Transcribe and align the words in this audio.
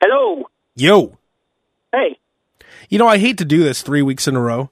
Hello. 0.00 0.48
Yo. 0.76 1.18
Hey. 1.92 2.18
You 2.88 2.98
know, 2.98 3.06
I 3.06 3.18
hate 3.18 3.38
to 3.38 3.44
do 3.44 3.62
this 3.62 3.82
three 3.82 4.02
weeks 4.02 4.26
in 4.26 4.36
a 4.36 4.40
row. 4.40 4.70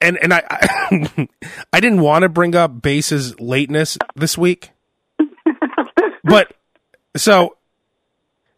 And 0.00 0.16
and 0.22 0.32
I 0.32 0.42
I, 0.48 1.28
I 1.72 1.80
didn't 1.80 2.02
want 2.02 2.22
to 2.22 2.28
bring 2.28 2.54
up 2.54 2.82
Bass's 2.82 3.38
lateness 3.40 3.98
this 4.14 4.38
week. 4.38 4.70
but 6.24 6.54
so 7.16 7.56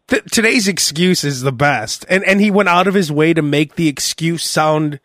th- 0.07 0.25
today's 0.25 0.67
excuse 0.67 1.23
is 1.23 1.41
the 1.41 1.51
best. 1.51 2.05
And 2.09 2.23
and 2.25 2.41
he 2.41 2.51
went 2.51 2.69
out 2.69 2.87
of 2.87 2.93
his 2.93 3.11
way 3.11 3.33
to 3.33 3.41
make 3.41 3.75
the 3.75 3.87
excuse 3.87 4.43
sound 4.43 4.99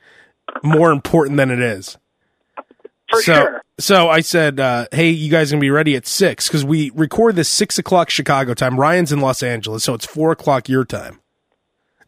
more 0.63 0.93
important 0.93 1.37
than 1.37 1.51
it 1.51 1.61
is. 1.61 1.97
For 3.11 3.23
so, 3.23 3.35
sure. 3.35 3.63
So 3.79 4.09
I 4.09 4.21
said, 4.21 4.61
uh, 4.61 4.87
"Hey, 4.93 5.11
you 5.11 5.31
guys 5.31 5.51
gonna 5.51 5.61
be 5.61 5.71
ready 5.71 5.97
at 5.97 6.07
six 6.07 6.49
because 6.49 6.65
we 6.65 6.91
record 6.95 7.37
this 7.37 7.49
six 7.49 7.79
o'clock 7.79 8.11
Chicago 8.11 8.55
time. 8.55 8.79
Ryan's 8.79 9.13
in 9.13 9.21
Los 9.21 9.43
Angeles, 9.43 9.83
so 9.85 9.95
it's 9.95 10.07
four 10.07 10.31
o'clock 10.33 10.69
your 10.69 10.85
time. 10.85 11.21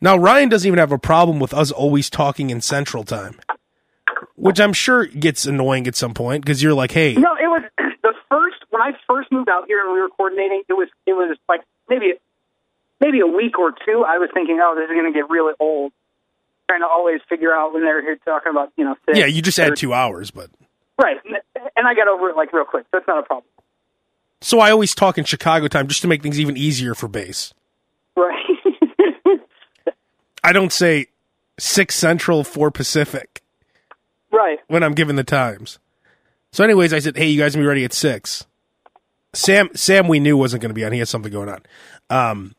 Now 0.01 0.17
Ryan 0.17 0.49
doesn't 0.49 0.67
even 0.67 0.79
have 0.79 0.93
a 0.93 0.99
problem 0.99 1.41
with 1.41 1.55
us 1.55 1.71
always 1.71 2.11
talking 2.11 2.51
in 2.51 2.61
Central 2.61 3.05
Time, 3.05 3.39
which 4.37 4.61
I'm 4.61 4.73
sure 4.73 5.07
gets 5.07 5.47
annoying 5.47 5.87
at 5.87 5.97
some 5.97 6.15
point 6.15 6.45
because 6.45 6.63
you're 6.63 6.75
like, 6.75 6.93
"Hey, 6.93 7.15
No, 7.15 7.35
it 7.35 7.49
was 7.49 7.63
the 8.03 8.13
first 8.29 8.65
when 8.71 8.83
I 8.83 8.93
first 9.09 9.31
moved 9.33 9.49
out 9.49 9.67
here 9.67 9.81
and 9.81 9.93
we 9.93 10.01
were 10.01 10.09
coordinating. 10.09 10.63
It 10.69 10.75
was 10.75 10.89
it 11.07 11.13
was 11.15 11.37
like 11.49 11.63
maybe 11.89 12.15
maybe 13.03 13.21
a 13.21 13.27
week 13.27 13.59
or 13.59 13.73
two. 13.73 14.05
I 14.07 14.19
was 14.19 14.31
thinking, 14.33 14.59
oh, 14.63 14.75
this 14.77 14.85
is 14.85 14.95
going 14.95 15.13
to 15.13 15.19
get 15.19 15.29
really 15.29 15.55
old. 15.59 15.93
Trying 16.69 16.81
to 16.81 16.87
always 16.87 17.21
figure 17.29 17.53
out 17.53 17.75
when 17.75 17.83
they're 17.83 18.01
here 18.01 18.17
talking 18.25 18.51
about 18.51 18.73
you 18.77 18.85
know. 18.85 18.97
Six 19.05 19.19
yeah, 19.19 19.27
you 19.27 19.43
just 19.43 19.59
add 19.59 19.77
two 19.77 19.93
hours, 19.93 20.31
but 20.31 20.49
Right, 21.01 21.17
and 21.77 21.87
I 21.89 21.95
got 21.95 22.09
over 22.09 22.29
it 22.31 22.37
like 22.37 22.53
real 22.53 22.65
quick. 22.65 22.85
It's 22.93 23.07
not 23.09 23.19
a 23.19 23.23
problem. 23.23 23.45
so 24.41 24.61
I 24.61 24.71
always 24.71 24.95
talk 24.95 25.19
in 25.19 25.25
Chicago 25.25 25.69
time 25.69 25.89
just 25.89 26.03
to 26.03 26.09
make 26.09 26.23
things 26.23 26.39
even 26.39 26.57
easier 26.57 26.95
for 26.95 27.09
Bass. 27.09 27.53
Right. 28.17 28.45
I 30.45 30.53
don't 30.53 30.73
say 30.73 31.07
six 31.59 31.95
Central, 31.95 32.45
four 32.45 32.71
Pacific. 32.71 33.43
right. 34.31 34.59
when 34.69 34.83
I'm 34.83 34.95
given 34.95 35.17
the 35.17 35.25
times. 35.25 35.79
So, 36.53 36.63
anyways, 36.65 36.93
I 36.93 36.99
said, 36.99 37.17
"Hey, 37.17 37.29
you 37.29 37.41
guys 37.41 37.57
be 37.57 37.63
ready 37.63 37.85
at 37.85 37.93
6. 37.95 38.47
Sam, 39.33 39.71
Sam, 39.75 40.09
we 40.09 40.21
knew 40.21 40.37
wasn't 40.37 40.61
going 40.61 40.69
to 40.71 40.75
be 40.75 40.85
on. 40.85 40.93
He 40.93 40.99
had 40.99 41.09
something 41.09 41.33
going 41.33 41.49
on. 41.49 41.63
Um, 42.11 42.55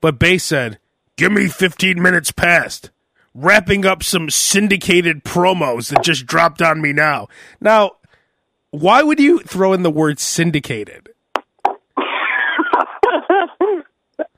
but 0.00 0.18
Bay 0.18 0.38
said, 0.38 0.78
"Give 1.16 1.30
me 1.30 1.46
15 1.46 2.02
minutes 2.02 2.32
past, 2.32 2.90
wrapping 3.34 3.84
up 3.86 4.02
some 4.02 4.28
syndicated 4.30 5.24
promos 5.24 5.90
that 5.90 6.02
just 6.02 6.26
dropped 6.26 6.60
on 6.62 6.80
me 6.80 6.92
now." 6.92 7.28
Now, 7.60 7.92
why 8.70 9.02
would 9.02 9.18
you 9.20 9.40
throw 9.40 9.72
in 9.72 9.82
the 9.82 9.90
word 9.90 10.18
syndicated? 10.18 11.08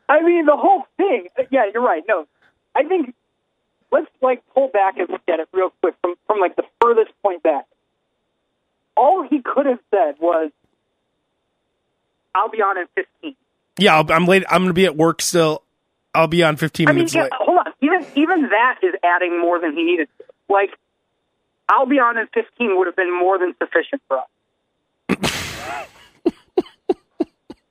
I 0.09 0.20
mean, 0.23 0.47
the 0.47 0.57
whole 0.57 0.85
thing. 0.97 1.29
Yeah, 1.51 1.65
you're 1.73 1.83
right. 1.83 2.03
No, 2.09 2.27
I 2.75 2.83
think 2.85 3.15
let's 3.91 4.09
like 4.20 4.43
pull 4.55 4.69
back 4.69 4.98
and 4.98 5.09
look 5.09 5.23
at 5.29 5.41
it 5.41 5.48
real 5.53 5.70
quick 5.81 5.95
from 6.03 6.15
from 6.27 6.41
like 6.41 6.57
the 6.57 6.65
furthest 6.81 7.13
point 7.23 7.43
back. 7.43 7.67
All 8.97 9.23
he 9.29 9.41
could 9.41 9.67
have 9.67 9.79
said 9.91 10.17
was, 10.20 10.51
"I'll 12.35 12.51
be 12.51 12.59
on 12.59 12.79
in 12.79 12.87
15." 12.95 13.37
Yeah, 13.79 13.97
I'll, 13.97 14.13
I'm 14.13 14.27
late. 14.27 14.45
I'm 14.51 14.63
going 14.63 14.69
to 14.69 14.75
be 14.75 14.85
at 14.85 14.97
work 14.97 15.23
still. 15.23 15.63
I'll 16.15 16.27
be 16.29 16.43
on 16.43 16.57
15 16.57 16.89
I 16.89 16.91
mean, 16.93 16.97
minutes 16.98 17.15
yeah, 17.15 17.23
late. 17.23 17.33
hold 17.35 17.59
on. 17.59 17.61
Even 17.83 18.06
even 18.14 18.48
that 18.50 18.78
is 18.83 18.94
adding 19.02 19.41
more 19.41 19.61
than 19.61 19.77
he 19.77 19.83
needed. 19.83 20.08
Like, 20.48 20.70
"I'll 21.69 21.86
be 21.86 21.98
on 21.98 22.16
in 22.16 22.28
15" 22.28 22.78
would 22.78 22.86
have 22.86 22.97
been 22.97 23.12
more 23.12 23.39
than 23.39 23.55
sufficient 23.58 24.00
for 24.08 24.19
us. 24.19 24.28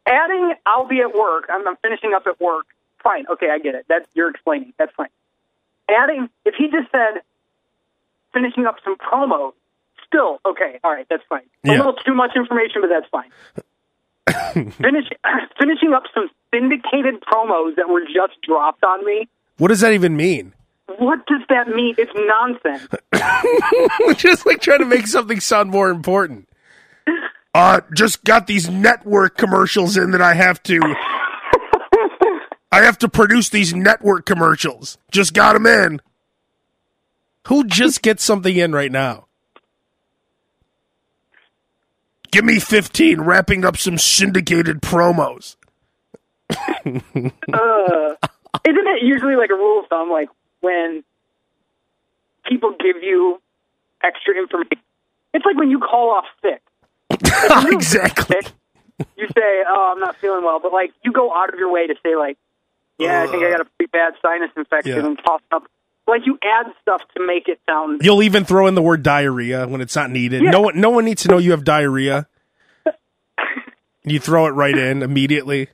Adding 0.05 0.53
"I'll 0.65 0.87
be 0.87 0.99
at 0.99 1.15
work," 1.15 1.45
I'm, 1.49 1.65
I'm 1.67 1.77
finishing 1.77 2.13
up 2.13 2.27
at 2.27 2.39
work. 2.41 2.65
Fine, 3.01 3.25
okay, 3.31 3.49
I 3.49 3.59
get 3.59 3.75
it. 3.75 3.85
That's 3.87 4.05
you're 4.13 4.29
explaining. 4.29 4.73
That's 4.77 4.93
fine. 4.95 5.07
Adding, 5.89 6.29
if 6.45 6.55
he 6.55 6.65
just 6.65 6.91
said 6.91 7.21
finishing 8.33 8.65
up 8.65 8.75
some 8.83 8.97
promos, 8.97 9.53
still 10.05 10.41
okay. 10.45 10.79
All 10.83 10.91
right, 10.91 11.07
that's 11.09 11.23
fine. 11.29 11.43
A 11.63 11.71
little 11.71 11.93
too 11.93 12.13
much 12.13 12.31
information, 12.35 12.81
but 12.81 12.89
that's 12.89 13.07
fine. 13.09 13.31
Finish, 14.73 15.07
finishing 15.59 15.93
up 15.93 16.03
some 16.13 16.29
syndicated 16.53 17.21
promos 17.21 17.77
that 17.77 17.87
were 17.87 18.01
just 18.01 18.41
dropped 18.43 18.83
on 18.83 19.05
me. 19.05 19.29
What 19.61 19.67
does 19.67 19.81
that 19.81 19.93
even 19.93 20.17
mean? 20.17 20.55
What 20.97 21.23
does 21.27 21.41
that 21.49 21.67
mean? 21.67 21.93
It's 21.95 22.11
nonsense. 22.15 22.87
just 24.19 24.43
like 24.43 24.59
trying 24.59 24.79
to 24.79 24.85
make 24.85 25.05
something 25.05 25.39
sound 25.39 25.69
more 25.69 25.91
important. 25.91 26.49
Uh, 27.53 27.81
just 27.93 28.23
got 28.23 28.47
these 28.47 28.67
network 28.67 29.37
commercials 29.37 29.97
in 29.97 30.09
that 30.11 30.21
I 30.21 30.33
have 30.33 30.63
to. 30.63 30.79
I 32.71 32.81
have 32.81 32.97
to 32.97 33.07
produce 33.07 33.49
these 33.49 33.71
network 33.71 34.25
commercials. 34.25 34.97
Just 35.11 35.35
got 35.35 35.53
them 35.53 35.67
in. 35.67 36.01
Who 37.47 37.63
just 37.63 38.01
gets 38.01 38.23
something 38.23 38.55
in 38.55 38.71
right 38.71 38.91
now? 38.91 39.27
Give 42.31 42.43
me 42.43 42.59
15 42.59 43.21
wrapping 43.21 43.63
up 43.63 43.77
some 43.77 43.99
syndicated 43.99 44.81
promos. 44.81 45.55
uh, 47.53 48.15
isn't 48.65 48.87
it 48.87 49.03
usually 49.03 49.35
like 49.35 49.49
a 49.49 49.55
rule 49.55 49.81
of 49.81 49.87
thumb, 49.87 50.09
like 50.09 50.29
when 50.61 51.03
people 52.45 52.75
give 52.79 53.01
you 53.01 53.41
extra 54.03 54.37
information? 54.37 54.83
It's 55.33 55.45
like 55.45 55.57
when 55.57 55.69
you 55.69 55.79
call 55.79 56.11
off 56.11 56.25
sick. 56.41 56.61
exactly. 57.71 58.37
You 59.17 59.27
say, 59.27 59.63
"Oh, 59.67 59.93
I'm 59.93 59.99
not 59.99 60.15
feeling 60.17 60.43
well," 60.43 60.59
but 60.59 60.71
like 60.71 60.91
you 61.03 61.11
go 61.11 61.33
out 61.33 61.53
of 61.53 61.59
your 61.59 61.71
way 61.71 61.87
to 61.87 61.95
say, 62.03 62.15
like, 62.15 62.37
"Yeah, 62.99 63.23
I 63.23 63.27
think 63.27 63.43
I 63.43 63.51
got 63.51 63.61
a 63.61 63.65
pretty 63.65 63.89
bad 63.91 64.13
sinus 64.21 64.51
infection." 64.55 64.95
Yeah. 64.95 65.05
I'm 65.05 65.17
tossing 65.17 65.47
up. 65.51 65.63
Like 66.07 66.25
you 66.25 66.37
add 66.43 66.71
stuff 66.81 67.01
to 67.15 67.25
make 67.25 67.47
it 67.47 67.59
sound. 67.67 68.01
You'll 68.03 68.23
even 68.23 68.43
throw 68.43 68.67
in 68.67 68.75
the 68.75 68.81
word 68.81 69.01
diarrhea 69.03 69.67
when 69.67 69.81
it's 69.81 69.95
not 69.95 70.09
needed. 70.09 70.43
Yeah. 70.43 70.51
No 70.51 70.61
one, 70.61 70.79
no 70.79 70.89
one 70.89 71.05
needs 71.05 71.23
to 71.23 71.29
know 71.29 71.37
you 71.37 71.51
have 71.51 71.63
diarrhea. 71.63 72.27
you 74.03 74.19
throw 74.19 74.47
it 74.47 74.51
right 74.51 74.77
in 74.77 75.03
immediately. 75.03 75.69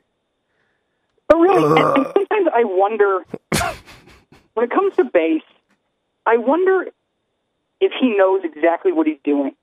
But 1.27 1.37
really, 1.37 1.81
and, 1.81 1.87
and 1.87 2.05
sometimes 2.05 2.26
I 2.57 2.63
wonder 2.63 3.23
when 4.55 4.65
it 4.65 4.71
comes 4.71 4.95
to 4.95 5.03
bass, 5.03 5.43
I 6.25 6.37
wonder 6.37 6.87
if 7.79 7.91
he 8.01 8.17
knows 8.17 8.41
exactly 8.43 8.91
what 8.91 9.05
he's 9.05 9.19
doing. 9.23 9.55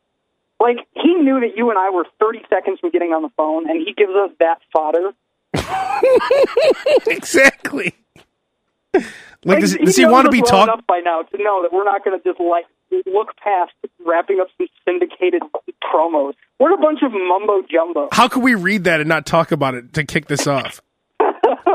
Like 0.61 0.77
he 0.93 1.15
knew 1.15 1.41
that 1.41 1.57
you 1.57 1.71
and 1.71 1.79
I 1.79 1.91
were 1.91 2.07
30 2.21 2.43
seconds 2.49 2.79
from 2.79 2.91
getting 2.91 3.11
on 3.11 3.23
the 3.23 3.31
phone, 3.37 3.69
and 3.69 3.85
he 3.85 3.93
gives 3.95 4.13
us 4.13 4.31
that 4.39 4.61
fodder. 4.73 5.11
exactly. 7.09 7.95
Like, 9.45 9.61
does, 9.61 9.73
he 9.73 9.85
does 9.85 9.97
he 9.97 10.07
want 10.07 10.27
to 10.27 10.31
be 10.31 10.41
well 10.41 10.63
enough 10.63 10.87
by 10.87 11.01
now 11.01 11.23
to 11.23 11.43
know 11.43 11.63
that 11.63 11.73
we're 11.73 11.85
not 11.85 12.05
going 12.05 12.17
to 12.17 12.23
just 12.23 12.41
like 12.41 12.67
look 13.07 13.37
past 13.37 13.73
wrapping 14.07 14.39
up 14.41 14.47
some 14.57 14.69
syndicated 14.85 15.43
promos? 15.83 16.35
We're 16.61 16.75
a 16.75 16.79
bunch 16.79 17.01
of 17.03 17.11
mumbo 17.11 17.67
jumbo. 17.69 18.09
How 18.13 18.29
can 18.29 18.43
we 18.43 18.55
read 18.55 18.85
that 18.85 19.01
and 19.01 19.09
not 19.09 19.27
talk 19.27 19.51
about 19.51 19.75
it 19.75 19.93
to 19.95 20.05
kick 20.05 20.29
this 20.29 20.47
off? 20.47 20.81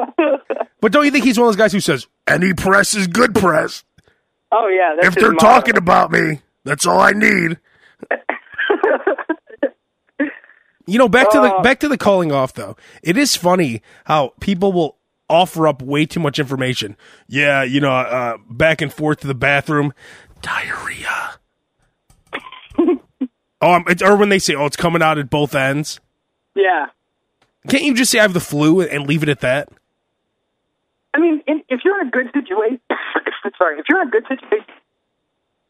but 0.82 0.92
don't 0.92 1.06
you 1.06 1.12
think 1.12 1.26
he's 1.26 1.38
one 1.38 1.48
of 1.48 1.54
those 1.54 1.62
guys 1.62 1.74
who 1.74 1.80
says 1.80 2.08
any 2.28 2.54
press 2.54 2.96
is 2.96 3.08
good 3.08 3.36
press? 3.36 3.84
Oh 4.52 4.68
yeah, 4.68 4.96
that's 4.96 5.16
if 5.16 5.22
they're 5.22 5.32
motto. 5.32 5.46
talking 5.46 5.78
about 5.78 6.12
me, 6.12 6.42
that's 6.64 6.86
all 6.86 7.00
I 7.00 7.12
need. 7.12 7.58
You 10.90 10.98
know, 10.98 11.08
back 11.08 11.30
to 11.30 11.40
the 11.40 11.54
Uh, 11.54 11.62
back 11.62 11.80
to 11.82 11.88
the 11.88 12.00
calling 12.00 12.32
off 12.32 12.54
though. 12.54 12.76
It 13.04 13.16
is 13.16 13.36
funny 13.36 13.84
how 14.06 14.34
people 14.40 14.74
will 14.74 14.98
offer 15.30 15.68
up 15.68 15.84
way 15.84 16.08
too 16.08 16.20
much 16.20 16.40
information. 16.40 16.98
Yeah, 17.28 17.62
you 17.62 17.80
know, 17.80 17.92
uh, 17.92 18.38
back 18.50 18.82
and 18.82 18.92
forth 18.92 19.20
to 19.20 19.28
the 19.28 19.36
bathroom, 19.36 19.94
diarrhea. 20.42 21.38
oh, 22.80 23.00
um, 23.62 23.84
it's, 23.88 24.02
or 24.02 24.16
when 24.16 24.30
they 24.30 24.40
say, 24.40 24.56
"Oh, 24.56 24.66
it's 24.66 24.76
coming 24.76 25.04
out 25.04 25.20
at 25.20 25.30
both 25.30 25.54
ends." 25.54 26.00
Yeah. 26.56 26.88
Can't 27.68 27.84
you 27.84 27.94
just 27.94 28.10
say 28.10 28.18
I 28.18 28.24
have 28.24 28.34
the 28.34 28.40
flu 28.40 28.82
and 28.82 29.08
leave 29.08 29.22
it 29.22 29.30
at 29.30 29.42
that? 29.42 29.70
I 31.20 31.22
mean, 31.22 31.44
in, 31.48 31.64
if 31.68 31.82
you're 31.84 32.00
in 32.00 32.08
a 32.08 32.12
good 32.12 32.28
situation, 32.34 32.80
sorry, 33.58 33.80
if 33.80 33.86
you're 33.90 34.02
in 34.02 34.08
a 34.08 34.12
good 34.12 34.24
situation, 34.24 34.74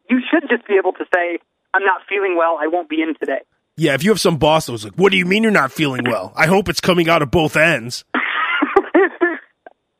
you 0.09 0.21
should 0.29 0.47
just 0.47 0.67
be 0.67 0.75
able 0.75 0.93
to 0.93 1.05
say, 1.13 1.39
"I'm 1.73 1.83
not 1.83 2.01
feeling 2.07 2.37
well. 2.37 2.57
I 2.61 2.67
won't 2.67 2.87
be 2.87 3.01
in 3.01 3.15
today." 3.19 3.39
Yeah, 3.75 3.95
if 3.95 4.03
you 4.03 4.11
have 4.11 4.19
some 4.19 4.37
boss 4.37 4.67
that 4.67 4.71
was 4.73 4.83
like, 4.83 4.93
"What 4.93 5.11
do 5.11 5.17
you 5.17 5.25
mean 5.25 5.41
you're 5.41 5.51
not 5.51 5.71
feeling 5.71 6.03
well?" 6.05 6.33
I 6.35 6.45
hope 6.45 6.69
it's 6.69 6.81
coming 6.81 7.09
out 7.09 7.21
of 7.21 7.31
both 7.31 7.57
ends. 7.57 8.05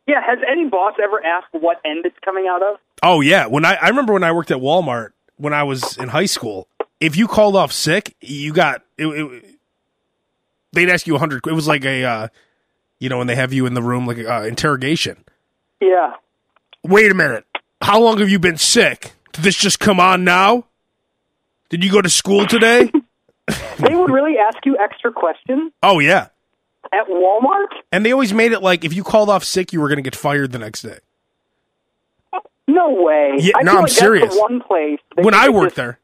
Yeah. 0.07 0.21
Has 0.25 0.39
any 0.51 0.67
boss 0.67 0.95
ever 1.01 1.23
asked 1.23 1.49
what 1.51 1.79
end 1.85 2.03
it's 2.03 2.17
coming 2.25 2.47
out 2.49 2.63
of? 2.63 2.79
Oh 3.03 3.21
yeah, 3.21 3.45
when 3.45 3.63
I 3.63 3.75
I 3.75 3.89
remember 3.89 4.13
when 4.13 4.23
I 4.23 4.31
worked 4.31 4.49
at 4.49 4.57
Walmart 4.57 5.09
when 5.37 5.53
I 5.53 5.61
was 5.61 5.97
in 5.97 6.09
high 6.09 6.25
school. 6.25 6.67
If 6.99 7.15
you 7.15 7.27
called 7.27 7.55
off 7.55 7.71
sick, 7.71 8.15
you 8.19 8.51
got 8.51 8.81
it. 8.97 9.05
it 9.05 9.59
they'd 10.73 10.89
ask 10.89 11.05
you 11.05 11.15
a 11.15 11.19
hundred. 11.19 11.45
It 11.45 11.53
was 11.53 11.67
like 11.67 11.85
a, 11.85 12.03
uh, 12.03 12.27
you 12.97 13.07
know, 13.07 13.19
when 13.19 13.27
they 13.27 13.35
have 13.35 13.53
you 13.53 13.67
in 13.67 13.75
the 13.75 13.83
room 13.83 14.07
like 14.07 14.17
uh, 14.17 14.45
interrogation. 14.47 15.23
Yeah. 15.81 16.13
Wait 16.83 17.11
a 17.11 17.13
minute. 17.15 17.45
How 17.81 17.99
long 18.01 18.19
have 18.19 18.29
you 18.29 18.39
been 18.39 18.57
sick? 18.57 19.13
Did 19.33 19.43
this 19.43 19.55
just 19.55 19.79
come 19.79 19.99
on 19.99 20.23
now? 20.23 20.65
Did 21.69 21.83
you 21.83 21.91
go 21.91 22.01
to 22.01 22.09
school 22.09 22.45
today? 22.45 22.91
They 23.79 23.95
would 23.95 24.11
really 24.11 24.35
ask 24.37 24.57
you 24.65 24.77
extra 24.77 25.11
questions. 25.11 25.71
oh 25.81 25.99
yeah. 25.99 26.27
At 26.91 27.07
Walmart? 27.07 27.67
And 27.91 28.05
they 28.05 28.11
always 28.11 28.33
made 28.33 28.51
it 28.51 28.61
like 28.61 28.83
if 28.83 28.93
you 28.93 29.03
called 29.03 29.29
off 29.29 29.43
sick, 29.43 29.71
you 29.73 29.79
were 29.79 29.87
going 29.87 29.97
to 29.97 30.03
get 30.03 30.15
fired 30.15 30.51
the 30.51 30.59
next 30.59 30.81
day. 30.81 30.97
No 32.67 32.91
way. 32.91 33.35
Yeah, 33.39 33.53
I 33.57 33.63
no, 33.63 33.71
I'm 33.77 33.81
like 33.83 33.91
serious. 33.91 34.35
One 34.37 34.61
place. 34.61 34.99
When 35.15 35.33
I 35.33 35.49
worked 35.49 35.69
just- 35.71 35.75
there, 35.77 35.99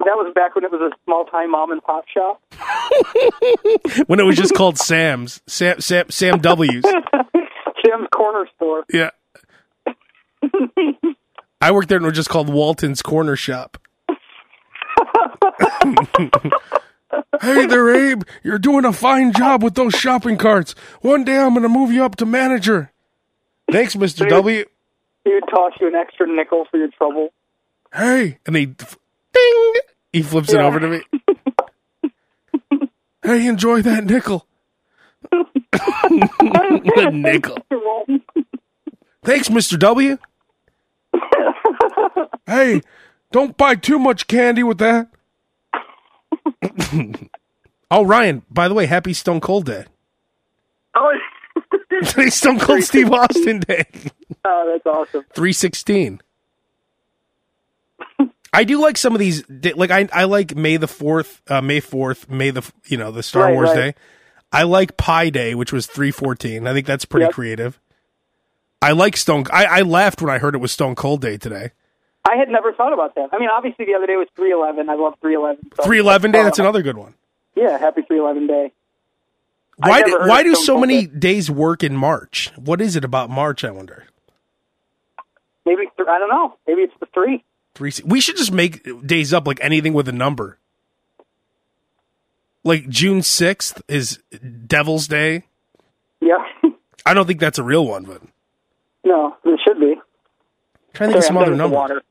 That 0.00 0.14
was 0.16 0.32
back 0.34 0.54
when 0.54 0.64
it 0.64 0.70
was 0.70 0.80
a 0.80 0.90
small 1.04 1.24
time 1.24 1.50
mom 1.52 1.72
and 1.72 1.82
pop 1.82 2.04
shop. 2.08 2.42
when 4.06 4.20
it 4.20 4.24
was 4.24 4.36
just 4.36 4.54
called 4.54 4.78
Sam's, 4.78 5.40
Sam, 5.46 5.80
Sam, 5.80 6.10
Sam 6.10 6.38
W's. 6.38 6.84
Sam's 6.84 8.08
Corner 8.14 8.46
Store. 8.56 8.84
Yeah. 8.92 9.10
I 11.60 11.70
worked 11.72 11.88
there 11.88 11.96
and 11.96 12.04
it 12.04 12.10
was 12.10 12.16
just 12.16 12.28
called 12.28 12.48
Walton's 12.50 13.00
Corner 13.02 13.36
Shop. 13.36 13.78
hey 17.40 17.66
there, 17.66 18.10
Abe. 18.10 18.22
You're 18.42 18.58
doing 18.58 18.84
a 18.84 18.92
fine 18.92 19.32
job 19.32 19.62
with 19.62 19.74
those 19.74 19.94
shopping 19.94 20.36
carts. 20.36 20.74
One 21.00 21.24
day 21.24 21.38
I'm 21.38 21.50
going 21.50 21.62
to 21.62 21.68
move 21.68 21.90
you 21.90 22.04
up 22.04 22.16
to 22.16 22.26
manager. 22.26 22.92
Thanks, 23.70 23.94
Mr. 23.96 24.28
W. 24.28 24.64
He 25.24 25.32
would 25.32 25.44
toss 25.50 25.72
you 25.80 25.88
an 25.88 25.94
extra 25.94 26.26
nickel 26.28 26.66
for 26.70 26.76
your 26.76 26.88
trouble. 26.88 27.30
Hey. 27.92 28.38
And 28.46 28.56
he, 28.56 28.74
ding, 29.36 29.74
he 30.12 30.22
flips 30.22 30.52
it 30.52 30.60
over 30.60 30.80
to 30.80 30.88
me. 30.88 31.02
hey, 33.22 33.46
enjoy 33.46 33.82
that 33.82 34.04
nickel. 34.04 34.46
the 35.30 37.10
nickel. 37.12 37.58
Thanks, 39.24 39.48
Mr. 39.48 39.78
W. 39.78 40.18
hey, 42.46 42.80
don't 43.32 43.56
buy 43.56 43.74
too 43.74 43.98
much 43.98 44.26
candy 44.26 44.62
with 44.62 44.78
that. 44.78 45.08
oh, 47.90 48.04
Ryan, 48.04 48.42
by 48.50 48.68
the 48.68 48.74
way, 48.74 48.86
happy 48.86 49.12
Stone 49.12 49.40
Cold 49.40 49.66
Day. 49.66 49.84
Oh, 50.94 51.12
Today's 52.04 52.34
Stone 52.34 52.58
Cold 52.60 52.82
Steve 52.82 53.10
Austin 53.10 53.60
Day. 53.60 53.86
oh, 54.44 54.72
that's 54.72 54.86
awesome. 54.86 55.24
316. 55.34 56.20
I 58.56 58.64
do 58.64 58.80
like 58.80 58.96
some 58.96 59.12
of 59.14 59.18
these 59.18 59.44
like 59.76 59.90
I 59.90 60.08
I 60.12 60.24
like 60.24 60.56
May 60.56 60.78
the 60.78 60.86
4th, 60.86 61.40
uh, 61.48 61.60
May 61.60 61.80
4th, 61.82 62.30
May 62.30 62.50
the 62.50 62.62
you 62.86 62.96
know, 62.96 63.10
the 63.10 63.22
Star 63.22 63.44
Right, 63.44 63.54
Wars 63.54 63.68
right. 63.68 63.76
Day. 63.76 63.94
I 64.50 64.62
like 64.62 64.96
Pi 64.96 65.28
Day, 65.28 65.54
which 65.54 65.72
was 65.74 65.86
314. 65.86 66.66
I 66.66 66.72
think 66.72 66.86
that's 66.86 67.04
pretty 67.04 67.24
Yep. 67.26 67.32
creative. 67.34 67.78
I 68.80 68.92
like 68.92 69.16
Stone 69.18 69.44
I 69.52 69.66
I 69.66 69.80
laughed 69.82 70.22
when 70.22 70.30
I 70.30 70.38
heard 70.38 70.54
it 70.54 70.58
was 70.58 70.72
Stone 70.72 70.94
Cold 70.94 71.20
Day 71.20 71.36
today. 71.36 71.72
I 72.24 72.36
had 72.36 72.48
never 72.48 72.72
thought 72.72 72.94
about 72.94 73.14
that. 73.16 73.28
I 73.32 73.38
mean, 73.38 73.50
obviously 73.52 73.84
the 73.84 73.94
other 73.94 74.06
day 74.06 74.16
was 74.16 74.28
311. 74.36 74.88
I 74.88 74.94
love 74.94 75.14
three 75.20 75.34
eleven. 75.34 75.58
Three 75.84 75.98
eleven 75.98 76.32
Day, 76.32 76.42
that's 76.42 76.58
another 76.58 76.80
good 76.80 76.96
one. 76.96 77.12
Yeah, 77.54 77.76
happy 77.78 78.02
311 78.08 78.46
day. 78.46 78.72
Why 79.78 80.02
do, 80.02 80.18
why 80.20 80.42
do 80.42 80.54
so 80.54 80.78
many 80.78 81.06
Day. 81.06 81.18
days 81.18 81.50
work 81.50 81.84
in 81.84 81.94
March? 81.94 82.50
What 82.56 82.80
is 82.80 82.96
it 82.96 83.04
about 83.04 83.28
March, 83.28 83.64
I 83.64 83.70
wonder? 83.70 84.04
Maybe, 85.66 85.82
I 85.98 86.18
don't 86.18 86.30
know. 86.30 86.56
Maybe 86.66 86.82
it's 86.82 86.94
the 87.00 87.06
three. 87.12 87.44
Three 87.76 87.92
We 88.06 88.22
should 88.22 88.38
just 88.38 88.52
make 88.52 89.06
days 89.06 89.34
up 89.34 89.46
like 89.46 89.58
anything 89.60 89.92
with 89.92 90.08
a 90.08 90.12
number. 90.12 90.58
Like 92.64 92.88
June 92.88 93.20
6th 93.20 93.82
is 93.86 94.18
Devil's 94.66 95.06
Day. 95.06 95.44
Yeah. 96.20 96.38
I 97.04 97.12
don't 97.12 97.26
think 97.26 97.38
that's 97.38 97.58
a 97.58 97.62
real 97.62 97.86
one, 97.86 98.04
but 98.04 98.22
no, 99.04 99.36
it 99.44 99.60
should 99.62 99.78
be. 99.78 99.94
trying 100.94 101.10
to 101.10 101.12
think 101.12 101.16
of 101.18 101.24
some 101.24 101.36
I'm 101.36 101.42
other 101.44 101.54
number. 101.54 101.76
water. 101.76 102.02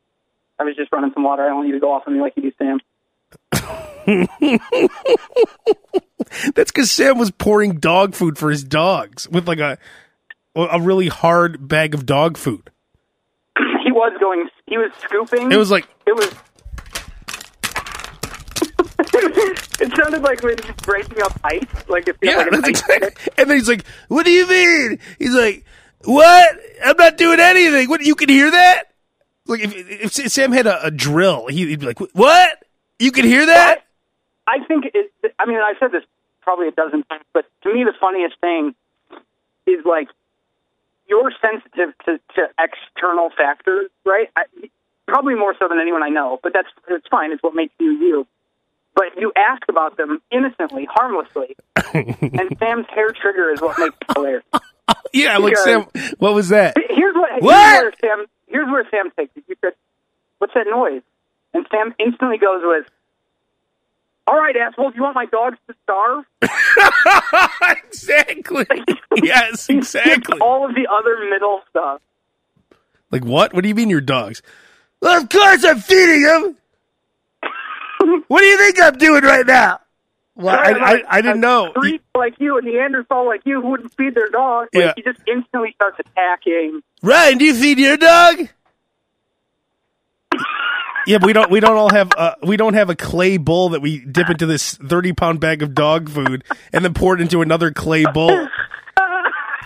I 0.59 0.63
was 0.63 0.75
just 0.75 0.91
running 0.94 1.12
some 1.15 1.23
water. 1.23 1.44
I 1.44 1.47
don't 1.47 1.56
want 1.57 1.68
you 1.68 1.73
to 1.73 1.79
go 1.79 1.91
off 1.91 2.03
on 2.06 2.13
me 2.13 2.21
like 2.21 2.33
you 2.38 2.44
do, 2.44 2.51
Sam. 2.59 2.79
That's 6.56 6.71
because 6.71 6.91
Sam 6.91 7.18
was 7.18 7.31
pouring 7.31 7.79
dog 7.79 8.13
food 8.13 8.38
for 8.38 8.51
his 8.51 8.63
dogs 8.63 9.27
with 9.27 9.47
like 9.47 9.59
a 9.59 9.79
a 10.56 10.79
really 10.79 11.07
hard 11.07 11.68
bag 11.68 11.95
of 11.95 12.06
dog 12.06 12.38
food. 12.38 12.69
He 14.07 14.13
was 14.13 14.19
going. 14.19 14.50
He 14.68 14.78
was 14.78 14.92
scooping. 15.00 15.52
It 15.52 15.57
was 15.57 15.72
like 15.72 15.88
It 16.06 16.16
was. 16.16 16.34
it 19.80 19.96
sounded 19.96 20.22
like 20.22 20.42
when 20.44 20.57
he's 20.57 20.75
breaking 20.78 21.22
up 21.22 21.38
ice. 21.44 21.63
Like 21.88 22.07
it 22.07 22.18
yeah, 22.22 22.38
like 22.38 22.48
an 22.48 22.56
ice 22.66 22.69
exactly. 22.69 23.34
And 23.38 23.50
then 23.50 23.57
he's 23.57 23.68
like, 23.69 23.86
"What 24.07 24.25
do 24.25 24.31
you 24.31 24.48
mean?" 24.48 25.00
He's 25.19 25.34
like, 25.34 25.66
"What? 26.04 26.57
I'm 26.84 26.98
not 26.98 27.18
doing 27.18 27.40
anything. 27.40 27.90
What? 27.90 28.02
You 28.02 28.16
can 28.16 28.30
hear 28.30 28.50
that?" 28.52 28.84
Like 29.48 29.62
if 29.62 29.74
if 30.19 30.31
Sam 30.31 30.52
had 30.52 30.66
a, 30.68 30.86
a 30.88 30.92
drill, 30.92 31.48
he- 31.48 31.68
he'd 31.68 31.80
be 31.80 31.86
like, 31.86 32.00
"What? 32.13 32.63
You 33.00 33.12
can 33.12 33.25
hear 33.25 33.46
that?" 33.46 33.86
I 34.48 34.60
think 34.68 34.86
it. 34.94 35.12
I 35.40 35.46
mean, 35.46 35.57
I've 35.57 35.78
said 35.80 35.92
this 35.92 36.04
probably 36.42 36.68
a 36.68 36.72
dozen 36.72 37.04
times, 37.04 37.24
but 37.34 37.46
to 37.63 37.74
me, 37.74 37.84
the 37.84 37.94
funniest 38.00 38.40
thing 38.40 38.75
is 39.66 39.84
like 39.86 40.07
you're 41.07 41.31
sensitive 41.42 41.94
to, 42.06 42.19
to 42.36 42.48
external 42.60 43.30
factors, 43.38 43.90
right? 44.06 44.30
I, 44.36 44.44
probably 45.07 45.36
more 45.36 45.56
so 45.57 45.68
than 45.68 45.80
anyone 45.80 46.04
I 46.04 46.10
know, 46.10 46.40
but 46.42 46.54
that's 46.54 46.68
it's 46.90 47.07
fine. 47.07 47.31
It's 47.31 47.44
what 47.44 47.56
makes 47.56 47.74
you 47.80 47.92
you. 47.92 48.28
But 48.96 49.19
you 49.19 49.34
ask 49.36 49.63
about 49.68 49.98
them 49.98 50.22
innocently, 50.31 50.88
harmlessly, 50.90 51.57
and 51.94 52.56
Sam's 52.60 52.86
hair 52.90 53.12
trigger 53.12 53.52
is 53.52 53.62
what 53.62 53.78
makes 53.78 53.96
it 54.02 54.16
hilarious. 54.16 54.44
Yeah, 55.13 55.38
like 55.38 55.56
Sam. 55.57 55.86
What 56.18 56.34
was 56.34 56.50
that? 56.50 56.75
Here's 56.90 57.16
what. 57.16 57.42
What? 57.42 57.56
Here's 57.56 57.81
where 57.81 57.94
Sam. 58.02 58.25
Here's 58.48 58.68
where 58.68 58.88
Sam 58.92 59.12
takes 59.18 59.36
it. 59.38 59.44
You 59.48 59.56
said, 59.62 59.74
"What's 60.40 60.54
that 60.56 60.68
noise?" 60.69 61.02
And 61.54 61.66
Sam 61.72 61.96
instantly 62.00 62.38
goes 62.38 62.62
with, 62.63 62.86
"All 64.27 64.36
right, 64.38 64.56
asshole. 64.56 64.89
Do 64.92 64.98
you 64.98 65.04
want 65.04 65.16
my 65.16 65.25
dogs 65.25 65.57
to 65.68 65.75
starve?" 65.83 66.25
exactly. 67.86 68.66
Yes, 69.24 69.69
exactly. 69.69 70.39
all 70.39 70.68
of 70.68 70.75
the 70.75 70.88
other 70.92 71.30
middle 71.30 71.62
stuff. 71.69 72.01
Like 73.12 73.24
what? 73.24 73.54
What 73.54 73.62
do 73.62 73.69
you 73.69 73.75
mean 73.75 73.89
your 73.89 74.01
dogs? 74.01 74.42
Well, 75.01 75.22
of 75.22 75.30
course 75.30 75.63
I'm 75.63 75.80
feeding 75.80 76.24
them. 76.24 76.57
what 78.27 78.39
do 78.42 78.45
you 78.45 78.57
think 78.57 78.81
I'm 78.81 78.98
doing 78.98 79.24
right 79.24 79.48
now? 79.48 79.80
Well, 80.36 80.54
I, 80.60 80.71
I, 80.71 81.04
I 81.07 81.21
didn't 81.21 81.39
know. 81.39 81.71
Creep 81.74 82.04
like 82.13 82.36
you, 82.39 82.57
a 82.57 82.62
Neanderthal 82.62 83.25
like 83.25 83.44
you, 83.45 83.62
who 83.62 83.69
wouldn't 83.69 83.94
feed 83.95 84.16
their 84.16 84.28
dog. 84.28 84.68
Like, 84.74 84.83
Yeah. 84.83 84.94
He 84.98 85.01
just 85.01 85.21
instantly 85.28 85.71
starts 85.75 85.98
attacking. 86.00 86.81
Ryan, 87.01 87.38
do 87.38 87.45
you 87.45 87.54
feed 87.56 87.80
your 87.80 87.95
dog? 87.95 88.50
Yeah, 91.06 91.18
but 91.18 91.28
we 91.28 91.34
don't. 91.34 91.52
We 91.52 91.60
don't 91.60 91.78
all 91.78 91.92
have. 91.92 92.12
Uh, 92.18 92.36
we 92.44 92.57
don't 92.57 92.74
have 92.74 92.90
a 92.90 92.96
clay 92.96 93.38
bowl 93.38 93.69
that 93.69 93.81
we 93.81 94.00
dip 94.00 94.30
into 94.30 94.46
this 94.46 94.75
thirty 94.75 95.13
pound 95.13 95.40
bag 95.40 95.62
of 95.62 95.74
dog 95.74 96.10
food 96.10 96.44
and 96.74 96.84
then 96.84 96.94
pour 96.94 97.16
it 97.16 97.22
into 97.22 97.42
another 97.42 97.72
clay 97.72 98.06
bowl. 98.06 98.30
Ding, 98.30 98.48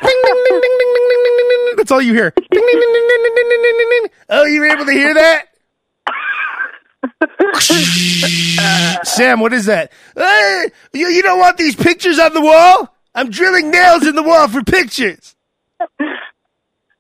ding, 0.02 0.44
ding, 0.46 0.62
ding, 0.62 0.62
ding, 0.62 0.94
ding, 0.98 1.08
ding, 1.08 1.36
ding, 1.38 1.66
ding. 1.66 1.76
That's 1.78 1.92
all 1.92 2.02
you 2.02 2.14
hear. 2.14 2.32
Ding, 2.32 2.46
ding, 2.52 2.66
ding, 2.66 2.82
ding, 2.82 3.08
ding, 3.08 3.34
ding, 3.36 3.48
ding, 3.50 3.62
ding, 3.78 3.90
ding. 3.90 4.10
Oh, 4.30 4.46
you 4.46 4.62
were 4.62 4.68
able 4.68 4.86
to 4.86 4.92
hear 4.92 5.14
that? 5.14 5.46
Sam, 9.04 9.40
what 9.40 9.54
is 9.54 9.66
that? 9.66 9.92
You, 10.94 11.08
you 11.08 11.22
don't 11.22 11.40
want 11.40 11.58
these 11.58 11.76
pictures 11.76 12.20
on 12.20 12.34
the 12.34 12.42
wall? 12.42 12.96
I'm 13.16 13.30
drilling 13.30 13.72
nails 13.72 14.06
in 14.06 14.16
the 14.16 14.24
wall 14.24 14.48
for 14.48 14.64
pictures. 14.64 15.36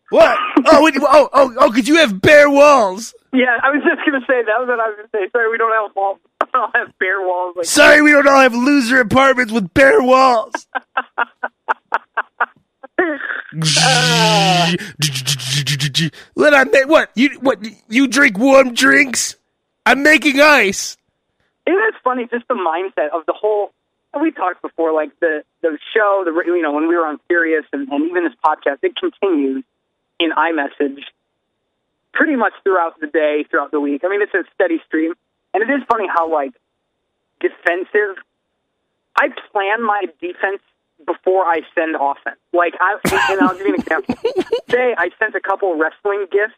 What? 0.09 0.37
Oh, 0.65 0.91
oh, 1.01 1.29
oh, 1.33 1.53
oh, 1.57 1.69
because 1.71 1.87
you 1.87 1.97
have 1.97 2.19
bare 2.19 2.49
walls. 2.49 3.13
Yeah, 3.31 3.57
I 3.61 3.69
was 3.69 3.83
just 3.83 4.03
gonna 4.05 4.25
say 4.25 4.43
that 4.43 4.59
was 4.59 4.67
what 4.67 4.79
I 4.79 4.89
was 4.89 4.95
gonna 4.97 5.09
say. 5.13 5.29
Sorry, 5.31 5.51
we 5.51 5.57
don't 5.57 5.71
have 5.71 5.95
walls. 5.95 6.19
Don't 6.51 6.75
have 6.75 6.97
bare 6.97 7.21
walls. 7.21 7.55
Like 7.55 7.67
Sorry, 7.67 8.01
we 8.01 8.11
don't 8.11 8.27
all 8.27 8.39
have 8.39 8.55
loser 8.55 9.01
apartments 9.01 9.53
with 9.53 9.71
bare 9.71 10.01
walls. 10.01 10.51
what 16.33 16.55
I 16.55 16.63
ma- 16.63 16.87
what 16.87 17.11
you 17.13 17.37
what 17.41 17.59
you 17.87 18.07
drink 18.07 18.39
warm 18.39 18.73
drinks? 18.73 19.35
I'm 19.85 20.01
making 20.01 20.41
ice. 20.41 20.97
Isn't 21.67 21.79
it 21.79 21.93
funny 22.03 22.27
just 22.31 22.47
the 22.47 22.55
mindset 22.55 23.09
of 23.15 23.27
the 23.27 23.33
whole? 23.33 23.71
We 24.19 24.31
talked 24.31 24.63
before, 24.63 24.91
like 24.91 25.11
the 25.19 25.43
the 25.61 25.77
show, 25.93 26.23
the 26.25 26.31
you 26.47 26.63
know 26.63 26.71
when 26.71 26.87
we 26.87 26.95
were 26.95 27.05
on 27.05 27.19
Sirius, 27.27 27.65
and, 27.71 27.87
and 27.89 28.09
even 28.09 28.23
this 28.23 28.33
podcast, 28.43 28.79
it 28.81 28.95
continues 28.95 29.63
in 30.19 30.31
iMessage 30.31 31.03
pretty 32.13 32.35
much 32.35 32.53
throughout 32.63 32.99
the 32.99 33.07
day, 33.07 33.45
throughout 33.49 33.71
the 33.71 33.79
week. 33.79 34.01
I 34.03 34.09
mean, 34.09 34.21
it's 34.21 34.33
a 34.33 34.43
steady 34.53 34.81
stream, 34.87 35.13
and 35.53 35.63
it 35.63 35.69
is 35.71 35.81
funny 35.89 36.07
how 36.07 36.31
like 36.31 36.51
defensive. 37.39 38.21
I 39.17 39.29
plan 39.51 39.83
my 39.83 40.03
defense 40.21 40.61
before 41.05 41.45
I 41.45 41.61
send 41.75 41.95
offense. 41.95 42.39
Like 42.53 42.73
I, 42.79 42.97
and 43.31 43.41
I'll 43.41 43.55
give 43.57 43.67
you 43.67 43.73
an 43.73 43.79
example. 43.81 44.15
Today, 44.69 44.93
I 44.97 45.09
sent 45.19 45.35
a 45.35 45.41
couple 45.41 45.77
wrestling 45.77 46.27
gifts 46.31 46.55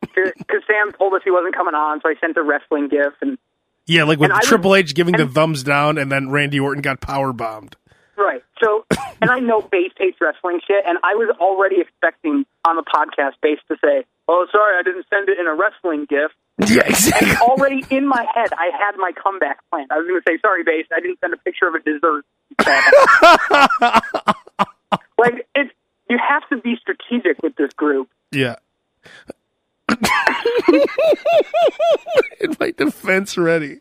because 0.00 0.62
Sam 0.66 0.92
told 0.92 1.14
us 1.14 1.20
he 1.24 1.30
wasn't 1.30 1.54
coming 1.54 1.74
on, 1.74 2.00
so 2.00 2.08
I 2.08 2.14
sent 2.20 2.36
a 2.36 2.42
wrestling 2.42 2.88
gift 2.88 3.16
and. 3.20 3.38
Yeah, 3.86 4.04
like 4.04 4.18
with 4.20 4.26
And 4.26 4.34
I 4.34 4.36
would- 4.36 4.44
Triple 4.44 4.74
H 4.76 4.94
giving 4.94 5.16
the 5.16 5.26
thumbs 5.26 5.64
down, 5.64 5.98
and 5.98 6.12
then 6.12 6.30
Randy 6.30 6.60
Orton 6.60 6.80
got 6.82 7.00
power 7.00 7.32
bombed. 7.32 7.76
Right. 8.16 8.44
So, 8.62 8.84
and 9.20 9.30
I 9.30 9.40
know 9.40 9.62
Bass 9.62 9.90
hates 9.98 10.18
wrestling 10.20 10.60
shit, 10.66 10.84
and 10.86 10.98
I 11.02 11.14
was 11.14 11.34
already 11.40 11.80
expecting 11.80 12.46
on 12.66 12.76
the 12.76 12.82
podcast 12.82 13.32
Bass 13.42 13.58
to 13.68 13.76
say, 13.82 14.04
"Oh, 14.28 14.46
sorry, 14.52 14.78
I 14.78 14.82
didn't 14.82 15.06
send 15.10 15.28
it 15.28 15.38
in 15.38 15.46
a 15.46 15.54
wrestling 15.54 16.06
gift." 16.08 16.34
Yeah, 16.68 16.82
exactly. 16.84 17.36
Already 17.40 17.86
in 17.88 18.06
my 18.06 18.26
head, 18.34 18.52
I 18.52 18.70
had 18.78 18.98
my 18.98 19.12
comeback 19.12 19.60
plan. 19.70 19.86
I 19.90 19.96
was 19.96 20.06
going 20.06 20.20
to 20.20 20.24
say, 20.28 20.36
"Sorry, 20.42 20.62
Bass, 20.62 20.84
I 20.94 21.00
didn't 21.00 21.18
send 21.20 21.32
a 21.32 21.38
picture 21.38 21.66
of 21.66 21.74
a 21.74 21.80
dessert." 21.80 22.26
like 25.18 25.46
it's 25.54 25.72
you 26.10 26.18
have 26.18 26.46
to 26.50 26.58
be 26.58 26.76
strategic 26.76 27.42
with 27.42 27.56
this 27.56 27.72
group. 27.72 28.10
Yeah. 28.30 28.56
in 32.40 32.56
my 32.58 32.72
defense 32.76 33.38
ready. 33.38 33.80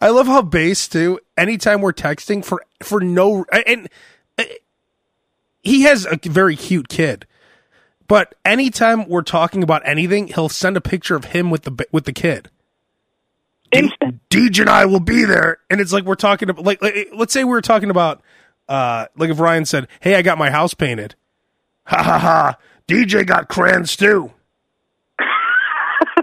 I 0.00 0.08
love 0.08 0.26
how 0.26 0.42
Bass 0.42 0.88
too. 0.88 1.20
Anytime 1.36 1.80
we're 1.80 1.92
texting 1.92 2.44
for 2.44 2.64
for 2.82 3.00
no 3.00 3.44
and 3.66 3.88
he 5.62 5.82
has 5.82 6.06
a 6.06 6.16
very 6.22 6.56
cute 6.56 6.88
kid, 6.88 7.26
but 8.08 8.34
anytime 8.44 9.08
we're 9.08 9.22
talking 9.22 9.62
about 9.62 9.82
anything, 9.84 10.28
he'll 10.28 10.48
send 10.48 10.76
a 10.76 10.80
picture 10.80 11.16
of 11.16 11.26
him 11.26 11.50
with 11.50 11.62
the 11.62 11.86
with 11.92 12.04
the 12.04 12.12
kid. 12.12 12.50
Instant. 13.72 14.20
Deej 14.30 14.60
and 14.60 14.70
I 14.70 14.86
will 14.86 15.00
be 15.00 15.24
there, 15.24 15.58
and 15.68 15.80
it's 15.80 15.92
like 15.92 16.04
we're 16.04 16.16
talking 16.16 16.50
about 16.50 16.64
like, 16.64 16.82
like 16.82 17.08
let's 17.14 17.32
say 17.32 17.44
we 17.44 17.50
were 17.50 17.60
talking 17.60 17.90
about 17.90 18.22
uh 18.68 19.06
like 19.16 19.30
if 19.30 19.38
Ryan 19.38 19.64
said, 19.64 19.86
"Hey, 20.00 20.16
I 20.16 20.22
got 20.22 20.38
my 20.38 20.50
house 20.50 20.74
painted," 20.74 21.14
ha 21.84 22.02
ha 22.02 22.18
ha. 22.18 22.58
DJ 22.88 23.24
got 23.24 23.48
crayons 23.48 23.94
too, 23.96 24.32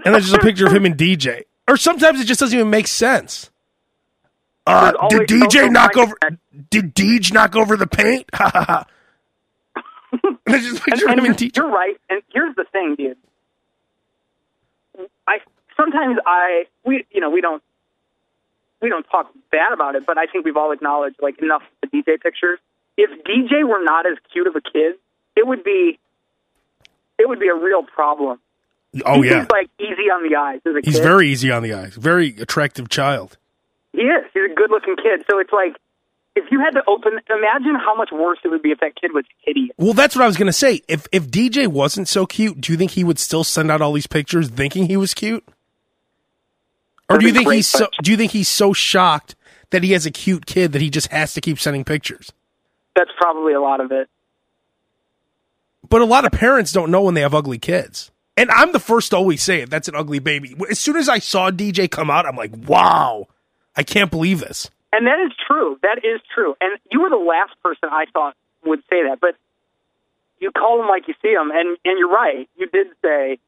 and 0.04 0.14
there's 0.14 0.28
just 0.28 0.36
a 0.36 0.44
picture 0.44 0.66
of 0.66 0.74
him 0.74 0.84
and 0.84 0.96
DJ. 0.96 1.44
Or 1.68 1.76
sometimes 1.76 2.20
it 2.20 2.24
just 2.24 2.40
doesn't 2.40 2.58
even 2.58 2.70
make 2.70 2.86
sense. 2.86 3.50
Uh, 4.66 4.92
did 5.08 5.28
DJ 5.28 5.70
knock 5.70 5.96
over? 5.96 6.18
Did 6.70 6.94
Deej 6.94 7.32
knock 7.32 7.54
over 7.56 7.76
the 7.76 7.86
paint? 7.86 8.28
And 10.46 10.62
just 10.62 10.82
And, 10.90 11.02
and 11.02 11.18
him 11.20 11.26
and 11.26 11.36
DJ. 11.36 11.56
you're 11.56 11.68
right. 11.68 11.96
And 12.08 12.22
here's 12.32 12.56
the 12.56 12.64
thing, 12.72 12.94
dude. 12.96 13.18
I 15.26 15.40
sometimes 15.76 16.18
I 16.24 16.64
we 16.84 17.04
you 17.10 17.20
know 17.20 17.28
we 17.28 17.42
don't 17.42 17.62
we 18.80 18.88
don't 18.88 19.04
talk 19.04 19.30
bad 19.50 19.72
about 19.74 19.94
it, 19.96 20.06
but 20.06 20.16
I 20.16 20.24
think 20.26 20.46
we've 20.46 20.56
all 20.56 20.72
acknowledged 20.72 21.16
like 21.20 21.38
enough 21.42 21.62
of 21.82 21.90
the 21.90 21.98
DJ 21.98 22.20
pictures. 22.20 22.58
If 22.96 23.10
DJ 23.24 23.68
were 23.68 23.84
not 23.84 24.06
as 24.06 24.16
cute 24.32 24.46
of 24.46 24.56
a 24.56 24.62
kid, 24.62 24.96
it 25.36 25.46
would 25.46 25.62
be 25.62 25.98
it 27.18 27.28
would 27.28 27.38
be 27.40 27.48
a 27.48 27.54
real 27.54 27.82
problem. 27.82 28.40
Oh 29.04 29.20
He's 29.20 29.30
yeah, 29.30 29.46
like 29.50 29.68
easy 29.78 30.08
on 30.10 30.28
the 30.28 30.36
eyes 30.36 30.60
he's 30.84 30.94
kid. 30.96 31.02
very 31.02 31.28
easy 31.28 31.50
on 31.50 31.62
the 31.62 31.74
eyes. 31.74 31.94
Very 31.94 32.34
attractive 32.38 32.88
child. 32.88 33.36
He 33.92 34.00
is. 34.02 34.24
He's 34.32 34.50
a 34.50 34.54
good 34.54 34.70
looking 34.70 34.96
kid. 34.96 35.24
So 35.30 35.38
it's 35.38 35.52
like 35.52 35.76
if 36.34 36.50
you 36.50 36.60
had 36.60 36.70
to 36.70 36.82
open 36.86 37.20
imagine 37.28 37.74
how 37.74 37.94
much 37.94 38.10
worse 38.12 38.38
it 38.44 38.48
would 38.48 38.62
be 38.62 38.70
if 38.70 38.80
that 38.80 38.94
kid 38.98 39.12
was 39.12 39.24
hideous. 39.42 39.70
Well, 39.76 39.92
that's 39.92 40.16
what 40.16 40.22
I 40.22 40.26
was 40.26 40.36
gonna 40.36 40.52
say. 40.52 40.80
If 40.88 41.06
if 41.12 41.28
DJ 41.30 41.66
wasn't 41.66 42.08
so 42.08 42.24
cute, 42.24 42.60
do 42.60 42.72
you 42.72 42.78
think 42.78 42.92
he 42.92 43.04
would 43.04 43.18
still 43.18 43.44
send 43.44 43.70
out 43.70 43.82
all 43.82 43.92
these 43.92 44.06
pictures 44.06 44.48
thinking 44.48 44.86
he 44.86 44.96
was 44.96 45.12
cute? 45.12 45.46
Or 47.10 47.18
do 47.18 47.26
you 47.26 47.32
think 47.32 47.50
he's 47.50 47.68
so? 47.68 47.88
Do 48.02 48.10
you 48.10 48.16
think 48.16 48.32
he's 48.32 48.48
so 48.48 48.72
shocked 48.72 49.34
that 49.70 49.82
he 49.82 49.92
has 49.92 50.06
a 50.06 50.10
cute 50.10 50.46
kid 50.46 50.72
that 50.72 50.82
he 50.82 50.90
just 50.90 51.08
has 51.08 51.34
to 51.34 51.40
keep 51.40 51.58
sending 51.58 51.84
pictures? 51.84 52.32
That's 52.96 53.10
probably 53.18 53.52
a 53.52 53.60
lot 53.60 53.80
of 53.80 53.92
it. 53.92 54.08
But 55.88 56.02
a 56.02 56.04
lot 56.04 56.24
of 56.24 56.32
parents 56.32 56.72
don't 56.72 56.90
know 56.90 57.02
when 57.02 57.14
they 57.14 57.20
have 57.22 57.34
ugly 57.34 57.58
kids. 57.58 58.10
And 58.38 58.50
I'm 58.52 58.70
the 58.70 58.78
first 58.78 59.10
to 59.10 59.16
always 59.16 59.42
say 59.42 59.62
it. 59.62 59.68
That's 59.68 59.88
an 59.88 59.96
ugly 59.96 60.20
baby. 60.20 60.54
As 60.70 60.78
soon 60.78 60.96
as 60.96 61.08
I 61.08 61.18
saw 61.18 61.50
DJ 61.50 61.90
come 61.90 62.08
out, 62.08 62.24
I'm 62.24 62.36
like, 62.36 62.52
wow, 62.68 63.26
I 63.76 63.82
can't 63.82 64.12
believe 64.12 64.38
this. 64.38 64.70
And 64.92 65.08
that 65.08 65.18
is 65.18 65.32
true. 65.44 65.76
That 65.82 66.04
is 66.04 66.20
true. 66.32 66.54
And 66.60 66.78
you 66.92 67.02
were 67.02 67.10
the 67.10 67.16
last 67.16 67.54
person 67.64 67.88
I 67.90 68.04
thought 68.12 68.36
would 68.64 68.78
say 68.88 69.02
that, 69.08 69.18
but 69.20 69.34
you 70.40 70.52
call 70.52 70.80
him 70.80 70.86
like 70.86 71.08
you 71.08 71.14
see 71.20 71.32
him, 71.32 71.50
and 71.52 71.76
and 71.84 71.98
you're 71.98 72.08
right. 72.08 72.48
You 72.56 72.68
did 72.68 72.86
say. 73.02 73.40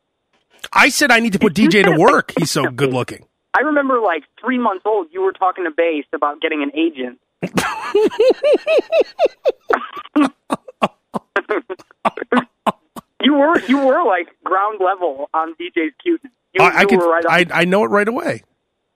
I 0.73 0.89
said 0.89 1.13
I 1.13 1.21
need 1.21 1.35
to 1.35 1.39
put 1.39 1.55
DJ 1.55 1.85
to 1.85 1.97
work. 1.97 2.33
He's 2.37 2.51
so 2.51 2.69
good 2.69 2.93
looking. 2.93 3.25
I 3.57 3.61
remember 3.63 4.01
like 4.01 4.25
three 4.41 4.59
months 4.59 4.85
old. 4.85 5.07
You 5.13 5.23
were 5.23 5.33
talking 5.33 5.63
to 5.65 5.71
Bass 5.71 6.05
about 6.13 6.41
getting 6.41 6.65
an 6.65 6.73
agent. 6.75 7.21
you 13.23 13.35
were 13.35 13.59
you 13.69 13.79
were 13.79 14.05
like 14.05 14.29
ground 14.45 14.81
level 14.85 15.29
on 15.35 15.55
DJ's 15.55 15.95
cuteness. 16.03 16.33
You, 16.55 16.65
I, 16.65 16.79
I 16.81 16.85
could, 16.85 16.97
right. 16.99 17.25
I, 17.53 17.61
I 17.61 17.65
know 17.65 17.85
it 17.85 17.89
right 17.89 18.09
away. 18.09 18.43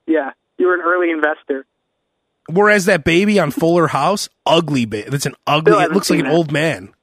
yeah, 0.07 0.31
you 0.57 0.67
were 0.67 0.73
an 0.75 0.81
early 0.81 1.09
investor. 1.11 1.65
Whereas 2.49 2.85
that 2.85 3.03
baby 3.03 3.39
on 3.39 3.49
Fuller 3.51 3.87
House, 3.87 4.29
ugly 4.45 4.85
baby. 4.85 5.09
That's 5.09 5.25
an 5.25 5.35
ugly. 5.47 5.71
Still 5.73 5.81
It 5.85 5.91
looks 5.91 6.09
like 6.09 6.19
an 6.19 6.25
it. 6.27 6.31
old 6.33 6.51
man. 6.51 6.93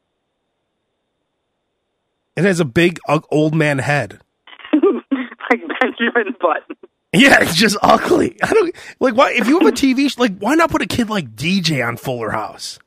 It 2.36 2.44
has 2.44 2.60
a 2.60 2.64
big 2.64 2.98
ug- 3.08 3.26
old 3.30 3.54
man 3.54 3.78
head. 3.78 4.20
like 4.72 5.60
Benjamin 5.80 6.34
Button. 6.40 6.76
Yeah, 7.14 7.42
it's 7.42 7.54
just 7.56 7.76
ugly. 7.82 8.36
I 8.42 8.52
don't 8.52 8.74
like 9.00 9.14
why. 9.16 9.32
If 9.32 9.46
you 9.48 9.58
have 9.58 9.68
a 9.68 9.72
TV, 9.72 10.10
sh- 10.10 10.16
like 10.18 10.38
why 10.38 10.54
not 10.54 10.70
put 10.70 10.80
a 10.82 10.86
kid 10.86 11.10
like 11.10 11.34
DJ 11.34 11.86
on 11.86 11.96
Fuller 11.96 12.30
House? 12.30 12.78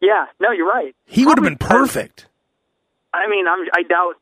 Yeah, 0.00 0.26
no, 0.40 0.50
you're 0.50 0.68
right. 0.68 0.94
He 1.06 1.24
would 1.24 1.38
have 1.38 1.44
been 1.44 1.58
perfect. 1.58 2.26
I 3.14 3.28
mean, 3.28 3.46
I'm, 3.46 3.60
I 3.74 3.82
doubt 3.82 4.14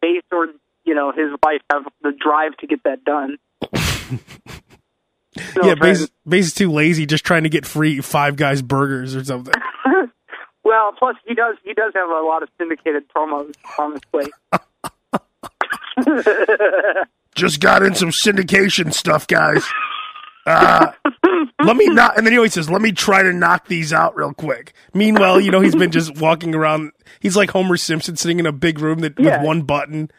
Bass 0.00 0.22
or 0.32 0.48
you 0.84 0.94
know 0.94 1.12
his 1.12 1.30
wife 1.42 1.62
have 1.70 1.84
the 2.02 2.12
drive 2.12 2.56
to 2.58 2.66
get 2.66 2.82
that 2.84 3.04
done. 3.04 3.38
No 3.62 3.68
yeah, 5.62 5.72
offense. 5.72 6.00
Bass, 6.00 6.08
Bass 6.26 6.46
is 6.46 6.54
too 6.54 6.70
lazy, 6.72 7.06
just 7.06 7.24
trying 7.24 7.42
to 7.42 7.48
get 7.48 7.66
free 7.66 8.00
Five 8.00 8.36
Guys 8.36 8.62
burgers 8.62 9.14
or 9.16 9.24
something. 9.24 9.54
Well, 10.64 10.92
plus 10.98 11.16
he 11.26 11.34
does 11.34 11.56
he 11.64 11.72
does 11.72 11.94
have 11.94 12.10
a 12.10 12.20
lot 12.20 12.42
of 12.42 12.50
syndicated 12.58 13.04
promos 13.08 13.54
on 13.78 13.92
his 13.92 14.02
plate. 14.12 14.30
just 17.34 17.60
got 17.60 17.82
in 17.82 17.94
some 17.94 18.10
syndication 18.10 18.92
stuff, 18.92 19.26
guys. 19.26 19.64
Uh, 20.48 20.92
let 21.62 21.76
me 21.76 21.86
not, 21.88 22.16
and 22.16 22.26
then 22.26 22.32
he 22.32 22.38
always 22.38 22.54
says, 22.54 22.70
"Let 22.70 22.80
me 22.80 22.92
try 22.92 23.22
to 23.22 23.32
knock 23.32 23.68
these 23.68 23.92
out 23.92 24.16
real 24.16 24.32
quick." 24.32 24.72
Meanwhile, 24.94 25.40
you 25.40 25.50
know 25.50 25.60
he's 25.60 25.74
been 25.76 25.90
just 25.90 26.16
walking 26.18 26.54
around. 26.54 26.92
He's 27.20 27.36
like 27.36 27.50
Homer 27.50 27.76
Simpson, 27.76 28.16
sitting 28.16 28.38
in 28.38 28.46
a 28.46 28.52
big 28.52 28.78
room 28.78 29.00
that 29.00 29.14
Yeah. 29.18 29.38
with 29.38 29.46
one 29.46 29.62
button. 29.62 30.10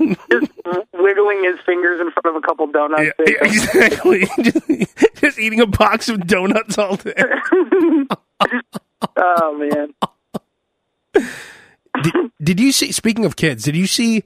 Just 0.00 0.52
wiggling 0.94 1.44
his 1.44 1.58
fingers 1.66 2.00
in 2.00 2.10
front 2.12 2.26
of 2.26 2.36
a 2.36 2.40
couple 2.46 2.66
donuts. 2.68 3.02
Yeah, 3.02 3.12
yeah, 3.26 3.34
exactly. 3.46 4.26
just, 4.42 5.16
just 5.16 5.38
eating 5.38 5.60
a 5.60 5.66
box 5.66 6.08
of 6.08 6.26
donuts 6.26 6.78
all 6.78 6.96
day. 6.96 7.14
oh 9.16 9.58
man, 9.58 9.94
Did, 12.02 12.14
did 12.42 12.60
you 12.60 12.72
see? 12.72 12.92
Speaking 12.92 13.24
of 13.24 13.36
kids, 13.36 13.64
did 13.64 13.76
you 13.76 13.86
see 13.86 14.24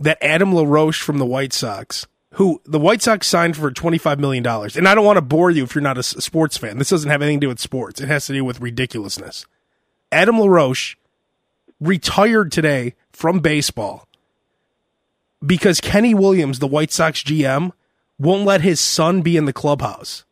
that 0.00 0.18
Adam 0.22 0.54
LaRoche 0.54 1.00
from 1.00 1.18
the 1.18 1.26
White 1.26 1.52
Sox, 1.52 2.06
who 2.38 2.60
the 2.64 2.78
White 2.78 3.02
Sox 3.02 3.26
signed 3.26 3.56
for 3.56 3.70
twenty 3.72 3.98
five 3.98 4.20
million 4.20 4.44
dollars? 4.44 4.76
And 4.76 4.88
I 4.88 4.94
don't 4.94 5.04
want 5.04 5.16
to 5.16 5.22
bore 5.22 5.50
you 5.50 5.64
if 5.64 5.74
you're 5.74 5.82
not 5.82 5.98
a 5.98 6.02
sports 6.04 6.56
fan. 6.56 6.78
This 6.78 6.88
doesn't 6.88 7.10
have 7.10 7.20
anything 7.20 7.40
to 7.40 7.44
do 7.46 7.48
with 7.48 7.58
sports. 7.58 8.00
It 8.00 8.06
has 8.06 8.26
to 8.26 8.32
do 8.32 8.44
with 8.44 8.60
ridiculousness. 8.60 9.44
Adam 10.12 10.40
LaRoche 10.40 10.96
retired 11.80 12.52
today 12.52 12.94
from 13.12 13.40
baseball 13.40 14.06
because 15.44 15.80
Kenny 15.80 16.14
Williams, 16.14 16.60
the 16.60 16.68
White 16.68 16.92
Sox 16.92 17.22
GM, 17.24 17.72
won't 18.20 18.44
let 18.44 18.60
his 18.60 18.80
son 18.80 19.20
be 19.22 19.36
in 19.36 19.44
the 19.44 19.52
clubhouse. 19.52 20.24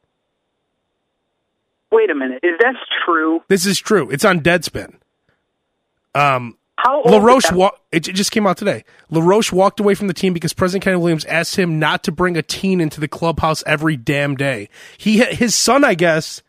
wait 1.91 2.11
a 2.11 2.15
minute, 2.15 2.41
is 2.45 2.57
that 2.61 2.75
true? 3.05 3.43
This 3.49 3.67
is 3.67 3.79
true. 3.81 4.11
It's 4.11 4.25
on 4.25 4.41
Deadspin. 4.41 4.95
Um, 6.15 6.57
How 6.87 7.03
LaRoche, 7.03 7.51
wa- 7.51 7.73
it, 7.91 8.01
just 8.01 8.31
came 8.31 8.47
out 8.47 8.57
today. 8.57 8.85
LaRoche 9.11 9.51
walked 9.53 9.81
away 9.81 9.95
from 9.97 10.07
the 10.07 10.15
team 10.15 10.33
because 10.33 10.53
President 10.53 10.85
Kenny 10.85 10.97
Williams 10.97 11.25
asked 11.25 11.57
him 11.57 11.81
not 11.81 12.05
to 12.05 12.13
bring 12.13 12.37
a 12.37 12.43
teen 12.43 12.81
into 12.81 13.01
the 13.01 13.09
clubhouse 13.09 13.65
every 13.67 13.97
damn 13.97 14.37
day. 14.37 14.69
He, 14.97 15.19
his 15.19 15.57
son, 15.57 15.83
I 15.85 15.95
guess, 15.95 16.43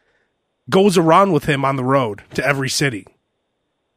goes 0.70 0.96
around 0.96 1.32
with 1.32 1.46
him 1.46 1.65
on 1.65 1.75
the 1.75 1.84
road 1.84 2.22
to 2.36 2.46
every 2.46 2.70
city, 2.70 3.08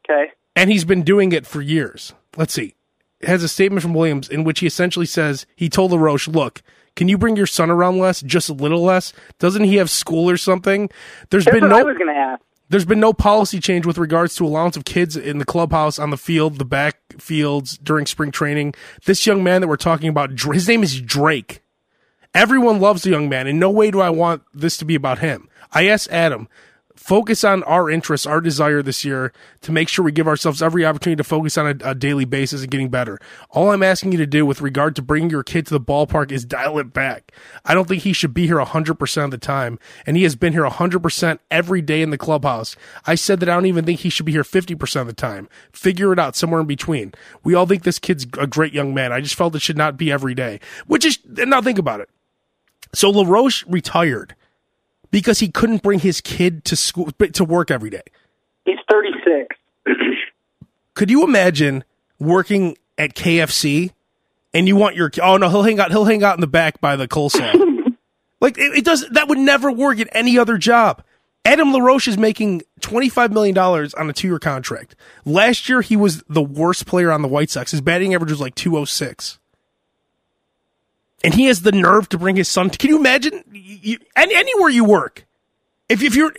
Okay, 0.09 0.33
and 0.57 0.71
he's 0.71 0.87
been 0.87 1.03
doing 1.03 1.33
it 1.33 1.47
for 1.47 1.61
years. 1.61 2.15
Let's 2.39 2.55
see. 2.55 2.75
It 3.21 3.29
has 3.29 3.43
a 3.43 3.49
statement 3.49 3.83
from 3.83 3.93
Williams 3.93 4.29
in 4.29 4.45
which 4.45 4.61
he 4.61 4.67
essentially 4.67 5.05
says 5.05 5.45
he 5.57 5.69
told 5.69 5.91
LaRoche, 5.93 6.27
"Look, 6.27 6.63
can 6.97 7.09
you 7.09 7.19
bring 7.19 7.37
your 7.37 7.47
son 7.47 7.71
around 7.71 7.99
less, 7.99 8.23
just 8.23 8.49
a 8.49 8.55
little 8.55 8.83
less? 8.83 9.13
Doesn't 9.39 9.65
he 9.65 9.77
have 9.77 9.91
school 9.91 10.31
or 10.31 10.39
something? 10.39 10.89
There's 11.29 11.45
that's 11.45 11.55
been 11.55 11.65
what 11.65 11.73
I 11.75 11.81
no 11.81 11.85
was 11.85 11.99
going 11.99 12.15
to 12.15 12.19
ask. 12.19 12.43
There's 12.71 12.85
been 12.85 13.01
no 13.01 13.13
policy 13.13 13.61
change 13.61 13.85
with 13.85 13.99
regards 13.99 14.37
to 14.37 14.47
allowance 14.47 14.77
of 14.77 14.85
kids 14.85 15.17
in 15.17 15.39
the 15.39 15.45
clubhouse, 15.45 15.99
on 15.99 16.11
the 16.11 16.17
field, 16.17 16.59
the 16.59 16.65
back 16.65 16.99
fields 17.19 17.77
during 17.77 18.07
spring 18.07 18.31
training. 18.31 18.75
This 19.05 19.27
young 19.27 19.43
man 19.43 19.61
that 19.61 19.69
we're 19.69 19.77
talking 19.77 20.09
about, 20.09 20.39
his 20.41 20.69
name 20.69 20.83
is 20.83 21.01
Drake. 21.01 21.63
Everyone 22.33 22.81
loves 22.81 23.03
the 23.03 23.11
young 23.11 23.29
man. 23.29 23.49
In 23.49 23.59
no 23.59 23.71
way 23.71 23.91
do 23.91 24.01
I 24.01 24.11
want 24.11 24.43
this 24.55 24.77
to 24.79 24.85
be 24.85 24.95
about 24.95 25.19
him. 25.19 25.49
I 25.73 25.89
asked 25.89 26.11
Adam, 26.11 26.49
focus 27.01 27.45
on 27.45 27.63
our 27.63 27.89
interests, 27.89 28.27
our 28.27 28.43
desire 28.43 28.83
this 28.83 29.07
year 29.07 29.33
to 29.63 29.73
make 29.73 29.89
sure 29.89 30.05
we 30.05 30.13
give 30.13 30.29
ourselves 30.29 30.61
every 30.61 30.85
opportunity 30.85 31.17
to 31.17 31.25
focus 31.25 31.57
on 31.57 31.67
a, 31.67 31.91
a, 31.91 31.95
daily 31.95 32.27
basis 32.27 32.61
and 32.61 32.71
getting 32.71 32.91
better. 32.91 33.19
All 33.49 33.71
I'm 33.71 33.83
asking 33.83 34.13
you 34.13 34.19
to 34.19 34.27
do 34.27 34.45
with 34.45 34.61
regard 34.61 34.95
to 34.97 35.03
bringing 35.03 35.31
your 35.31 35.43
kid 35.43 35.67
to 35.67 35.75
the 35.75 35.81
ballpark 35.81 36.31
is 36.31 36.45
dial 36.45 36.79
it 36.79 36.93
back. 36.93 37.33
I 37.65 37.73
don't 37.73 37.89
think 37.89 38.03
he 38.03 38.13
should 38.13 38.35
be 38.35 38.47
here 38.47 38.59
100% 38.59 39.25
of 39.25 39.31
the 39.31 39.39
time, 39.39 39.79
and 40.05 40.15
he 40.15 40.25
has 40.25 40.37
been 40.37 40.53
here 40.53 40.69
100% 40.69 41.39
every 41.51 41.81
day 41.81 42.03
in 42.03 42.11
the 42.11 42.19
clubhouse. 42.19 42.77
I 43.07 43.15
said 43.15 43.41
that 43.41 43.49
I 43.49 43.55
don't 43.55 43.67
even 43.67 43.87
think 43.87 44.01
he 44.01 44.11
should 44.11 44.27
be 44.27 44.33
here 44.33 44.45
50% 44.45 45.01
of 45.01 45.07
the 45.07 45.15
time. 45.15 45.49
Figure 45.73 46.13
it 46.13 46.19
out 46.19 46.37
somewhere 46.37 46.61
in 46.61 46.67
between. 46.67 47.15
We 47.43 47.55
all 47.55 47.67
think 47.67 47.85
this 47.85 47.99
kid's 47.99 48.27
a 48.39 48.47
great 48.47 48.75
young 48.75 48.93
man. 48.93 49.11
I 49.11 49.23
just 49.23 49.37
felt 49.37 49.57
it 49.57 49.63
should 49.63 49.79
not 49.79 49.97
be 49.97 50.13
every 50.13 50.35
day, 50.35 50.61
which 50.87 51.07
is, 51.07 51.19
now 51.25 51.63
think 51.63 51.79
about 51.79 52.01
it. 52.01 52.11
So 52.93 53.09
LaRoche 53.09 53.65
retired 53.67 54.35
because 55.11 55.41
he 55.41 55.49
couldn't 55.49 55.83
bring 55.83 56.01
his 56.01 56.21
kid 56.21 56.65
to 56.67 56.77
school 56.77 57.11
to 57.13 57.45
work 57.45 57.71
every 57.71 57.91
day. 57.91 58.03
He's 58.65 58.79
36. 58.91 59.57
Could 60.95 61.11
you 61.11 61.25
imagine 61.25 61.85
working 62.19 62.77
at 62.99 63.15
KFC 63.15 63.93
and 64.53 64.69
you 64.69 64.77
want 64.77 64.97
your 64.97 65.11
oh 65.23 65.37
no 65.37 65.49
he'll 65.49 65.63
hang 65.63 65.81
out 65.81 65.91
he'll 65.91 66.05
hang 66.05 66.23
out 66.23 66.37
in 66.37 66.41
the 66.41 66.47
back 66.47 66.81
by 66.81 66.97
the 66.97 67.09
coleslaw. 67.09 67.55
like 68.41 68.59
it, 68.59 68.79
it 68.79 68.85
does 68.85 69.09
that 69.11 69.29
would 69.29 69.39
never 69.39 69.71
work 69.71 69.99
at 69.99 70.09
any 70.13 70.39
other 70.39 70.59
job. 70.59 71.03
Adam 71.45 71.73
LaRoche 71.73 72.07
is 72.07 72.19
making 72.19 72.63
$25 72.81 73.33
million 73.33 73.57
on 73.57 74.11
a 74.11 74.13
two 74.13 74.29
year 74.29 74.39
contract. 74.39 74.95
Last 75.25 75.69
year, 75.71 75.81
he 75.81 75.97
was 75.97 76.23
the 76.29 76.43
worst 76.43 76.87
player 76.87 77.11
on 77.11 77.23
the 77.23 77.29
White 77.29 77.49
Sox. 77.49 77.71
His 77.71 77.81
batting 77.81 78.15
average 78.15 78.31
was 78.31 78.41
like 78.41 78.55
206 78.55 79.40
and 81.23 81.35
he 81.35 81.47
has 81.47 81.63
the 81.63 81.73
nerve 81.73 82.09
to 82.11 82.19
bring 82.19 82.37
his 82.37 82.49
son. 82.49 82.71
To, 82.71 82.79
can 82.79 82.91
you 82.91 82.99
imagine? 82.99 83.45
You, 83.53 83.99
any, 84.17 84.35
anywhere 84.35 84.71
you 84.71 84.85
work, 84.85 85.27
if 85.89 86.03
if 86.03 86.15
you're, 86.15 86.33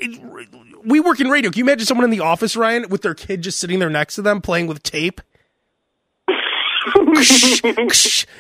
we 0.84 1.00
work 1.00 1.20
in 1.20 1.30
radio. 1.30 1.52
Can 1.52 1.60
you 1.60 1.66
imagine 1.66 1.86
someone 1.86 2.06
in 2.06 2.12
the 2.12 2.22
office, 2.22 2.56
Ryan, 2.56 2.90
with 2.90 3.02
their 3.02 3.14
kid 3.14 3.42
just 3.42 3.60
sitting 3.60 3.80
there 3.80 3.90
next 3.90 4.16
to 4.16 4.22
them 4.22 4.42
playing 4.42 4.68
with 4.68 4.84
tape? 4.84 5.22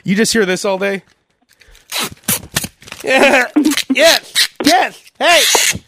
you 0.03 0.15
just 0.15 0.33
hear 0.33 0.45
this 0.45 0.65
all 0.65 0.77
day. 0.77 1.03
Yeah, 3.03 3.49
yes, 3.89 4.49
yes, 4.63 5.11
hey, 5.17 5.41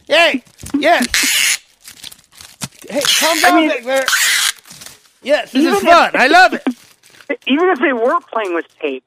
hey, 0.08 0.44
yes. 0.80 1.60
Hey, 2.90 3.02
calm 3.02 3.40
down, 3.40 3.54
I 3.54 3.68
mean, 3.68 3.86
there. 3.86 4.06
Yes, 5.22 5.52
this 5.52 5.64
is 5.64 5.84
fun. 5.84 6.10
If, 6.10 6.16
I 6.16 6.28
love 6.28 6.54
it. 6.54 6.64
Even 7.48 7.70
if 7.70 7.80
they 7.80 7.94
were 7.94 8.20
playing 8.32 8.54
with 8.56 8.66
tape, 8.80 9.06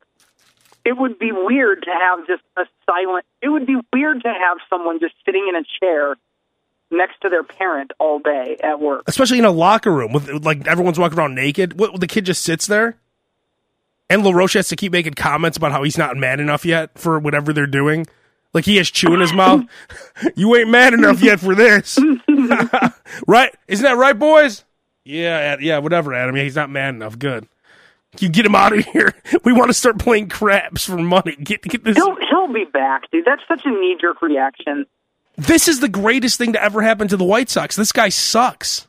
it 0.87 0.97
would 0.97 1.19
be 1.19 1.33
weird 1.33 1.83
to 1.83 1.90
have 1.90 2.26
just 2.28 2.43
a 2.57 2.62
silent. 2.88 3.26
It 3.43 3.49
would 3.49 3.66
be 3.66 3.76
weird 3.93 4.23
to 4.23 4.28
have 4.28 4.59
someone 4.71 5.00
just 5.00 5.14
sitting 5.26 5.45
in 5.49 5.57
a 5.57 5.64
chair 5.81 6.14
next 6.93 7.21
to 7.23 7.28
their 7.28 7.43
parent 7.43 7.90
all 7.99 8.21
day 8.21 8.57
at 8.62 8.78
work, 8.81 9.02
especially 9.09 9.40
in 9.40 9.45
a 9.45 9.50
locker 9.50 9.93
room 9.93 10.12
with 10.12 10.28
like 10.45 10.64
everyone's 10.69 10.97
walking 10.97 11.19
around 11.19 11.35
naked. 11.35 11.76
What, 11.78 11.99
the 11.99 12.07
kid 12.07 12.25
just 12.25 12.43
sits 12.43 12.69
there, 12.69 12.97
and 14.09 14.23
LaRoche 14.23 14.55
has 14.55 14.69
to 14.69 14.76
keep 14.76 14.93
making 14.93 15.14
comments 15.14 15.59
about 15.59 15.73
how 15.73 15.83
he's 15.83 15.99
not 15.99 16.16
mad 16.16 16.38
enough 16.38 16.64
yet 16.64 16.97
for 16.97 17.19
whatever 17.19 17.52
they're 17.52 17.66
doing. 17.66 18.07
Like 18.55 18.64
he 18.64 18.76
has 18.76 18.88
chew 18.88 19.12
in 19.12 19.21
his 19.21 19.33
mouth. 19.33 19.64
you 20.37 20.55
ain't 20.55 20.71
mad 20.71 20.95
enough 20.95 21.21
yet 21.21 21.40
for 21.40 21.57
this, 21.57 21.99
right? 23.26 23.52
Isn't 23.66 23.83
that 23.83 23.97
right, 23.97 24.16
boys? 24.16 24.64
Yeah, 25.05 25.57
yeah, 25.61 25.78
whatever, 25.78 26.14
Adam. 26.14 26.37
Yeah, 26.37 26.45
he's 26.45 26.57
not 26.57 26.71
mad 26.71 26.95
enough. 26.95 27.19
Good. 27.19 27.49
You 28.19 28.29
get 28.29 28.47
him 28.47 28.55
out 28.55 28.77
of 28.77 28.85
here. 28.87 29.15
We 29.45 29.53
want 29.53 29.69
to 29.69 29.75
start 29.75 29.99
playing 29.99 30.29
craps 30.29 30.87
for 30.87 30.97
money. 30.97 31.37
Get 31.37 31.63
get 31.63 31.85
this. 31.85 31.97
He'll 31.97 32.17
he'll 32.29 32.53
be 32.53 32.65
back, 32.65 33.11
dude. 33.11 33.25
That's 33.25 33.43
such 33.47 33.63
a 33.65 33.71
knee 33.71 33.97
jerk 34.01 34.23
reaction. 34.23 34.87
This 35.37 35.69
is 35.69 35.81
the 35.81 35.89
greatest 35.89 36.39
thing 36.39 36.53
to 36.55 36.63
ever 36.63 36.83
happen 36.83 37.09
to 37.09 37.17
the 37.17 37.25
White 37.25 37.51
Sox. 37.51 37.77
This 37.77 37.93
guy 37.93 38.09
sucks. 38.09 38.89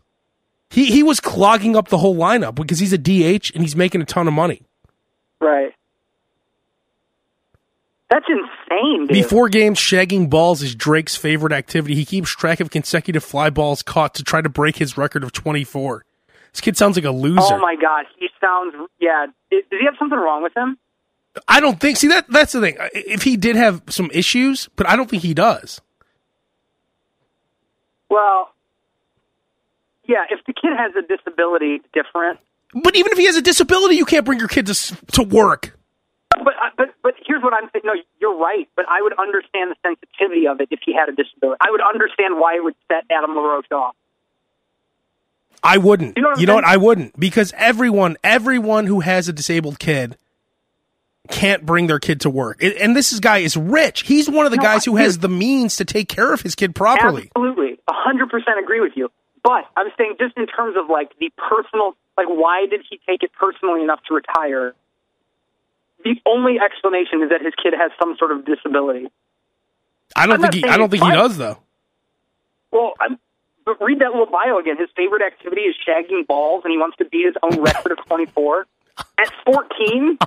He 0.70 0.86
he 0.86 1.04
was 1.04 1.20
clogging 1.20 1.76
up 1.76 1.90
the 1.90 1.98
whole 1.98 2.16
lineup 2.16 2.56
because 2.56 2.80
he's 2.80 2.94
a 2.94 2.98
DH 2.98 3.52
and 3.54 3.64
he's 3.64 3.76
making 3.76 4.02
a 4.02 4.06
ton 4.06 4.28
of 4.28 4.34
money. 4.34 4.62
Right. 5.40 5.74
That's 8.10 8.26
insane. 8.30 9.08
Dude. 9.08 9.10
Before 9.10 9.50
games, 9.50 9.80
shagging 9.80 10.30
balls 10.30 10.62
is 10.62 10.74
Drake's 10.76 11.16
favorite 11.16 11.52
activity. 11.52 11.94
He 11.96 12.06
keeps 12.06 12.30
track 12.30 12.60
of 12.60 12.70
consecutive 12.70 13.24
fly 13.24 13.50
balls 13.50 13.84
caught 13.84 14.16
to 14.16 14.24
try 14.24 14.42
to 14.42 14.50
break 14.50 14.78
his 14.78 14.98
record 14.98 15.24
of 15.24 15.34
24. 15.34 16.06
This 16.52 16.62
kid 16.62 16.78
sounds 16.78 16.96
like 16.96 17.06
a 17.06 17.12
loser. 17.12 17.40
Oh 17.42 17.60
my 17.60 17.76
god, 17.76 18.06
he 18.18 18.30
sounds. 18.42 18.74
Yeah, 19.00 19.28
does 19.52 19.64
he 19.70 19.86
have 19.86 19.96
something 20.00 20.18
wrong 20.18 20.44
with 20.44 20.56
him? 20.56 20.78
I 21.48 21.60
don't 21.60 21.80
think. 21.80 21.98
See 21.98 22.08
that 22.08 22.28
that's 22.30 22.54
the 22.54 22.62
thing. 22.62 22.78
If 22.94 23.24
he 23.24 23.38
did 23.38 23.56
have 23.56 23.84
some 23.90 24.10
issues, 24.12 24.70
but 24.76 24.90
I 24.90 24.96
don't 24.96 25.10
think 25.10 25.24
he 25.24 25.34
does. 25.34 25.82
Well, 28.10 28.54
yeah. 30.08 30.26
If 30.30 30.46
the 30.46 30.54
kid 30.54 30.72
has 30.76 30.94
a 30.96 31.02
disability, 31.06 31.82
different. 31.94 32.40
But 32.74 32.96
even 32.96 33.12
if 33.12 33.18
he 33.18 33.26
has 33.26 33.36
a 33.36 33.42
disability, 33.42 33.96
you 33.96 34.06
can't 34.06 34.26
bring 34.26 34.40
your 34.40 34.48
kid 34.48 34.66
to 34.68 34.98
to 35.14 35.24
work. 35.24 35.78
But 36.32 36.54
uh, 36.56 36.70
but 36.76 36.94
but 37.04 37.14
here's 37.26 37.44
what 37.44 37.54
I'm 37.54 37.70
saying. 37.74 37.84
No, 37.86 37.94
you're 38.20 38.38
right. 38.38 38.68
But 38.76 38.86
I 38.90 39.02
would 39.02 39.14
understand 39.20 39.72
the 39.72 39.76
sensitivity 39.84 40.48
of 40.48 40.60
it 40.62 40.70
if 40.72 40.80
he 40.86 40.94
had 40.94 41.10
a 41.10 41.16
disability. 41.16 41.58
I 41.62 41.72
would 41.72 41.82
understand 41.82 42.40
why 42.40 42.56
it 42.56 42.64
would 42.64 42.76
set 42.88 43.06
Adam 43.12 43.36
LaRoche 43.36 43.72
off. 43.72 43.96
I 45.64 45.78
wouldn't. 45.78 46.18
You 46.18 46.24
know, 46.24 46.30
what, 46.30 46.40
you 46.40 46.48
know 46.48 46.56
what? 46.56 46.64
I 46.64 46.78
wouldn't 46.78 47.20
because 47.20 47.54
everyone, 47.58 48.18
everyone 48.24 48.86
who 48.86 49.02
has 49.02 49.28
a 49.28 49.34
disabled 49.34 49.80
kid 49.80 50.18
can't 51.30 51.66
bring 51.66 51.88
their 51.88 52.00
kid 52.00 52.22
to 52.22 52.30
work. 52.30 52.64
And 52.64 52.96
this 52.96 53.20
guy 53.20 53.40
is 53.40 53.58
rich. 53.58 54.02
He's 54.02 54.30
one 54.30 54.46
of 54.46 54.52
the 54.52 54.58
no, 54.58 54.64
guys 54.64 54.86
who 54.86 54.96
has 54.96 55.20
the 55.20 55.30
means 55.30 55.76
to 55.78 55.86
take 55.86 56.08
care 56.10 56.34
of 56.34 56.42
his 56.42 56.56
kid 56.56 56.74
properly. 56.74 57.30
Absolutely, 57.36 57.80
hundred 57.90 58.30
percent 58.30 58.60
agree 58.62 58.80
with 58.80 58.94
you. 58.96 59.10
But 59.44 59.66
I'm 59.76 59.88
saying 59.98 60.16
just 60.20 60.38
in 60.38 60.48
terms 60.48 60.76
of 60.78 60.90
like 60.90 61.12
the 61.20 61.32
personal, 61.38 61.96
like 62.18 62.28
why 62.28 62.66
did 62.70 62.82
he 62.90 63.00
take 63.08 63.24
it 63.24 63.32
personally 63.34 63.84
enough 63.84 64.00
to 64.08 64.16
retire? 64.16 64.74
The 66.04 66.16
only 66.26 66.58
explanation 66.60 67.24
is 67.24 67.30
that 67.30 67.42
his 67.42 67.54
kid 67.62 67.74
has 67.78 67.92
some 68.00 68.16
sort 68.18 68.32
of 68.32 68.46
disability. 68.46 69.08
I 70.16 70.28
don't 70.28 70.36
I'm 70.36 70.42
think 70.42 70.54
he. 70.54 70.64
I 70.70 70.78
don't 70.78 70.90
think 70.90 71.04
he 71.04 71.12
does 71.12 71.38
though. 71.38 71.58
Well, 72.72 72.94
I'm, 73.00 73.20
but 73.68 73.80
read 73.82 74.00
that 74.00 74.12
little 74.12 74.26
bio 74.26 74.58
again. 74.58 74.78
His 74.78 74.88
favorite 74.96 75.22
activity 75.22 75.64
is 75.64 75.76
shagging 75.86 76.26
balls, 76.26 76.64
and 76.64 76.72
he 76.72 76.78
wants 76.78 76.96
to 76.98 77.06
beat 77.06 77.26
his 77.26 77.36
own 77.44 77.62
record 77.62 77.92
of 77.92 77.98
24 78.06 78.66
at 79.20 79.34
14. 79.46 80.18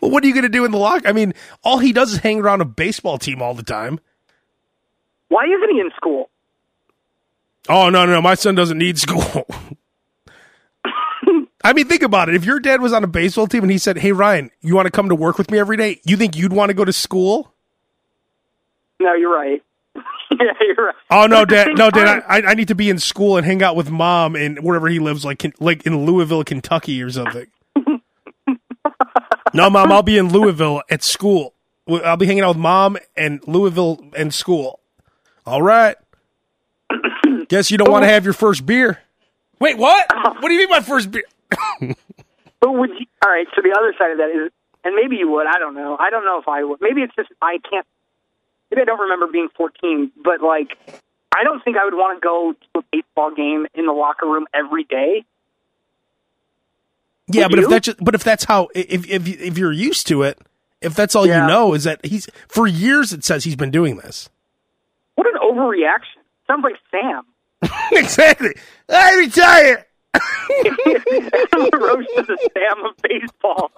well, 0.00 0.10
what 0.10 0.24
are 0.24 0.26
you 0.26 0.32
going 0.32 0.44
to 0.44 0.48
do 0.48 0.64
in 0.64 0.70
the 0.70 0.78
lock? 0.78 1.06
I 1.06 1.12
mean, 1.12 1.34
all 1.62 1.78
he 1.78 1.92
does 1.92 2.14
is 2.14 2.20
hang 2.20 2.40
around 2.40 2.62
a 2.62 2.64
baseball 2.64 3.18
team 3.18 3.42
all 3.42 3.52
the 3.52 3.62
time. 3.62 4.00
Why 5.28 5.44
isn't 5.44 5.70
he 5.74 5.80
in 5.80 5.90
school? 5.94 6.30
Oh 7.68 7.90
no, 7.90 8.06
no, 8.06 8.22
my 8.22 8.34
son 8.34 8.54
doesn't 8.54 8.78
need 8.78 8.98
school. 8.98 9.46
I 11.64 11.74
mean, 11.74 11.86
think 11.86 12.02
about 12.02 12.30
it. 12.30 12.34
If 12.34 12.44
your 12.44 12.58
dad 12.60 12.80
was 12.80 12.94
on 12.94 13.04
a 13.04 13.06
baseball 13.06 13.46
team 13.46 13.62
and 13.62 13.70
he 13.70 13.78
said, 13.78 13.98
"Hey, 13.98 14.10
Ryan, 14.10 14.50
you 14.62 14.74
want 14.74 14.86
to 14.86 14.90
come 14.90 15.10
to 15.10 15.14
work 15.14 15.38
with 15.38 15.50
me 15.50 15.58
every 15.58 15.76
day?" 15.76 16.00
You 16.04 16.16
think 16.16 16.34
you'd 16.34 16.52
want 16.52 16.70
to 16.70 16.74
go 16.74 16.84
to 16.84 16.92
school? 16.92 17.54
No, 18.98 19.14
you're 19.14 19.32
right. 19.32 19.62
yeah, 20.30 20.52
you're 20.60 20.86
right. 20.86 20.94
Oh 21.10 21.26
no, 21.26 21.44
Dad! 21.44 21.76
No, 21.76 21.90
Dad! 21.90 22.24
I, 22.26 22.42
I 22.42 22.54
need 22.54 22.68
to 22.68 22.74
be 22.74 22.88
in 22.88 22.98
school 22.98 23.36
and 23.36 23.44
hang 23.44 23.62
out 23.62 23.76
with 23.76 23.90
Mom 23.90 24.36
and 24.36 24.58
wherever 24.60 24.88
he 24.88 24.98
lives, 24.98 25.24
like 25.24 25.44
like 25.60 25.84
in 25.86 26.06
Louisville, 26.06 26.44
Kentucky, 26.44 27.02
or 27.02 27.10
something. 27.10 27.46
no, 29.54 29.68
Mom, 29.68 29.92
I'll 29.92 30.02
be 30.02 30.16
in 30.16 30.30
Louisville 30.30 30.82
at 30.90 31.02
school. 31.02 31.54
I'll 31.88 32.16
be 32.16 32.26
hanging 32.26 32.42
out 32.42 32.50
with 32.50 32.58
Mom 32.58 32.96
and 33.16 33.46
Louisville 33.46 34.00
and 34.16 34.32
school. 34.32 34.80
All 35.44 35.62
right. 35.62 35.96
Guess 37.48 37.70
you 37.70 37.78
don't 37.78 37.90
want 37.90 38.04
to 38.04 38.08
have 38.08 38.24
your 38.24 38.34
first 38.34 38.64
beer. 38.64 39.00
Wait, 39.58 39.76
what? 39.76 40.06
Uh-huh. 40.10 40.34
What 40.40 40.48
do 40.48 40.54
you 40.54 40.60
mean 40.60 40.70
my 40.70 40.80
first 40.80 41.10
beer? 41.10 41.24
but 42.60 42.72
would 42.72 42.90
you? 42.90 43.06
All 43.24 43.30
right. 43.30 43.46
So 43.54 43.62
the 43.62 43.74
other 43.76 43.94
side 43.98 44.12
of 44.12 44.18
that 44.18 44.30
is, 44.30 44.50
and 44.84 44.94
maybe 44.94 45.16
you 45.16 45.30
would. 45.30 45.46
I 45.46 45.58
don't 45.58 45.74
know. 45.74 45.96
I 45.98 46.10
don't 46.10 46.24
know 46.24 46.40
if 46.40 46.48
I 46.48 46.64
would. 46.64 46.80
Maybe 46.80 47.02
it's 47.02 47.14
just 47.14 47.30
I 47.42 47.58
can't 47.68 47.86
maybe 48.72 48.82
I 48.82 48.84
don't 48.84 49.00
remember 49.00 49.26
being 49.26 49.48
14, 49.56 50.12
but 50.24 50.40
like, 50.40 50.78
I 51.34 51.44
don't 51.44 51.62
think 51.62 51.76
I 51.76 51.84
would 51.84 51.94
want 51.94 52.20
to 52.20 52.26
go 52.26 52.52
to 52.52 52.78
a 52.80 52.82
baseball 52.90 53.34
game 53.34 53.66
in 53.74 53.86
the 53.86 53.92
locker 53.92 54.26
room 54.26 54.46
every 54.54 54.84
day. 54.84 55.24
Yeah, 57.28 57.44
would 57.44 57.50
but 57.50 57.58
you? 57.58 57.64
if 57.64 57.70
that's 57.70 57.86
just, 57.86 58.04
but 58.04 58.14
if 58.14 58.24
that's 58.24 58.44
how 58.44 58.68
if 58.74 59.08
if 59.08 59.26
if 59.28 59.56
you're 59.56 59.72
used 59.72 60.06
to 60.08 60.22
it, 60.22 60.38
if 60.80 60.94
that's 60.94 61.14
all 61.14 61.26
yeah. 61.26 61.42
you 61.42 61.48
know 61.48 61.72
is 61.72 61.84
that 61.84 62.04
he's 62.04 62.28
for 62.48 62.66
years 62.66 63.12
it 63.12 63.24
says 63.24 63.44
he's 63.44 63.56
been 63.56 63.70
doing 63.70 63.96
this. 63.96 64.28
What 65.14 65.26
an 65.26 65.34
overreaction! 65.40 66.20
Sounds 66.46 66.64
like 66.64 66.76
Sam. 66.90 67.22
exactly. 67.92 68.54
I 68.88 69.14
retire. 69.16 69.86
Roast 71.72 72.08
is 72.16 72.26
the 72.26 72.50
Sam 72.52 72.84
of 72.84 72.96
baseball. 73.02 73.70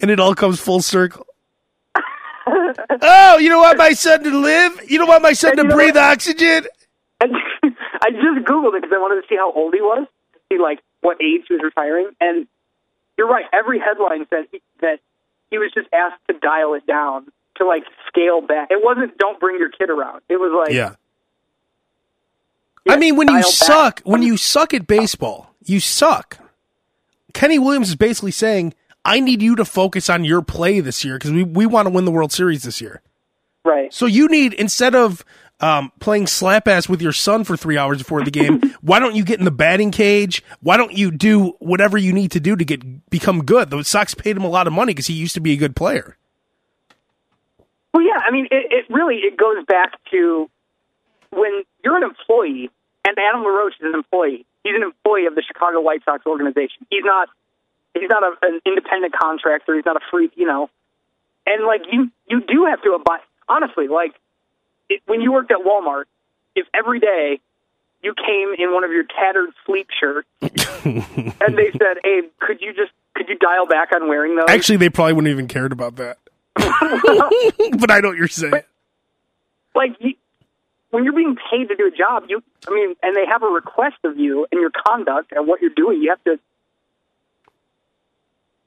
and 0.00 0.10
it 0.10 0.20
all 0.20 0.34
comes 0.34 0.60
full 0.60 0.82
circle 0.82 1.26
oh, 3.02 3.38
you 3.38 3.48
don't 3.48 3.62
want 3.62 3.78
my 3.78 3.92
son 3.92 4.22
to 4.24 4.30
live? 4.30 4.80
You 4.90 4.98
don't 4.98 5.08
want 5.08 5.22
my 5.22 5.32
son 5.32 5.58
and 5.58 5.68
to 5.68 5.74
breathe 5.74 5.94
what? 5.94 6.12
oxygen? 6.12 6.66
I 7.20 8.10
just 8.10 8.46
googled 8.46 8.74
it 8.74 8.82
because 8.82 8.92
I 8.92 8.98
wanted 8.98 9.22
to 9.22 9.28
see 9.28 9.36
how 9.36 9.52
old 9.52 9.74
he 9.74 9.80
was, 9.80 10.06
see 10.50 10.58
like 10.58 10.80
what 11.00 11.18
age 11.22 11.42
he 11.48 11.54
was 11.54 11.62
retiring. 11.62 12.10
And 12.20 12.46
you're 13.16 13.28
right. 13.28 13.44
Every 13.52 13.78
headline 13.78 14.26
says 14.28 14.46
he, 14.50 14.60
that 14.80 15.00
he 15.50 15.58
was 15.58 15.70
just 15.72 15.88
asked 15.92 16.20
to 16.28 16.38
dial 16.38 16.74
it 16.74 16.86
down 16.86 17.26
to 17.56 17.66
like 17.66 17.84
scale 18.08 18.40
back. 18.40 18.68
It 18.70 18.82
wasn't 18.82 19.16
don't 19.18 19.38
bring 19.38 19.58
your 19.58 19.68
kid 19.68 19.90
around. 19.90 20.22
It 20.28 20.36
was 20.36 20.52
like 20.66 20.74
Yeah. 20.74 20.94
yeah, 22.84 22.94
I 22.94 22.96
mean, 22.96 23.16
when 23.16 23.28
you 23.28 23.34
dial 23.34 23.42
back. 23.42 23.50
suck, 23.52 24.00
when 24.04 24.22
you 24.22 24.36
suck 24.36 24.74
at 24.74 24.86
baseball, 24.86 25.54
you 25.64 25.78
suck. 25.78 26.38
Kenny 27.32 27.58
Williams 27.58 27.88
is 27.90 27.96
basically 27.96 28.30
saying, 28.30 28.74
I 29.04 29.20
need 29.20 29.42
you 29.42 29.56
to 29.56 29.64
focus 29.64 30.08
on 30.08 30.24
your 30.24 30.42
play 30.42 30.80
this 30.80 31.04
year 31.04 31.16
because 31.18 31.32
we, 31.32 31.42
we 31.42 31.66
want 31.66 31.86
to 31.86 31.90
win 31.90 32.04
the 32.04 32.10
World 32.10 32.32
Series 32.32 32.62
this 32.62 32.80
year. 32.80 33.02
right. 33.64 33.92
So 33.92 34.06
you 34.06 34.28
need, 34.28 34.54
instead 34.54 34.94
of 34.94 35.24
um, 35.60 35.92
playing 36.00 36.26
slap 36.26 36.66
ass 36.68 36.88
with 36.88 37.00
your 37.02 37.12
son 37.12 37.44
for 37.44 37.56
three 37.56 37.78
hours 37.78 37.98
before 37.98 38.22
the 38.24 38.30
game, 38.30 38.60
why 38.80 38.98
don't 38.98 39.14
you 39.14 39.24
get 39.24 39.38
in 39.38 39.44
the 39.44 39.50
batting 39.50 39.90
cage? 39.90 40.42
Why 40.60 40.76
don't 40.76 40.92
you 40.92 41.10
do 41.10 41.54
whatever 41.58 41.98
you 41.98 42.12
need 42.12 42.30
to 42.32 42.40
do 42.40 42.56
to 42.56 42.64
get 42.64 43.10
become 43.10 43.44
good? 43.44 43.70
The 43.70 43.82
Sox 43.84 44.14
paid 44.14 44.36
him 44.36 44.44
a 44.44 44.48
lot 44.48 44.66
of 44.66 44.72
money 44.72 44.92
because 44.92 45.06
he 45.06 45.14
used 45.14 45.34
to 45.34 45.40
be 45.40 45.52
a 45.52 45.56
good 45.56 45.74
player. 45.76 46.16
Well, 47.94 48.02
yeah. 48.02 48.20
I 48.26 48.30
mean, 48.30 48.46
it, 48.50 48.72
it 48.72 48.84
really 48.92 49.16
it 49.16 49.36
goes 49.36 49.64
back 49.66 49.92
to 50.10 50.48
when 51.30 51.62
you're 51.84 51.96
an 51.96 52.02
employee, 52.04 52.70
and 53.04 53.16
Adam 53.18 53.42
LaRoche 53.42 53.74
is 53.80 53.86
an 53.86 53.94
employee. 53.94 54.46
He's 54.64 54.74
an 54.76 54.82
employee 54.82 55.26
of 55.26 55.34
the 55.34 55.42
Chicago 55.42 55.80
White 55.80 56.04
Sox 56.04 56.24
organization. 56.26 56.86
He's 56.90 57.04
not. 57.04 57.28
He's 57.94 58.08
not 58.08 58.22
a, 58.22 58.34
an 58.42 58.60
independent 58.64 59.14
contractor. 59.18 59.74
He's 59.74 59.84
not 59.84 59.96
a 59.96 60.00
free. 60.10 60.30
You 60.34 60.46
know, 60.46 60.70
and 61.46 61.66
like 61.66 61.82
you, 61.90 62.10
you 62.28 62.40
do 62.40 62.66
have 62.66 62.82
to 62.82 62.92
abide. 62.92 63.20
Honestly, 63.48 63.88
like 63.88 64.14
it, 64.88 65.02
when 65.06 65.20
you 65.20 65.32
worked 65.32 65.50
at 65.50 65.58
Walmart, 65.58 66.04
if 66.54 66.66
every 66.74 67.00
day 67.00 67.40
you 68.02 68.14
came 68.14 68.54
in 68.58 68.72
one 68.72 68.84
of 68.84 68.90
your 68.92 69.04
tattered 69.04 69.50
sleep 69.66 69.88
shirts, 69.98 70.28
and 70.40 71.58
they 71.58 71.70
said, 71.72 71.98
"Hey, 72.02 72.22
could 72.40 72.60
you 72.60 72.72
just 72.72 72.92
could 73.14 73.28
you 73.28 73.36
dial 73.36 73.66
back 73.66 73.88
on 73.94 74.08
wearing 74.08 74.36
those?" 74.36 74.46
Actually, 74.48 74.78
they 74.78 74.90
probably 74.90 75.14
wouldn't 75.14 75.30
even 75.30 75.48
cared 75.48 75.72
about 75.72 75.96
that. 75.96 76.18
but 76.54 77.90
I 77.90 78.00
know 78.00 78.08
what 78.08 78.18
you're 78.18 78.28
saying. 78.28 78.62
like 79.74 79.96
you, 80.00 80.14
when 80.90 81.04
you're 81.04 81.14
being 81.14 81.36
paid 81.50 81.68
to 81.68 81.74
do 81.74 81.86
a 81.86 81.96
job, 81.96 82.24
you 82.28 82.42
I 82.68 82.70
mean, 82.72 82.94
and 83.02 83.16
they 83.16 83.26
have 83.26 83.42
a 83.42 83.46
request 83.48 83.96
of 84.04 84.18
you 84.18 84.46
and 84.52 84.60
your 84.60 84.70
conduct 84.86 85.32
and 85.32 85.46
what 85.46 85.60
you're 85.60 85.70
doing, 85.74 86.02
you 86.02 86.10
have 86.10 86.22
to. 86.24 86.38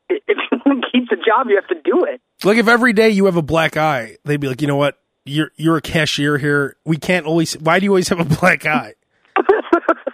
If 0.09 0.23
you 0.51 0.59
want 0.65 0.83
to 0.83 0.91
keep 0.91 1.09
the 1.09 1.17
job, 1.17 1.47
you 1.49 1.55
have 1.55 1.67
to 1.67 1.81
do 1.83 2.05
it. 2.05 2.21
Like 2.43 2.57
if 2.57 2.67
every 2.67 2.93
day 2.93 3.09
you 3.09 3.25
have 3.25 3.37
a 3.37 3.41
black 3.41 3.77
eye, 3.77 4.17
they'd 4.25 4.39
be 4.39 4.47
like, 4.47 4.61
you 4.61 4.67
know 4.67 4.75
what? 4.75 4.99
You're 5.25 5.51
you're 5.55 5.77
a 5.77 5.81
cashier 5.81 6.37
here. 6.37 6.77
We 6.85 6.97
can't 6.97 7.25
always. 7.25 7.53
Why 7.59 7.79
do 7.79 7.85
you 7.85 7.91
always 7.91 8.09
have 8.09 8.19
a 8.19 8.25
black 8.25 8.65
eye? 8.65 8.93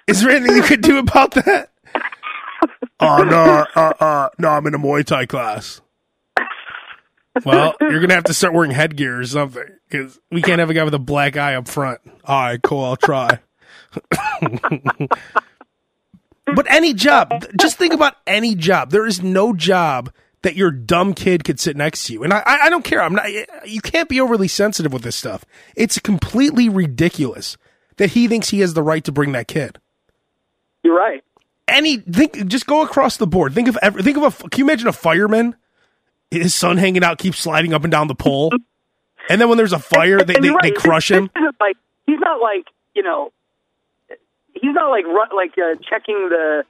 Is 0.07 0.21
there 0.21 0.31
anything 0.31 0.55
you 0.55 0.63
could 0.63 0.81
do 0.81 0.97
about 0.97 1.31
that? 1.31 1.71
Oh 2.99 3.23
no, 3.23 3.65
uh, 3.75 3.93
uh, 3.99 4.29
no, 4.37 4.49
I'm 4.49 4.65
in 4.67 4.73
a 4.73 4.79
Muay 4.79 5.05
Thai 5.05 5.25
class. 5.25 5.81
Well, 7.45 7.75
you're 7.79 7.99
gonna 8.01 8.13
have 8.13 8.25
to 8.25 8.33
start 8.33 8.53
wearing 8.53 8.71
headgear 8.71 9.19
or 9.19 9.25
something 9.25 9.63
because 9.89 10.19
we 10.29 10.41
can't 10.41 10.59
have 10.59 10.69
a 10.69 10.73
guy 10.73 10.83
with 10.83 10.93
a 10.93 10.99
black 10.99 11.37
eye 11.37 11.55
up 11.55 11.67
front. 11.67 12.01
All 12.25 12.41
right, 12.41 12.61
cool. 12.61 12.83
I'll 12.83 12.97
try. 12.97 13.39
But 16.55 16.65
any 16.69 16.93
job, 16.93 17.45
just 17.59 17.77
think 17.77 17.93
about 17.93 18.15
any 18.27 18.55
job. 18.55 18.91
There 18.91 19.05
is 19.05 19.21
no 19.21 19.53
job 19.53 20.11
that 20.43 20.55
your 20.55 20.71
dumb 20.71 21.13
kid 21.13 21.43
could 21.43 21.59
sit 21.59 21.75
next 21.77 22.05
to 22.07 22.13
you, 22.13 22.23
and 22.23 22.33
I, 22.33 22.43
I 22.45 22.69
don't 22.69 22.83
care. 22.83 23.01
I'm 23.01 23.13
not. 23.13 23.25
Eh, 23.27 23.45
you 23.65 23.81
can't 23.81 24.09
be 24.09 24.19
overly 24.19 24.47
sensitive 24.47 24.91
with 24.91 25.03
this 25.03 25.15
stuff. 25.15 25.45
It's 25.75 25.99
completely 25.99 26.67
ridiculous 26.69 27.57
that 27.97 28.11
he 28.11 28.27
thinks 28.27 28.49
he 28.49 28.61
has 28.61 28.73
the 28.73 28.81
right 28.83 29.03
to 29.03 29.11
bring 29.11 29.31
that 29.33 29.47
kid 29.47 29.77
You're 30.83 30.97
right. 30.97 31.23
any 31.67 31.97
think 31.97 32.47
just 32.47 32.65
go 32.65 32.81
across 32.81 33.17
the 33.17 33.27
board. 33.27 33.53
Think 33.53 33.67
of 33.67 33.77
every, 33.81 34.01
think 34.01 34.17
of 34.17 34.23
a 34.23 34.49
can 34.49 34.59
you 34.59 34.65
imagine 34.65 34.87
a 34.87 34.93
fireman? 34.93 35.55
His 36.31 36.55
son 36.55 36.77
hanging 36.77 37.03
out 37.03 37.17
keeps 37.17 37.37
sliding 37.39 37.73
up 37.73 37.83
and 37.83 37.91
down 37.91 38.07
the 38.07 38.15
pole. 38.15 38.51
And 39.29 39.39
then 39.39 39.49
when 39.49 39.57
there's 39.57 39.73
a 39.73 39.79
fire, 39.79 40.23
they, 40.23 40.33
they, 40.33 40.47
you're 40.47 40.59
they 40.61 40.71
crush 40.71 41.11
him. 41.11 41.29
like 41.59 41.75
he's 42.07 42.19
not 42.19 42.41
like 42.41 42.65
you 42.95 43.03
know, 43.03 43.31
he's 44.61 44.73
not 44.73 44.89
like 44.89 45.05
like 45.35 45.51
uh, 45.57 45.75
checking 45.89 46.29
the 46.29 46.63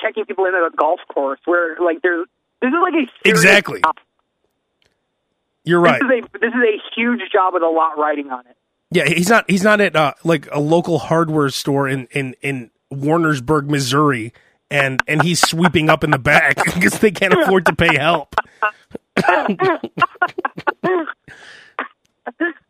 checking 0.00 0.24
people 0.24 0.44
into 0.46 0.58
a 0.58 0.70
golf 0.76 1.00
course 1.08 1.40
where 1.44 1.76
like 1.78 2.02
there's 2.02 2.26
this 2.60 2.68
is 2.68 2.74
like 2.82 2.94
a 2.94 3.28
Exactly. 3.28 3.80
job. 3.80 3.96
You're 5.64 5.80
right. 5.80 6.00
This 6.00 6.18
is 6.18 6.24
a 6.24 6.38
this 6.38 6.54
is 6.54 6.62
a 6.62 6.78
huge 6.94 7.20
job 7.32 7.54
with 7.54 7.62
a 7.62 7.68
lot 7.68 7.98
riding 7.98 8.30
on 8.30 8.46
it. 8.46 8.56
Yeah, 8.90 9.08
he's 9.08 9.28
not 9.30 9.50
he's 9.50 9.62
not 9.62 9.80
at 9.80 9.96
uh, 9.96 10.12
like 10.24 10.48
a 10.52 10.60
local 10.60 10.98
hardware 10.98 11.48
store 11.50 11.88
in 11.88 12.08
in 12.10 12.34
in 12.42 12.70
Warrensburg, 12.90 13.70
Missouri, 13.70 14.32
and 14.70 15.00
and 15.08 15.22
he's 15.22 15.40
sweeping 15.40 15.88
up 15.88 16.04
in 16.04 16.10
the 16.10 16.18
back 16.18 16.56
because 16.64 16.98
they 16.98 17.10
can't 17.10 17.32
afford 17.32 17.64
to 17.66 17.74
pay 17.74 17.96
help. 17.96 18.34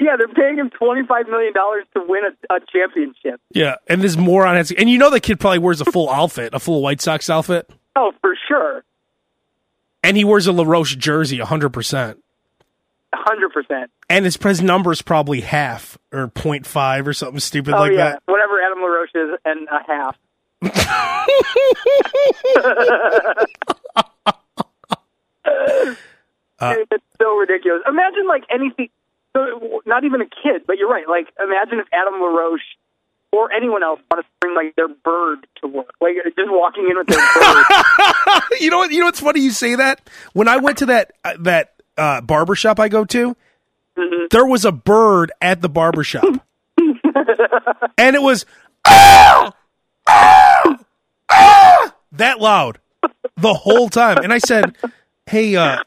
Yeah, 0.00 0.14
they're 0.16 0.28
paying 0.28 0.56
him 0.58 0.70
twenty 0.70 1.04
five 1.06 1.26
million 1.28 1.52
dollars 1.52 1.84
to 1.94 2.02
win 2.06 2.22
a, 2.24 2.30
a 2.54 2.60
championship. 2.72 3.40
Yeah, 3.52 3.74
and 3.88 4.00
this 4.00 4.16
moron 4.16 4.54
has 4.56 4.70
and 4.70 4.88
you 4.88 4.96
know 4.98 5.10
the 5.10 5.18
kid 5.20 5.40
probably 5.40 5.58
wears 5.58 5.80
a 5.80 5.84
full 5.86 6.08
outfit, 6.10 6.54
a 6.54 6.60
full 6.60 6.80
White 6.82 7.00
Sox 7.00 7.28
outfit, 7.28 7.68
Oh, 7.96 8.12
for 8.20 8.36
sure, 8.46 8.84
and 10.04 10.16
he 10.16 10.22
wears 10.24 10.46
a 10.46 10.52
LaRoche 10.52 10.94
jersey, 10.96 11.38
hundred 11.40 11.70
percent. 11.70 12.22
hundred 13.12 13.52
percent. 13.52 13.90
and 14.08 14.24
his 14.24 14.36
his 14.36 14.92
is 14.92 15.02
probably 15.02 15.40
half 15.40 15.98
or 16.12 16.28
0.5 16.28 17.06
or 17.06 17.12
something 17.12 17.40
stupid 17.40 17.74
Oh 17.74 17.80
like 17.80 17.92
yeah, 17.92 18.10
that. 18.12 18.22
whatever 18.26 18.60
Adam 18.62 18.78
LaRoche 18.80 19.14
is 19.14 19.30
and 19.44 19.68
a 19.68 19.82
half. 19.86 20.16
Uh, 26.60 26.74
it's 26.90 27.04
so 27.22 27.36
ridiculous. 27.36 27.80
Imagine 27.88 28.26
like 28.26 28.42
anything. 28.50 28.88
So 29.36 29.82
not 29.86 30.04
even 30.04 30.20
a 30.20 30.26
kid, 30.26 30.62
but 30.66 30.78
you're 30.78 30.88
right. 30.88 31.08
Like 31.08 31.28
imagine 31.38 31.78
if 31.80 31.86
Adam 31.92 32.20
LaRoche 32.20 32.60
or 33.32 33.52
anyone 33.52 33.82
else 33.82 34.00
wanted 34.10 34.22
to 34.22 34.28
bring 34.40 34.54
like 34.54 34.74
their 34.76 34.88
bird 34.88 35.46
to 35.60 35.68
work, 35.68 35.90
like 36.00 36.14
just 36.24 36.50
walking 36.50 36.88
in 36.90 36.96
with 36.96 37.06
their 37.06 37.18
bird. 37.34 38.42
you 38.60 38.70
know 38.70 38.78
what? 38.78 38.90
You 38.90 39.00
know 39.00 39.06
what's 39.06 39.20
funny? 39.20 39.40
You 39.40 39.50
say 39.50 39.74
that 39.74 40.00
when 40.32 40.48
I 40.48 40.56
went 40.56 40.78
to 40.78 40.86
that 40.86 41.12
uh, 41.24 41.34
that 41.40 41.74
uh, 41.96 42.20
barber 42.22 42.54
shop 42.54 42.80
I 42.80 42.88
go 42.88 43.04
to, 43.06 43.36
Mm-hmm. 43.98 44.26
there 44.30 44.46
was 44.46 44.64
a 44.64 44.70
bird 44.70 45.32
at 45.42 45.60
the 45.60 45.68
barber 45.68 46.04
shop, 46.04 46.22
and 47.98 48.14
it 48.16 48.22
was 48.22 48.46
"Ah! 48.86 49.52
Ah! 50.06 50.78
Ah!" 51.28 51.94
that 52.12 52.38
loud 52.40 52.78
the 53.36 53.54
whole 53.54 53.88
time. 53.88 54.18
And 54.18 54.32
I 54.32 54.38
said, 54.38 54.76
"Hey, 55.26 55.56
uh, 55.56 55.82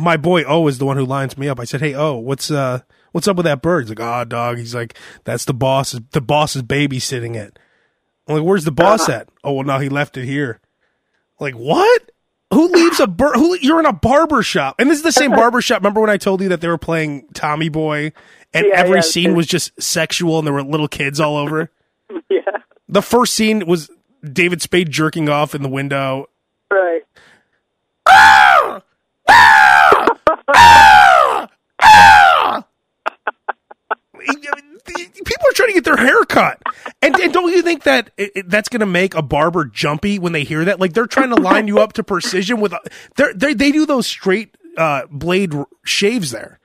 my 0.00 0.16
boy 0.16 0.42
O 0.44 0.66
is 0.68 0.78
the 0.78 0.86
one 0.86 0.96
who 0.96 1.04
lines 1.04 1.36
me 1.38 1.48
up." 1.48 1.60
I 1.60 1.64
said, 1.64 1.80
"Hey 1.80 1.94
O, 1.94 2.16
what's 2.16 2.50
uh, 2.50 2.80
what's 3.12 3.28
up 3.28 3.36
with 3.36 3.44
that 3.44 3.62
bird?" 3.62 3.84
He's 3.84 3.90
like, 3.90 4.00
"Ah, 4.00 4.24
dog." 4.24 4.58
He's 4.58 4.74
like, 4.74 4.96
"That's 5.24 5.44
the 5.44 5.54
boss. 5.54 5.92
The 6.12 6.20
boss 6.20 6.56
is 6.56 6.62
babysitting 6.62 7.36
it." 7.36 7.58
I'm 8.26 8.36
like, 8.36 8.44
"Where's 8.44 8.64
the 8.64 8.72
boss 8.72 9.08
at?" 9.08 9.28
Oh, 9.44 9.52
well, 9.54 9.64
no, 9.64 9.78
he 9.78 9.88
left 9.88 10.16
it 10.16 10.24
here. 10.26 10.60
Like 11.38 11.54
what? 11.54 12.10
Who 12.52 12.66
leaves 12.68 12.98
a 12.98 13.06
bird? 13.06 13.36
Who 13.36 13.56
you're 13.60 13.78
in 13.80 13.86
a 13.86 13.92
barber 13.92 14.42
shop, 14.42 14.74
and 14.80 14.90
this 14.90 14.98
is 14.98 15.04
the 15.04 15.12
same 15.12 15.30
barber 15.30 15.60
shop. 15.62 15.80
Remember 15.80 16.00
when 16.00 16.10
I 16.10 16.16
told 16.16 16.40
you 16.40 16.48
that 16.48 16.60
they 16.60 16.66
were 16.68 16.78
playing 16.78 17.28
Tommy 17.32 17.68
Boy, 17.68 18.12
and 18.52 18.66
Yeah, 18.66 18.74
every 18.74 18.96
yeah, 18.96 19.02
scene 19.02 19.34
was 19.36 19.46
just 19.46 19.80
sexual, 19.80 20.38
and 20.38 20.46
there 20.46 20.54
were 20.54 20.62
little 20.64 20.88
kids 20.88 21.20
all 21.20 21.36
over. 21.36 21.70
yeah, 22.28 22.40
The 22.88 23.02
first 23.02 23.34
scene 23.34 23.66
was 23.66 23.88
David 24.24 24.60
Spade 24.62 24.90
jerking 24.90 25.28
off 25.28 25.54
in 25.54 25.62
the 25.62 25.68
window. 25.68 26.26
right. 26.72 27.02
People 35.24 35.46
are 35.48 35.52
trying 35.54 35.68
to 35.68 35.74
get 35.74 35.84
their 35.84 35.96
hair 35.96 36.24
cut, 36.24 36.60
and, 37.00 37.14
and 37.20 37.32
don't 37.32 37.50
you 37.52 37.62
think 37.62 37.84
that 37.84 38.10
it, 38.16 38.32
it- 38.34 38.48
that's 38.50 38.68
going 38.68 38.80
to 38.80 38.86
make 38.86 39.14
a 39.14 39.22
barber 39.22 39.64
jumpy 39.64 40.18
when 40.18 40.32
they 40.32 40.42
hear 40.44 40.64
that? 40.64 40.80
Like 40.80 40.92
they're 40.94 41.06
trying 41.06 41.30
to 41.30 41.36
line 41.40 41.68
you 41.68 41.78
up 41.78 41.92
to 41.94 42.02
precision 42.02 42.60
with, 42.60 42.72
a, 42.72 42.80
they're, 43.16 43.32
they 43.32 43.54
they 43.54 43.70
do 43.70 43.86
those 43.86 44.06
straight 44.06 44.56
uh, 44.76 45.02
blade 45.10 45.54
r- 45.54 45.66
shaves 45.84 46.30
there. 46.32 46.58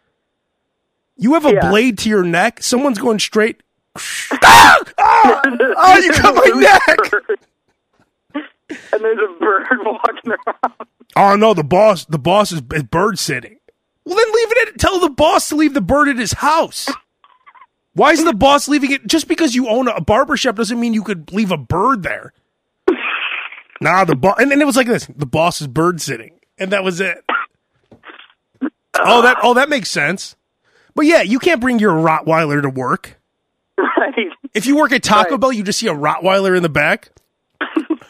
You 1.17 1.33
have 1.35 1.45
a 1.45 1.53
Yeah. 1.53 1.69
blade 1.69 1.97
to 1.99 2.09
your 2.09 2.23
neck. 2.23 2.61
Someone's 2.63 2.97
going 2.99 3.19
straight. 3.19 3.61
ah! 4.31 4.79
Ah! 4.97 5.41
Oh, 5.45 5.97
you 5.99 6.11
cut 6.13 6.35
my 6.35 6.59
neck. 6.59 6.99
And 8.91 9.03
there's 9.03 9.19
a 9.19 9.39
bird 9.39 9.63
walking 9.85 10.31
around. 10.31 10.73
Oh 11.15 11.35
no, 11.35 11.53
the 11.53 11.63
boss, 11.63 12.05
the 12.05 12.19
boss 12.19 12.51
is 12.51 12.61
bird 12.61 13.19
sitting. 13.19 13.59
Well, 14.05 14.15
then 14.15 14.27
leave 14.27 14.51
it 14.51 14.67
at. 14.69 14.79
Tell 14.79 14.99
the 14.99 15.09
boss 15.09 15.49
to 15.49 15.55
leave 15.55 15.73
the 15.73 15.81
bird 15.81 16.09
at 16.09 16.17
his 16.17 16.33
house. 16.33 16.87
Why 17.93 18.11
is 18.11 18.23
the 18.23 18.33
boss 18.33 18.67
leaving 18.67 18.91
it? 18.91 19.07
Just 19.07 19.27
because 19.27 19.55
you 19.55 19.67
own 19.69 19.87
a 19.87 20.01
barber 20.01 20.37
shop 20.37 20.55
doesn't 20.57 20.79
mean 20.79 20.93
you 20.93 21.03
could 21.03 21.31
leave 21.33 21.51
a 21.51 21.57
bird 21.57 22.03
there. 22.03 22.33
Nah, 23.81 24.05
the 24.05 24.15
boss, 24.15 24.35
and 24.39 24.51
then 24.51 24.61
it 24.61 24.65
was 24.65 24.75
like 24.75 24.87
this: 24.87 25.07
the 25.15 25.25
boss 25.25 25.61
is 25.61 25.67
bird 25.67 26.01
sitting, 26.01 26.39
and 26.57 26.71
that 26.71 26.83
was 26.83 26.99
it. 27.01 27.23
Oh, 28.97 29.21
that 29.21 29.37
oh 29.43 29.53
that 29.55 29.69
makes 29.69 29.89
sense. 29.89 30.35
But 30.93 31.05
yeah, 31.05 31.21
you 31.21 31.39
can't 31.39 31.59
bring 31.59 31.79
your 31.79 31.93
Rottweiler 31.93 32.61
to 32.61 32.69
work. 32.69 33.19
Right. 33.97 34.27
If 34.53 34.65
you 34.67 34.77
work 34.77 34.91
at 34.91 35.03
Taco 35.03 35.31
Right. 35.31 35.39
Bell, 35.39 35.51
you 35.51 35.63
just 35.63 35.79
see 35.79 35.87
a 35.87 35.93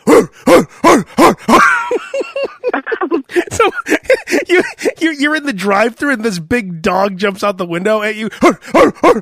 so 3.51 3.71
you, 4.47 4.63
you 4.99 5.11
you're 5.11 5.35
in 5.35 5.45
the 5.45 5.53
drive-through 5.53 6.11
and 6.11 6.23
this 6.23 6.39
big 6.39 6.81
dog 6.81 7.17
jumps 7.17 7.43
out 7.43 7.57
the 7.57 7.65
window 7.65 8.01
at 8.01 8.15
you. 8.15 8.29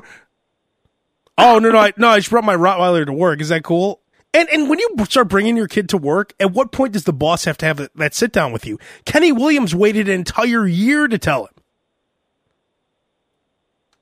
Oh 1.36 1.58
no 1.58 1.70
no 1.70 1.78
I, 1.78 1.92
no! 1.96 2.10
I 2.10 2.18
just 2.18 2.30
brought 2.30 2.44
my 2.44 2.54
Rottweiler 2.54 3.04
to 3.06 3.12
work. 3.12 3.40
Is 3.40 3.48
that 3.48 3.64
cool? 3.64 4.00
And 4.32 4.48
and 4.50 4.70
when 4.70 4.78
you 4.78 4.94
start 5.08 5.28
bringing 5.28 5.56
your 5.56 5.66
kid 5.66 5.88
to 5.88 5.96
work, 5.96 6.32
at 6.38 6.52
what 6.52 6.70
point 6.70 6.92
does 6.92 7.04
the 7.04 7.12
boss 7.12 7.44
have 7.44 7.58
to 7.58 7.66
have 7.66 7.78
that, 7.78 7.96
that 7.96 8.14
sit 8.14 8.32
down 8.32 8.52
with 8.52 8.64
you? 8.64 8.78
Kenny 9.04 9.32
Williams 9.32 9.74
waited 9.74 10.08
an 10.08 10.14
entire 10.14 10.64
year 10.64 11.08
to 11.08 11.18
tell 11.18 11.46
him. 11.46 11.54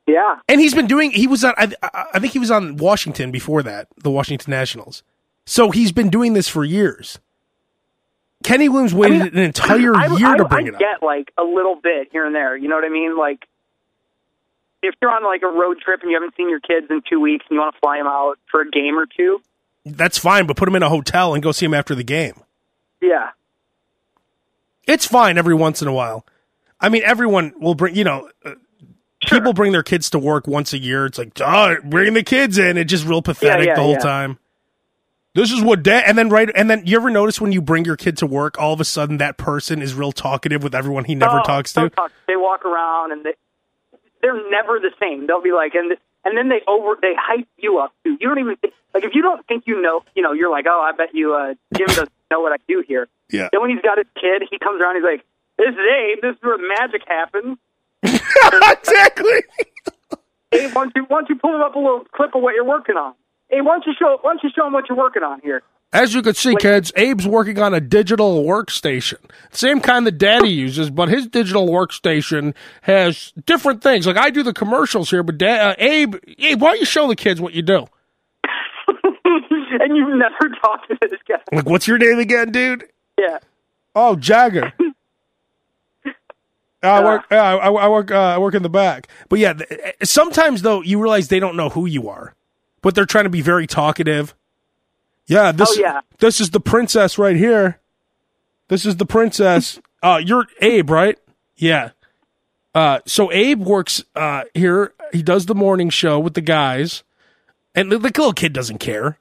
Yeah, 0.06 0.40
and 0.46 0.60
he's 0.60 0.74
been 0.74 0.86
doing. 0.86 1.10
He 1.10 1.26
was 1.26 1.42
on. 1.42 1.54
I, 1.56 1.72
I 2.12 2.18
think 2.18 2.34
he 2.34 2.38
was 2.38 2.50
on 2.50 2.76
Washington 2.76 3.30
before 3.30 3.62
that, 3.62 3.88
the 4.02 4.10
Washington 4.10 4.50
Nationals. 4.50 5.02
So 5.52 5.70
he's 5.70 5.92
been 5.92 6.08
doing 6.08 6.32
this 6.32 6.48
for 6.48 6.64
years. 6.64 7.18
Kenny 8.42 8.70
Williams 8.70 8.94
waited 8.94 9.20
I 9.20 9.24
mean, 9.24 9.32
an 9.34 9.38
entire 9.40 9.94
I, 9.94 10.06
year 10.16 10.28
I, 10.28 10.36
to 10.38 10.46
bring 10.46 10.66
it 10.66 10.72
up. 10.72 10.80
get 10.80 11.02
like 11.02 11.30
a 11.36 11.42
little 11.42 11.76
bit 11.76 12.08
here 12.10 12.24
and 12.24 12.34
there. 12.34 12.56
You 12.56 12.68
know 12.68 12.74
what 12.74 12.86
I 12.86 12.88
mean? 12.88 13.18
Like 13.18 13.46
if 14.82 14.94
you're 15.02 15.10
on 15.10 15.22
like 15.22 15.42
a 15.42 15.48
road 15.48 15.78
trip 15.78 16.00
and 16.00 16.10
you 16.10 16.16
haven't 16.16 16.34
seen 16.38 16.48
your 16.48 16.60
kids 16.60 16.86
in 16.88 17.02
two 17.06 17.20
weeks 17.20 17.44
and 17.50 17.56
you 17.56 17.60
want 17.60 17.74
to 17.74 17.80
fly 17.80 17.98
them 17.98 18.06
out 18.06 18.38
for 18.50 18.62
a 18.62 18.70
game 18.70 18.98
or 18.98 19.04
two, 19.04 19.42
that's 19.84 20.16
fine. 20.16 20.46
But 20.46 20.56
put 20.56 20.64
them 20.64 20.74
in 20.74 20.82
a 20.82 20.88
hotel 20.88 21.34
and 21.34 21.42
go 21.42 21.52
see 21.52 21.66
them 21.66 21.74
after 21.74 21.94
the 21.94 22.02
game. 22.02 22.40
Yeah, 23.02 23.32
it's 24.88 25.04
fine 25.04 25.36
every 25.36 25.54
once 25.54 25.82
in 25.82 25.86
a 25.86 25.92
while. 25.92 26.24
I 26.80 26.88
mean, 26.88 27.02
everyone 27.04 27.52
will 27.60 27.74
bring. 27.74 27.94
You 27.94 28.04
know, 28.04 28.30
uh, 28.42 28.54
sure. 29.22 29.38
people 29.38 29.52
bring 29.52 29.72
their 29.72 29.82
kids 29.82 30.08
to 30.10 30.18
work 30.18 30.46
once 30.46 30.72
a 30.72 30.78
year. 30.78 31.04
It's 31.04 31.18
like, 31.18 31.38
oh, 31.42 31.76
bring 31.84 32.14
the 32.14 32.22
kids 32.22 32.56
in. 32.56 32.78
It's 32.78 32.90
just 32.90 33.04
real 33.04 33.20
pathetic 33.20 33.66
yeah, 33.66 33.72
yeah, 33.72 33.76
the 33.76 33.82
whole 33.82 33.92
yeah. 33.92 33.98
time. 33.98 34.38
This 35.34 35.50
is 35.50 35.62
what 35.62 35.82
dad, 35.82 36.04
and 36.06 36.18
then 36.18 36.28
right, 36.28 36.50
and 36.54 36.68
then 36.68 36.82
you 36.84 36.96
ever 36.96 37.08
notice 37.08 37.40
when 37.40 37.52
you 37.52 37.62
bring 37.62 37.86
your 37.86 37.96
kid 37.96 38.18
to 38.18 38.26
work, 38.26 38.60
all 38.60 38.74
of 38.74 38.80
a 38.80 38.84
sudden 38.84 39.16
that 39.16 39.38
person 39.38 39.80
is 39.80 39.94
real 39.94 40.12
talkative 40.12 40.62
with 40.62 40.74
everyone 40.74 41.04
he 41.04 41.14
never 41.14 41.40
oh, 41.40 41.42
talks 41.42 41.72
to. 41.72 41.88
Talk. 41.88 42.12
They 42.26 42.36
walk 42.36 42.66
around 42.66 43.12
and 43.12 43.24
they 43.24 43.34
they're 44.20 44.50
never 44.50 44.78
the 44.78 44.92
same. 45.00 45.26
They'll 45.26 45.42
be 45.42 45.52
like, 45.52 45.74
and 45.74 45.96
and 46.24 46.36
then 46.36 46.50
they 46.50 46.60
over 46.68 46.98
they 47.00 47.14
hype 47.18 47.48
you 47.56 47.78
up 47.78 47.94
too. 48.04 48.18
You 48.20 48.28
don't 48.28 48.40
even 48.40 48.56
think 48.56 48.74
like 48.92 49.04
if 49.04 49.14
you 49.14 49.22
don't 49.22 49.46
think 49.46 49.64
you 49.66 49.80
know, 49.80 50.02
you 50.14 50.22
know, 50.22 50.32
you're 50.32 50.50
like, 50.50 50.66
oh, 50.68 50.80
I 50.80 50.94
bet 50.94 51.14
you 51.14 51.34
uh, 51.34 51.54
Jim 51.74 51.86
doesn't 51.86 52.12
know 52.30 52.40
what 52.40 52.52
I 52.52 52.56
do 52.68 52.84
here. 52.86 53.08
Yeah. 53.30 53.48
Then 53.52 53.62
when 53.62 53.70
he's 53.70 53.80
got 53.82 53.96
his 53.96 54.06
kid, 54.14 54.42
he 54.50 54.58
comes 54.58 54.82
around, 54.82 54.96
he's 54.96 55.04
like, 55.04 55.24
this 55.56 55.68
is 55.68 55.80
Abe. 55.80 56.22
This 56.22 56.36
is 56.36 56.42
where 56.42 56.58
magic 56.58 57.02
happens. 57.06 57.56
exactly. 58.02 59.44
Abe, 60.52 60.74
why 60.74 60.84
don't 60.84 60.92
you 60.94 61.04
why 61.08 61.20
don't 61.20 61.28
you 61.30 61.36
pull 61.36 61.62
up 61.62 61.74
a 61.74 61.78
little 61.78 62.04
clip 62.12 62.34
of 62.34 62.42
what 62.42 62.54
you're 62.54 62.64
working 62.64 62.96
on? 62.96 63.14
Hey, 63.52 63.60
why 63.60 63.74
don't 63.74 63.86
you 63.86 63.92
show 63.98 64.18
why 64.22 64.32
don't 64.32 64.42
you 64.42 64.50
show 64.56 64.64
them 64.64 64.72
what 64.72 64.88
you're 64.88 64.96
working 64.96 65.22
on 65.22 65.40
here? 65.42 65.62
As 65.92 66.14
you 66.14 66.22
can 66.22 66.32
see, 66.32 66.56
kids, 66.56 66.90
Abe's 66.96 67.28
working 67.28 67.58
on 67.58 67.74
a 67.74 67.80
digital 67.80 68.42
workstation. 68.44 69.18
Same 69.50 69.78
kind 69.78 70.06
that 70.06 70.16
Daddy 70.16 70.48
uses, 70.48 70.88
but 70.88 71.10
his 71.10 71.26
digital 71.26 71.68
workstation 71.68 72.54
has 72.80 73.34
different 73.44 73.82
things. 73.82 74.06
Like 74.06 74.16
I 74.16 74.30
do 74.30 74.42
the 74.42 74.54
commercials 74.54 75.10
here, 75.10 75.22
but 75.22 75.40
uh, 75.42 75.74
Abe, 75.76 76.14
Abe, 76.38 76.62
why 76.62 76.70
don't 76.70 76.80
you 76.80 76.86
show 76.86 77.06
the 77.06 77.14
kids 77.14 77.42
what 77.42 77.52
you 77.52 77.60
do? 77.60 77.84
and 79.24 79.96
you've 79.96 80.16
never 80.16 80.54
talked 80.62 80.88
to 80.88 80.96
this 81.02 81.20
guy. 81.28 81.34
Like, 81.52 81.68
what's 81.68 81.86
your 81.86 81.98
name 81.98 82.18
again, 82.20 82.52
dude? 82.52 82.88
Yeah. 83.18 83.38
Oh, 83.94 84.16
Jagger. 84.16 84.72
I 86.82 87.04
work. 87.04 87.26
Uh, 87.30 87.34
I, 87.34 87.68
I 87.70 87.88
work. 87.88 88.10
Uh, 88.10 88.18
I 88.18 88.38
work 88.38 88.54
in 88.54 88.62
the 88.62 88.70
back. 88.70 89.08
But 89.28 89.40
yeah, 89.40 89.52
sometimes 90.02 90.62
though, 90.62 90.80
you 90.80 91.00
realize 91.00 91.28
they 91.28 91.38
don't 91.38 91.54
know 91.54 91.68
who 91.68 91.84
you 91.84 92.08
are 92.08 92.34
but 92.82 92.94
they're 92.94 93.06
trying 93.06 93.24
to 93.24 93.30
be 93.30 93.40
very 93.40 93.66
talkative. 93.66 94.34
Yeah, 95.26 95.52
this 95.52 95.70
oh, 95.78 95.80
yeah. 95.80 96.00
this 96.18 96.40
is 96.40 96.50
the 96.50 96.60
princess 96.60 97.16
right 97.16 97.36
here. 97.36 97.80
This 98.68 98.84
is 98.84 98.96
the 98.96 99.06
princess. 99.06 99.80
uh 100.02 100.20
you're 100.22 100.46
Abe, 100.60 100.90
right? 100.90 101.18
Yeah. 101.56 101.90
Uh 102.74 102.98
so 103.06 103.32
Abe 103.32 103.60
works 103.60 104.04
uh 104.14 104.42
here. 104.52 104.92
He 105.12 105.22
does 105.22 105.46
the 105.46 105.54
morning 105.54 105.90
show 105.90 106.18
with 106.18 106.34
the 106.34 106.40
guys. 106.40 107.02
And 107.74 107.90
the, 107.90 107.98
the 107.98 108.08
little 108.08 108.34
kid 108.34 108.52
doesn't 108.52 108.78
care. 108.78 109.18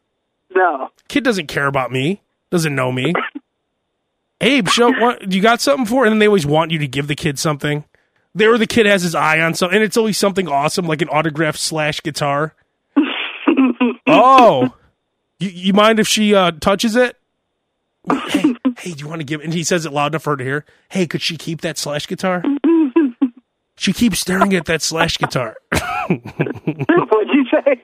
No. 0.53 0.89
Kid 1.07 1.23
doesn't 1.23 1.47
care 1.47 1.67
about 1.67 1.91
me. 1.91 2.21
Doesn't 2.49 2.75
know 2.75 2.91
me. 2.91 3.13
Abe, 4.41 4.67
show 4.67 4.91
what 4.91 5.31
you 5.31 5.41
got 5.41 5.61
something 5.61 5.85
for? 5.85 6.03
And 6.03 6.11
then 6.11 6.19
they 6.19 6.27
always 6.27 6.47
want 6.47 6.71
you 6.71 6.79
to 6.79 6.87
give 6.87 7.07
the 7.07 7.15
kid 7.15 7.37
something. 7.37 7.85
There, 8.33 8.57
the 8.57 8.65
kid 8.65 8.87
has 8.87 9.03
his 9.03 9.13
eye 9.13 9.39
on 9.39 9.53
something, 9.53 9.75
and 9.75 9.83
it's 9.83 9.97
always 9.97 10.17
something 10.17 10.47
awesome, 10.47 10.87
like 10.87 11.01
an 11.01 11.09
autograph 11.09 11.57
slash 11.57 12.01
guitar 12.01 12.55
oh, 14.07 14.73
you, 15.39 15.49
you 15.49 15.73
mind 15.73 15.99
if 15.99 16.07
she 16.07 16.35
uh, 16.35 16.51
touches 16.51 16.95
it? 16.95 17.17
hey, 18.09 18.55
hey, 18.77 18.91
do 18.91 18.99
you 18.99 19.07
want 19.07 19.19
to 19.19 19.25
give? 19.25 19.41
And 19.41 19.53
he 19.53 19.63
says 19.63 19.85
it 19.85 19.93
loud 19.93 20.13
enough 20.13 20.23
for 20.23 20.31
her 20.31 20.37
to 20.37 20.43
hear. 20.43 20.65
Hey, 20.89 21.07
could 21.07 21.21
she 21.21 21.37
keep 21.37 21.61
that 21.61 21.77
slash 21.77 22.07
guitar? 22.07 22.43
she 23.75 23.93
keeps 23.93 24.19
staring 24.19 24.53
at 24.55 24.65
that 24.65 24.81
slash 24.81 25.17
guitar. 25.17 25.55
What'd 25.71 26.19
you 26.19 27.45
say? 27.51 27.81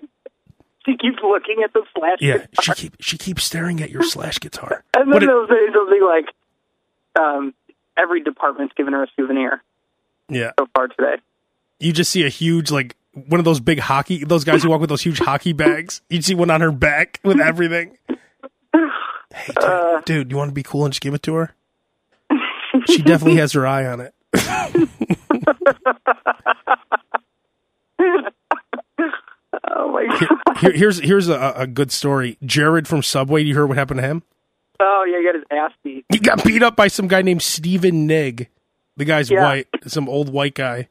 She 0.86 0.96
keeps 0.96 1.18
looking 1.22 1.64
at 1.64 1.74
the 1.74 1.84
slash. 1.98 2.18
Yeah, 2.22 2.38
guitar. 2.38 2.76
she 2.76 2.82
keep 2.82 2.96
she 3.02 3.18
keeps 3.18 3.44
staring 3.44 3.82
at 3.82 3.90
your 3.90 4.04
slash 4.04 4.40
guitar. 4.40 4.84
And 4.96 5.12
then 5.12 5.26
they'll 5.26 5.48
say 5.48 5.68
something 5.74 6.04
like, 6.04 6.26
um, 7.20 7.54
"Every 7.98 8.24
department's 8.24 8.74
given 8.76 8.94
her 8.94 9.04
a 9.04 9.08
souvenir." 9.18 9.62
Yeah. 10.30 10.52
So 10.58 10.68
far 10.74 10.88
today. 10.88 11.22
You 11.80 11.92
just 11.92 12.12
see 12.12 12.26
a 12.26 12.30
huge 12.30 12.72
like 12.72 12.96
one 13.28 13.40
of 13.40 13.46
those 13.46 13.60
big 13.60 13.80
hockey, 13.80 14.24
those 14.24 14.44
guys 14.44 14.64
who 14.64 14.70
walk 14.70 14.82
with 14.82 14.90
those 14.90 15.02
huge 15.02 15.20
hockey 15.20 15.54
bags. 15.54 16.02
You'd 16.10 16.26
see 16.26 16.36
one 16.36 16.52
on 16.52 16.62
her 16.62 16.72
back 16.72 17.20
with 17.24 17.40
everything. 17.40 17.98
Hey, 19.34 19.54
dude, 19.54 19.64
uh, 19.64 20.02
dude, 20.06 20.32
you 20.32 20.38
want 20.38 20.50
to 20.50 20.54
be 20.54 20.64
cool 20.64 20.86
and 20.86 20.94
just 20.94 21.02
give 21.02 21.14
it 21.14 21.24
to 21.24 21.36
her? 21.36 21.54
She 22.88 23.02
definitely 23.02 23.40
has 23.40 23.52
her 23.54 23.68
eye 23.68 23.86
on 23.86 24.02
it. 24.02 24.14
oh 29.70 29.92
my 29.92 30.06
god! 30.06 30.58
Here, 30.58 30.72
here, 30.72 30.72
here's 30.74 31.00
here's 31.00 31.30
a, 31.30 31.54
a, 31.56 31.68
good 31.68 31.92
story. 31.92 32.38
Jared 32.46 32.88
from 32.88 33.04
Subway. 33.04 33.44
You 33.44 33.56
heard 33.56 33.68
what 33.68 33.78
happened 33.78 34.00
to 34.00 34.08
him? 34.08 34.24
Oh 34.80 35.06
yeah, 35.08 35.18
he 35.18 35.26
got 35.26 35.36
his 35.36 35.44
ass 35.52 35.72
beat. 35.84 36.06
He 36.10 36.20
got 36.20 36.44
beat 36.44 36.64
up 36.64 36.76
by 36.76 36.88
some 36.88 37.08
guy 37.08 37.22
named 37.22 37.42
Steven 37.42 38.08
Nigg. 38.08 38.48
The 38.96 39.06
guy's 39.06 39.30
yeah. 39.30 39.44
white, 39.44 39.68
some 39.86 40.08
old 40.10 40.30
white 40.30 40.56
guy. 40.56 40.88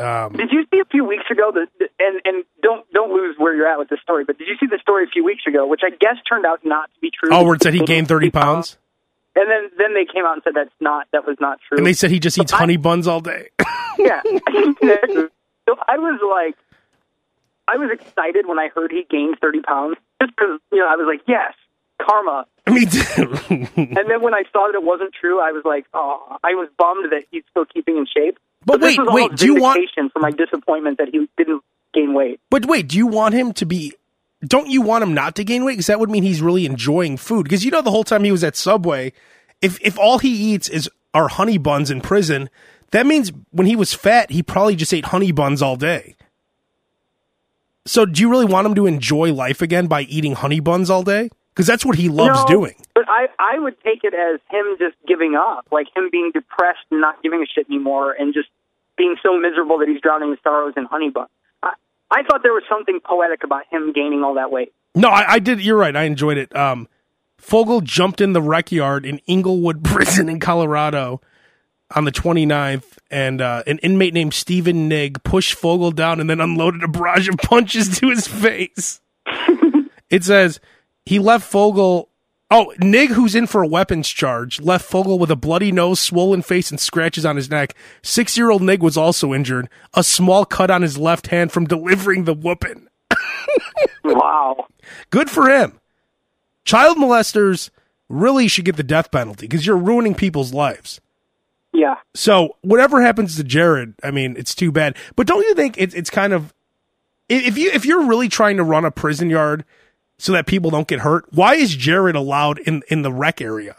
Um, 0.00 0.32
did 0.32 0.50
you 0.50 0.64
see 0.72 0.80
a 0.80 0.84
few 0.86 1.04
weeks 1.04 1.24
ago 1.30 1.52
that, 1.52 1.90
and 1.98 2.20
and 2.24 2.44
don't 2.62 2.90
don't 2.92 3.12
lose 3.12 3.36
where 3.38 3.54
you're 3.54 3.66
at 3.66 3.78
with 3.78 3.88
this 3.88 4.00
story, 4.00 4.24
but 4.24 4.38
did 4.38 4.48
you 4.48 4.56
see 4.58 4.66
the 4.66 4.78
story 4.80 5.04
a 5.04 5.08
few 5.08 5.24
weeks 5.24 5.42
ago, 5.46 5.66
which 5.66 5.82
I 5.84 5.90
guess 5.90 6.16
turned 6.28 6.46
out 6.46 6.64
not 6.64 6.90
to 6.94 7.00
be 7.00 7.10
true? 7.10 7.28
Oh, 7.32 7.44
where 7.44 7.54
it 7.54 7.62
said 7.62 7.74
he 7.74 7.84
gained 7.84 8.08
thirty 8.08 8.30
pounds. 8.30 8.78
And 9.36 9.48
then 9.48 9.70
then 9.78 9.94
they 9.94 10.04
came 10.04 10.24
out 10.24 10.34
and 10.34 10.42
said 10.42 10.54
that's 10.54 10.74
not 10.80 11.06
that 11.12 11.26
was 11.26 11.36
not 11.38 11.60
true. 11.68 11.78
And 11.78 11.86
they 11.86 11.92
said 11.92 12.10
he 12.10 12.18
just 12.18 12.38
eats 12.38 12.52
honey 12.52 12.76
buns 12.76 13.06
all 13.06 13.20
day. 13.20 13.50
yeah. 13.98 14.22
so 14.24 15.76
I 15.86 15.98
was 15.98 16.20
like, 16.32 16.56
I 17.68 17.76
was 17.76 17.90
excited 17.92 18.46
when 18.46 18.58
I 18.58 18.68
heard 18.74 18.90
he 18.90 19.04
gained 19.08 19.38
thirty 19.40 19.60
pounds, 19.60 19.96
just 20.20 20.34
because 20.34 20.58
you 20.72 20.78
know 20.78 20.88
I 20.88 20.96
was 20.96 21.06
like, 21.06 21.22
yes, 21.28 21.54
karma. 22.00 22.46
Me 22.68 22.86
too. 22.86 23.34
and 23.76 24.08
then 24.08 24.22
when 24.22 24.34
I 24.34 24.42
saw 24.52 24.66
that 24.66 24.74
it 24.74 24.82
wasn't 24.82 25.12
true, 25.14 25.40
I 25.40 25.52
was 25.52 25.64
like, 25.64 25.86
oh, 25.94 26.36
I 26.42 26.54
was 26.54 26.68
bummed 26.76 27.12
that 27.12 27.24
he's 27.30 27.42
still 27.50 27.64
keeping 27.64 27.96
in 27.96 28.06
shape. 28.06 28.38
But, 28.64 28.80
wait, 28.80 28.98
wait, 29.00 29.36
do 29.36 29.46
you 29.46 29.60
want 29.60 29.80
for 30.12 30.20
my 30.20 30.30
disappointment 30.30 30.98
that 30.98 31.08
he 31.10 31.28
didn't 31.36 31.62
gain 31.94 32.12
weight? 32.14 32.40
But 32.50 32.66
wait, 32.66 32.88
do 32.88 32.96
you 32.98 33.06
want 33.06 33.34
him 33.34 33.52
to 33.54 33.64
be? 33.64 33.94
Don't 34.44 34.68
you 34.68 34.82
want 34.82 35.02
him 35.02 35.14
not 35.14 35.34
to 35.36 35.44
gain 35.44 35.64
weight? 35.64 35.74
Because 35.74 35.86
that 35.86 35.98
would 35.98 36.10
mean 36.10 36.22
he's 36.22 36.42
really 36.42 36.66
enjoying 36.66 37.16
food. 37.16 37.44
Because 37.44 37.64
you 37.64 37.70
know, 37.70 37.82
the 37.82 37.90
whole 37.90 38.04
time 38.04 38.24
he 38.24 38.32
was 38.32 38.44
at 38.44 38.56
Subway, 38.56 39.12
if 39.62 39.80
if 39.80 39.98
all 39.98 40.18
he 40.18 40.54
eats 40.54 40.68
is 40.68 40.90
are 41.14 41.28
honey 41.28 41.58
buns 41.58 41.90
in 41.90 42.00
prison, 42.00 42.50
that 42.90 43.06
means 43.06 43.32
when 43.50 43.66
he 43.66 43.76
was 43.76 43.94
fat, 43.94 44.30
he 44.30 44.42
probably 44.42 44.76
just 44.76 44.92
ate 44.92 45.06
honey 45.06 45.32
buns 45.32 45.62
all 45.62 45.76
day. 45.76 46.16
So, 47.86 48.04
do 48.04 48.20
you 48.20 48.30
really 48.30 48.46
want 48.46 48.66
him 48.66 48.74
to 48.74 48.86
enjoy 48.86 49.32
life 49.32 49.62
again 49.62 49.86
by 49.86 50.02
eating 50.02 50.34
honey 50.34 50.60
buns 50.60 50.90
all 50.90 51.02
day? 51.02 51.30
Because 51.54 51.66
that's 51.66 51.84
what 51.84 51.96
he 51.96 52.08
loves 52.08 52.40
no, 52.40 52.46
doing. 52.46 52.74
But 52.94 53.04
I, 53.08 53.26
I 53.38 53.58
would 53.58 53.80
take 53.82 54.04
it 54.04 54.14
as 54.14 54.40
him 54.50 54.76
just 54.78 54.96
giving 55.06 55.34
up, 55.34 55.66
like 55.72 55.88
him 55.94 56.08
being 56.10 56.30
depressed 56.32 56.84
and 56.90 57.00
not 57.00 57.22
giving 57.22 57.42
a 57.42 57.46
shit 57.46 57.66
anymore, 57.68 58.12
and 58.12 58.32
just 58.32 58.48
being 58.96 59.16
so 59.22 59.38
miserable 59.38 59.78
that 59.78 59.88
he's 59.88 60.00
drowning 60.00 60.30
his 60.30 60.38
sorrows 60.42 60.74
in 60.76 60.84
honey 60.84 61.10
bun. 61.10 61.26
I, 61.62 61.72
I 62.10 62.22
thought 62.22 62.42
there 62.42 62.52
was 62.52 62.62
something 62.68 63.00
poetic 63.04 63.44
about 63.44 63.64
him 63.70 63.92
gaining 63.92 64.22
all 64.22 64.34
that 64.34 64.50
weight. 64.50 64.72
No, 64.94 65.08
I, 65.08 65.34
I 65.34 65.38
did. 65.38 65.60
You're 65.60 65.76
right. 65.76 65.94
I 65.94 66.04
enjoyed 66.04 66.38
it. 66.38 66.54
Um, 66.54 66.88
Fogle 67.38 67.80
jumped 67.80 68.20
in 68.20 68.32
the 68.32 68.42
rec 68.42 68.70
yard 68.70 69.06
in 69.06 69.20
Englewood 69.26 69.84
Prison 69.84 70.28
in 70.28 70.40
Colorado 70.40 71.20
on 71.94 72.04
the 72.04 72.12
29th, 72.12 72.98
and 73.10 73.40
uh, 73.40 73.64
an 73.66 73.78
inmate 73.78 74.14
named 74.14 74.34
Steven 74.34 74.88
Nigg 74.88 75.22
pushed 75.24 75.54
Fogle 75.54 75.90
down 75.90 76.20
and 76.20 76.30
then 76.30 76.40
unloaded 76.40 76.82
a 76.82 76.88
barrage 76.88 77.28
of 77.28 77.36
punches 77.42 77.98
to 77.98 78.10
his 78.10 78.28
face. 78.28 79.00
it 80.08 80.22
says 80.24 80.60
he 81.10 81.18
left 81.18 81.44
Fogle. 81.44 82.08
Oh, 82.52 82.72
Nigg, 82.80 83.08
who's 83.08 83.34
in 83.34 83.48
for 83.48 83.64
a 83.64 83.66
weapons 83.66 84.08
charge, 84.08 84.60
left 84.60 84.84
Fogle 84.84 85.18
with 85.18 85.32
a 85.32 85.34
bloody 85.34 85.72
nose, 85.72 85.98
swollen 85.98 86.40
face, 86.40 86.70
and 86.70 86.78
scratches 86.78 87.26
on 87.26 87.34
his 87.34 87.50
neck. 87.50 87.74
Six 88.00 88.36
year 88.36 88.48
old 88.48 88.62
Nigg 88.62 88.78
was 88.78 88.96
also 88.96 89.34
injured. 89.34 89.68
A 89.94 90.04
small 90.04 90.44
cut 90.44 90.70
on 90.70 90.82
his 90.82 90.96
left 90.96 91.26
hand 91.26 91.50
from 91.50 91.66
delivering 91.66 92.26
the 92.26 92.32
whooping. 92.32 92.86
wow. 94.04 94.68
Good 95.10 95.28
for 95.28 95.50
him. 95.50 95.80
Child 96.64 96.98
molesters 96.98 97.70
really 98.08 98.46
should 98.46 98.64
get 98.64 98.76
the 98.76 98.84
death 98.84 99.10
penalty 99.10 99.48
because 99.48 99.66
you're 99.66 99.76
ruining 99.76 100.14
people's 100.14 100.54
lives. 100.54 101.00
Yeah. 101.72 101.96
So 102.14 102.54
whatever 102.60 103.02
happens 103.02 103.34
to 103.34 103.42
Jared, 103.42 103.94
I 104.04 104.12
mean, 104.12 104.36
it's 104.36 104.54
too 104.54 104.70
bad. 104.70 104.96
But 105.16 105.26
don't 105.26 105.42
you 105.42 105.56
think 105.56 105.74
it's 105.76 105.92
it's 105.92 106.10
kind 106.10 106.32
of 106.32 106.54
if 107.28 107.58
you 107.58 107.72
if 107.72 107.84
you're 107.84 108.06
really 108.06 108.28
trying 108.28 108.58
to 108.58 108.62
run 108.62 108.84
a 108.84 108.92
prison 108.92 109.28
yard 109.28 109.64
so 110.20 110.32
that 110.32 110.46
people 110.46 110.70
don't 110.70 110.86
get 110.86 111.00
hurt, 111.00 111.24
why 111.32 111.54
is 111.54 111.74
Jared 111.74 112.14
allowed 112.14 112.58
in 112.58 112.82
in 112.88 113.02
the 113.02 113.10
rec 113.10 113.40
area? 113.40 113.74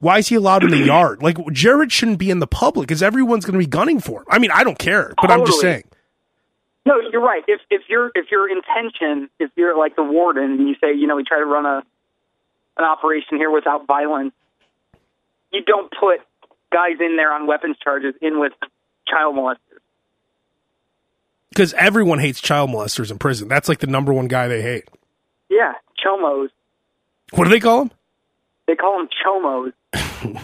Why 0.00 0.18
is 0.18 0.28
he 0.28 0.34
allowed 0.34 0.62
in 0.64 0.70
the 0.70 0.78
yard? 0.84 1.22
Like 1.22 1.38
Jared 1.50 1.90
shouldn't 1.90 2.18
be 2.18 2.30
in 2.30 2.40
the 2.40 2.46
public 2.46 2.88
because 2.88 3.02
everyone's 3.02 3.46
going 3.46 3.54
to 3.54 3.58
be 3.58 3.66
gunning 3.66 3.98
for 3.98 4.20
him. 4.20 4.26
I 4.28 4.38
mean, 4.38 4.50
I 4.50 4.64
don't 4.64 4.78
care, 4.78 5.14
but 5.20 5.30
I'm 5.30 5.46
just 5.46 5.60
saying. 5.60 5.84
No, 6.84 7.00
you're 7.10 7.22
right. 7.22 7.42
If 7.48 7.60
if 7.70 7.88
your 7.88 8.12
if 8.14 8.30
your 8.30 8.50
intention, 8.50 9.30
if 9.40 9.50
you're 9.56 9.76
like 9.76 9.96
the 9.96 10.04
warden, 10.04 10.44
and 10.44 10.68
you 10.68 10.74
say, 10.80 10.94
you 10.94 11.06
know, 11.06 11.16
we 11.16 11.24
try 11.24 11.38
to 11.38 11.46
run 11.46 11.64
a 11.64 11.82
an 12.76 12.84
operation 12.84 13.38
here 13.38 13.50
without 13.50 13.86
violence, 13.86 14.34
you 15.52 15.64
don't 15.64 15.90
put 15.98 16.20
guys 16.70 17.00
in 17.00 17.16
there 17.16 17.32
on 17.32 17.46
weapons 17.46 17.76
charges 17.82 18.14
in 18.20 18.38
with 18.38 18.52
child 19.08 19.34
molesters. 19.34 19.80
Because 21.48 21.72
everyone 21.72 22.18
hates 22.18 22.42
child 22.42 22.68
molesters 22.68 23.10
in 23.10 23.18
prison. 23.18 23.48
That's 23.48 23.70
like 23.70 23.78
the 23.78 23.86
number 23.86 24.12
one 24.12 24.28
guy 24.28 24.46
they 24.46 24.60
hate. 24.60 24.84
Yeah, 25.48 25.72
chomos. 26.04 26.48
What 27.32 27.44
do 27.44 27.50
they 27.50 27.60
call 27.60 27.82
him? 27.82 27.90
They 28.66 28.74
call 28.76 28.98
them 28.98 29.08
chomos. 29.24 29.72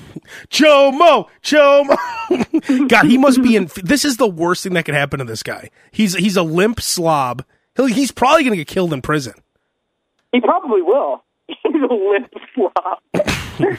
Chomo, 0.50 1.28
Chomo. 1.42 2.88
God, 2.88 3.04
he 3.06 3.18
must 3.18 3.42
be 3.42 3.56
in. 3.56 3.68
This 3.82 4.04
is 4.04 4.16
the 4.16 4.28
worst 4.28 4.62
thing 4.62 4.74
that 4.74 4.84
could 4.84 4.94
happen 4.94 5.18
to 5.18 5.24
this 5.24 5.42
guy. 5.42 5.70
He's 5.90 6.14
he's 6.14 6.36
a 6.36 6.42
limp 6.42 6.80
slob. 6.80 7.44
He'll, 7.76 7.86
he's 7.86 8.12
probably 8.12 8.44
going 8.44 8.52
to 8.52 8.56
get 8.58 8.68
killed 8.68 8.92
in 8.92 9.02
prison. 9.02 9.34
He 10.30 10.40
probably 10.40 10.82
will. 10.82 11.24
He's 11.48 11.56
a 11.74 11.94
limp 11.94 12.32
slob. 12.54 13.78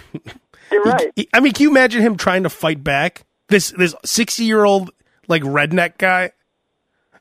you're 0.71 0.83
right. 0.83 1.11
He- 1.15 1.29
I 1.33 1.39
mean, 1.39 1.53
can 1.53 1.63
you 1.63 1.69
imagine 1.71 2.01
him 2.01 2.17
trying 2.17 2.43
to 2.43 2.49
fight 2.49 2.83
back? 2.83 3.25
This 3.47 3.71
this 3.77 3.95
sixty 4.03 4.43
year 4.45 4.63
old 4.65 4.91
like 5.27 5.43
redneck 5.43 5.97
guy. 5.97 6.31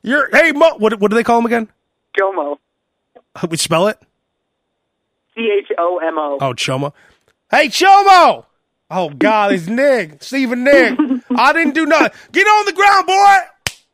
You're 0.03 0.29
hey 0.33 0.53
Mo. 0.53 0.77
What 0.79 0.99
what 0.99 1.11
do 1.11 1.15
they 1.15 1.25
call 1.25 1.39
him 1.39 1.47
again? 1.47 1.69
Chomo. 2.19 2.59
We 3.49 3.57
spell 3.57 3.89
it. 3.89 3.99
C 5.35 5.49
H 5.59 5.73
O 5.79 5.99
M 5.99 6.19
O. 6.19 6.39
Oh, 6.41 6.53
Chomo. 6.53 6.93
Hey, 7.51 7.69
Chomo! 7.69 8.45
Oh, 8.91 9.09
God, 9.11 9.53
it's 9.53 9.65
Nigg. 9.69 10.23
Steven 10.23 10.65
Nigg. 10.65 11.23
I 11.35 11.53
didn't 11.53 11.75
do 11.75 11.87
nothing. 11.87 12.11
Get 12.33 12.47
on 12.47 12.67
the 12.67 12.73
ground, 12.73 13.07
boy! 13.07 13.37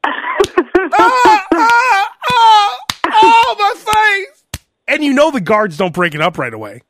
ah, 0.92 1.46
ah, 1.54 2.08
ah, 2.30 2.78
oh, 3.06 3.56
my 3.58 3.92
face! 3.92 4.44
And 4.88 5.04
you 5.04 5.12
know 5.12 5.30
the 5.30 5.40
guards 5.40 5.76
don't 5.76 5.94
break 5.94 6.14
it 6.14 6.20
up 6.20 6.38
right 6.38 6.52
away. 6.54 6.82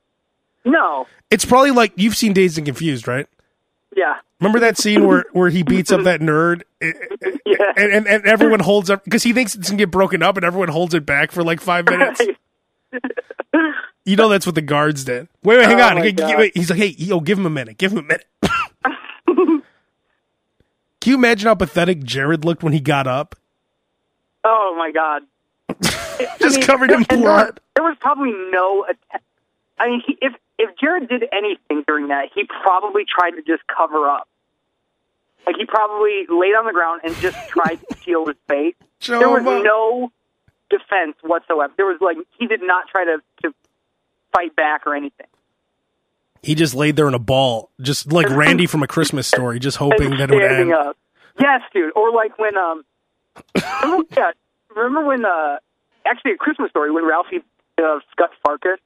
No. 0.64 1.06
It's 1.30 1.44
probably 1.44 1.70
like 1.72 1.92
you've 1.96 2.16
seen 2.16 2.32
Dazed 2.32 2.58
and 2.58 2.66
Confused, 2.66 3.08
right? 3.08 3.26
Yeah. 3.96 4.16
Remember 4.40 4.60
that 4.60 4.78
scene 4.78 5.06
where, 5.06 5.24
where 5.32 5.48
he 5.50 5.62
beats 5.62 5.90
up 5.90 6.02
that 6.04 6.20
nerd 6.20 6.62
and, 6.80 6.94
Yeah. 7.44 7.72
and, 7.76 8.06
and 8.06 8.24
everyone 8.26 8.60
holds 8.60 8.90
up 8.90 9.02
because 9.04 9.22
he 9.24 9.32
thinks 9.32 9.54
it's 9.54 9.68
gonna 9.70 9.78
get 9.78 9.90
broken 9.90 10.22
up 10.22 10.36
and 10.36 10.44
everyone 10.44 10.68
holds 10.68 10.94
it 10.94 11.04
back 11.06 11.32
for 11.32 11.42
like 11.42 11.60
five 11.60 11.84
minutes. 11.90 12.20
You 14.04 14.16
know 14.16 14.28
that's 14.28 14.46
what 14.46 14.54
the 14.54 14.62
guards 14.62 15.04
did. 15.04 15.28
Wait, 15.42 15.58
wait, 15.58 15.66
hang 15.66 15.80
Oh 15.80 15.84
on. 15.88 15.94
my 15.96 16.02
G- 16.02 16.08
g- 16.12 16.16
God. 16.16 16.38
wait. 16.38 16.56
He's 16.56 16.70
like, 16.70 16.78
hey, 16.78 16.94
yo, 16.98 17.20
give 17.20 17.38
him 17.38 17.46
a 17.46 17.50
minute. 17.50 17.76
Give 17.78 17.92
him 17.92 17.98
a 17.98 18.02
minute. 18.02 18.26
Can 19.26 21.12
you 21.12 21.14
imagine 21.16 21.46
how 21.46 21.54
pathetic 21.54 22.02
Jared 22.02 22.44
looked 22.44 22.62
when 22.62 22.72
he 22.72 22.80
got 22.80 23.06
up? 23.06 23.34
Oh 24.44 24.74
my 24.78 24.90
god. 24.92 25.22
Just 26.40 26.62
covered 26.62 26.90
in 26.90 26.96
and 26.98 27.06
there- 27.08 27.18
blood. 27.18 27.60
There 27.74 27.84
was 27.84 27.96
probably 28.00 28.32
no 28.50 28.84
attempt. 28.84 29.24
I 29.78 29.88
mean, 29.88 30.02
he, 30.06 30.18
if 30.20 30.32
if 30.58 30.76
Jared 30.78 31.08
did 31.08 31.24
anything 31.32 31.84
during 31.86 32.08
that, 32.08 32.28
he 32.34 32.44
probably 32.62 33.04
tried 33.04 33.30
to 33.32 33.42
just 33.42 33.62
cover 33.66 34.08
up. 34.08 34.28
Like 35.46 35.56
he 35.56 35.64
probably 35.64 36.26
laid 36.28 36.54
on 36.54 36.66
the 36.66 36.72
ground 36.72 37.02
and 37.04 37.14
just 37.16 37.36
tried 37.48 37.78
to 37.90 37.96
shield 38.02 38.28
his 38.28 38.36
face. 38.48 38.74
Show 39.00 39.18
There 39.18 39.28
was 39.28 39.42
up. 39.46 39.64
no 39.64 40.12
defense 40.68 41.16
whatsoever. 41.22 41.72
There 41.76 41.86
was 41.86 41.98
like 42.00 42.16
he 42.38 42.46
did 42.46 42.60
not 42.62 42.88
try 42.88 43.04
to 43.04 43.18
to 43.44 43.54
fight 44.34 44.54
back 44.56 44.86
or 44.86 44.94
anything. 44.94 45.26
He 46.42 46.54
just 46.54 46.74
laid 46.74 46.96
there 46.96 47.08
in 47.08 47.14
a 47.14 47.18
ball, 47.18 47.70
just 47.80 48.12
like 48.12 48.28
Randy 48.30 48.66
from 48.66 48.82
A 48.82 48.86
Christmas 48.86 49.26
Story, 49.26 49.58
just 49.58 49.76
hoping 49.76 50.10
that 50.18 50.30
it 50.30 50.34
would 50.34 50.42
end. 50.42 50.72
up. 50.72 50.96
Yes, 51.40 51.62
dude. 51.72 51.92
Or 51.96 52.12
like 52.12 52.38
when 52.38 52.56
um, 52.56 52.84
remember, 53.54 54.04
yeah, 54.16 54.30
remember 54.74 55.04
when 55.06 55.24
uh, 55.24 55.56
actually 56.04 56.32
a 56.32 56.36
Christmas 56.36 56.70
story 56.70 56.90
when 56.90 57.06
Ralphie 57.06 57.42
uh, 57.78 58.00
Scott 58.12 58.30
Farkas 58.44 58.78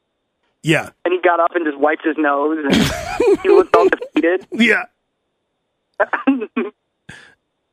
Yeah, 0.62 0.90
and 1.04 1.12
he 1.12 1.20
got 1.20 1.40
up 1.40 1.54
and 1.54 1.64
just 1.64 1.78
wiped 1.78 2.04
his 2.04 2.16
nose 2.16 2.58
and 2.64 3.40
he 3.42 3.48
looked 3.48 3.74
all 3.74 3.88
defeated. 3.88 4.46
yeah. 4.52 4.84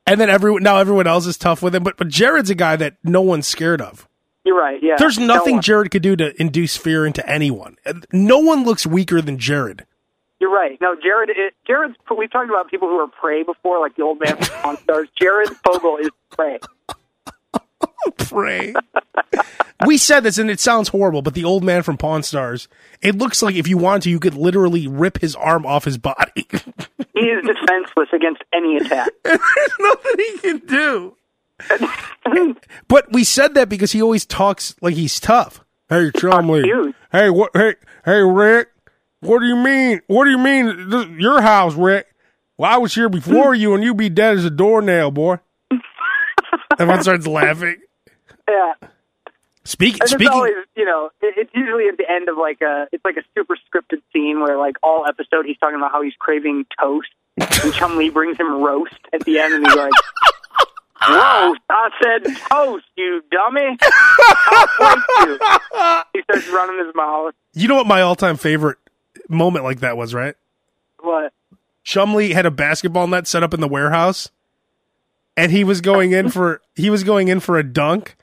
And 0.06 0.20
then 0.20 0.28
everyone 0.28 0.62
now 0.62 0.78
everyone 0.78 1.06
else 1.06 1.26
is 1.26 1.38
tough 1.38 1.62
with 1.62 1.74
him, 1.74 1.82
but 1.82 1.96
but 1.96 2.08
Jared's 2.08 2.50
a 2.50 2.54
guy 2.54 2.76
that 2.76 2.96
no 3.04 3.20
one's 3.20 3.46
scared 3.46 3.80
of. 3.80 4.08
You're 4.44 4.58
right. 4.58 4.82
Yeah. 4.82 4.96
There's 4.98 5.18
nothing 5.18 5.56
one. 5.56 5.62
Jared 5.62 5.90
could 5.90 6.02
do 6.02 6.16
to 6.16 6.40
induce 6.40 6.76
fear 6.76 7.06
into 7.06 7.26
anyone. 7.28 7.76
No 8.12 8.38
one 8.38 8.64
looks 8.64 8.86
weaker 8.86 9.20
than 9.20 9.38
Jared. 9.38 9.86
You're 10.40 10.50
right. 10.50 10.80
No, 10.80 10.96
Jared. 11.00 11.28
It, 11.30 11.54
Jared's. 11.66 11.94
We've 12.16 12.30
talked 12.30 12.48
about 12.48 12.70
people 12.70 12.88
who 12.88 12.96
are 12.96 13.06
prey 13.08 13.42
before, 13.42 13.78
like 13.78 13.96
the 13.96 14.02
old 14.02 14.18
man 14.20 14.36
from 14.38 14.76
Stars. 14.78 15.08
Jared 15.20 15.50
Fogle 15.64 15.98
is 15.98 16.08
prey. 16.30 16.58
Pray. 18.16 18.74
we 19.86 19.98
said 19.98 20.20
this, 20.20 20.38
and 20.38 20.50
it 20.50 20.60
sounds 20.60 20.88
horrible, 20.88 21.22
but 21.22 21.34
the 21.34 21.44
old 21.44 21.64
man 21.64 21.82
from 21.82 21.96
Pawn 21.96 22.22
Stars, 22.22 22.68
it 23.02 23.16
looks 23.16 23.42
like 23.42 23.54
if 23.54 23.68
you 23.68 23.78
want 23.78 24.02
to, 24.04 24.10
you 24.10 24.20
could 24.20 24.34
literally 24.34 24.86
rip 24.86 25.20
his 25.20 25.34
arm 25.34 25.66
off 25.66 25.84
his 25.84 25.98
body. 25.98 26.46
He 27.12 27.26
is 27.26 27.44
defenseless 27.44 28.08
against 28.14 28.42
any 28.50 28.78
attack. 28.78 29.10
There's 29.24 29.40
nothing 29.78 30.14
he 30.16 30.38
can 30.38 30.58
do. 30.60 31.16
But 32.88 33.12
we 33.12 33.24
said 33.24 33.52
that 33.54 33.68
because 33.68 33.92
he 33.92 34.00
always 34.00 34.24
talks 34.24 34.74
like 34.80 34.94
he's 34.94 35.20
tough. 35.20 35.62
Hey, 35.90 36.10
Chumlee. 36.12 36.94
Hey, 37.12 37.28
what? 37.28 37.50
Hey, 37.52 37.74
hey, 38.06 38.22
Rick. 38.22 38.68
What 39.20 39.40
do 39.40 39.46
you 39.46 39.56
mean? 39.56 40.00
What 40.06 40.24
do 40.24 40.30
you 40.30 40.38
mean? 40.38 40.88
This, 40.88 41.08
your 41.08 41.42
house, 41.42 41.74
Rick? 41.74 42.06
Well, 42.56 42.72
I 42.72 42.78
was 42.78 42.94
here 42.94 43.10
before 43.10 43.54
you, 43.54 43.74
and 43.74 43.84
you'd 43.84 43.98
be 43.98 44.08
dead 44.08 44.38
as 44.38 44.46
a 44.46 44.50
doornail, 44.50 45.10
boy. 45.10 45.40
Everyone 46.78 47.02
starts 47.02 47.26
laughing. 47.26 47.76
Yeah. 48.50 48.88
Speak, 49.64 49.98
And 50.00 50.08
speaking. 50.08 50.28
always, 50.32 50.54
you 50.74 50.84
know, 50.84 51.10
it, 51.20 51.34
it's 51.36 51.50
usually 51.54 51.86
at 51.88 51.96
the 51.98 52.10
end 52.10 52.28
of 52.28 52.36
like 52.36 52.60
a, 52.62 52.88
it's 52.92 53.04
like 53.04 53.16
a 53.16 53.22
super 53.36 53.56
scripted 53.56 54.00
scene 54.12 54.40
where 54.40 54.56
like 54.56 54.76
all 54.82 55.04
episode 55.06 55.46
he's 55.46 55.58
talking 55.58 55.76
about 55.76 55.92
how 55.92 56.02
he's 56.02 56.14
craving 56.18 56.64
toast, 56.80 57.08
and 57.36 57.48
Chumlee 57.74 58.12
brings 58.12 58.36
him 58.38 58.60
roast 58.62 58.98
at 59.12 59.24
the 59.24 59.38
end, 59.38 59.54
and 59.54 59.66
he's 59.66 59.76
like, 59.76 59.92
"Roast? 61.08 61.60
I 61.70 61.90
said 62.02 62.36
toast, 62.50 62.86
you 62.96 63.22
dummy! 63.30 63.76
You." 65.20 65.38
He 66.14 66.22
starts 66.22 66.48
running 66.48 66.84
his 66.84 66.94
mouth. 66.94 67.34
You 67.52 67.68
know 67.68 67.76
what 67.76 67.86
my 67.86 68.00
all-time 68.00 68.36
favorite 68.36 68.78
moment 69.28 69.64
like 69.64 69.80
that 69.80 69.96
was, 69.96 70.14
right? 70.14 70.34
What? 71.00 71.32
Chumlee 71.84 72.32
had 72.32 72.46
a 72.46 72.50
basketball 72.50 73.06
net 73.06 73.26
set 73.26 73.42
up 73.42 73.54
in 73.54 73.60
the 73.60 73.68
warehouse, 73.68 74.30
and 75.36 75.52
he 75.52 75.64
was 75.64 75.80
going 75.80 76.12
in 76.12 76.30
for 76.30 76.60
he 76.74 76.90
was 76.90 77.04
going 77.04 77.28
in 77.28 77.40
for 77.40 77.58
a 77.58 77.62
dunk, 77.62 78.16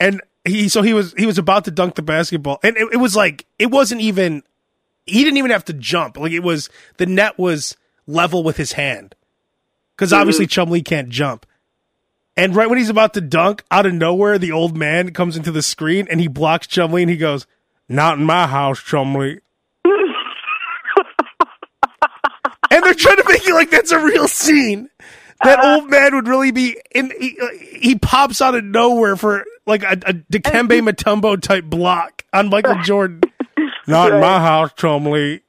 and 0.00 0.20
he 0.44 0.68
so 0.68 0.82
he 0.82 0.94
was 0.94 1.12
he 1.14 1.26
was 1.26 1.38
about 1.38 1.64
to 1.64 1.70
dunk 1.70 1.94
the 1.94 2.02
basketball, 2.02 2.58
and 2.62 2.76
it, 2.76 2.88
it 2.92 2.96
was 2.96 3.16
like 3.16 3.46
it 3.58 3.70
wasn't 3.70 4.00
even 4.00 4.42
he 5.04 5.24
didn't 5.24 5.38
even 5.38 5.50
have 5.50 5.64
to 5.66 5.72
jump, 5.72 6.16
like 6.16 6.32
it 6.32 6.42
was 6.42 6.68
the 6.96 7.06
net 7.06 7.38
was 7.38 7.76
level 8.06 8.42
with 8.42 8.56
his 8.56 8.72
hand, 8.72 9.14
because 9.94 10.10
mm-hmm. 10.10 10.20
obviously 10.20 10.46
Chumlee 10.46 10.84
can't 10.84 11.08
jump. 11.08 11.46
And 12.36 12.54
right 12.54 12.68
when 12.68 12.78
he's 12.78 12.90
about 12.90 13.14
to 13.14 13.22
dunk, 13.22 13.64
out 13.70 13.86
of 13.86 13.94
nowhere, 13.94 14.38
the 14.38 14.52
old 14.52 14.76
man 14.76 15.12
comes 15.12 15.38
into 15.38 15.50
the 15.50 15.62
screen 15.62 16.06
and 16.10 16.20
he 16.20 16.28
blocks 16.28 16.66
Chumlee, 16.66 17.02
and 17.02 17.10
he 17.10 17.16
goes, 17.16 17.46
"Not 17.88 18.18
in 18.18 18.24
my 18.24 18.46
house, 18.46 18.80
Chumlee." 18.80 19.40
and 22.70 22.84
they're 22.84 22.94
trying 22.94 23.16
to 23.16 23.24
make 23.28 23.46
it 23.46 23.54
like 23.54 23.70
that's 23.70 23.92
a 23.92 23.98
real 23.98 24.28
scene. 24.28 24.90
That 25.46 25.60
uh, 25.60 25.74
old 25.76 25.90
man 25.90 26.14
would 26.14 26.28
really 26.28 26.50
be 26.50 26.76
in. 26.94 27.12
He, 27.18 27.38
uh, 27.40 27.46
he 27.78 27.94
pops 27.96 28.40
out 28.42 28.54
of 28.54 28.64
nowhere 28.64 29.16
for 29.16 29.44
like 29.66 29.82
a, 29.82 29.92
a 29.92 30.12
Dikembe 30.14 30.80
Mutombo 30.86 31.40
type 31.40 31.64
block 31.64 32.24
on 32.32 32.48
Michael 32.50 32.76
Jordan. 32.82 33.22
Not 33.86 34.12
in 34.12 34.20
my 34.20 34.40
house, 34.40 34.72
Chumlee. 34.74 35.40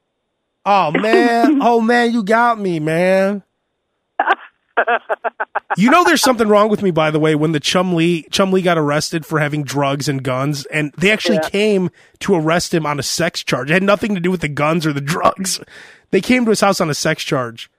Oh 0.64 0.90
man, 0.92 1.60
oh 1.62 1.80
man, 1.80 2.12
you 2.12 2.22
got 2.22 2.58
me, 2.58 2.80
man. 2.80 3.42
You 5.76 5.90
know, 5.90 6.02
there's 6.02 6.22
something 6.22 6.48
wrong 6.48 6.70
with 6.70 6.82
me, 6.82 6.90
by 6.90 7.10
the 7.10 7.18
way. 7.20 7.34
When 7.34 7.52
the 7.52 7.60
Chumlee 7.60 8.28
Chumlee 8.30 8.64
got 8.64 8.78
arrested 8.78 9.26
for 9.26 9.38
having 9.38 9.64
drugs 9.64 10.08
and 10.08 10.22
guns, 10.22 10.64
and 10.66 10.92
they 10.96 11.10
actually 11.10 11.36
Yeah. 11.42 11.48
came 11.50 11.90
to 12.20 12.34
arrest 12.34 12.72
him 12.72 12.86
on 12.86 12.98
a 12.98 13.02
sex 13.02 13.44
charge. 13.44 13.70
It 13.70 13.74
had 13.74 13.82
nothing 13.82 14.14
to 14.14 14.20
do 14.20 14.30
with 14.30 14.40
the 14.40 14.48
guns 14.48 14.86
or 14.86 14.92
the 14.92 15.00
drugs. 15.00 15.60
They 16.10 16.20
came 16.20 16.44
to 16.44 16.50
his 16.50 16.60
house 16.62 16.80
on 16.80 16.88
a 16.88 16.94
sex 16.94 17.22
charge. 17.22 17.70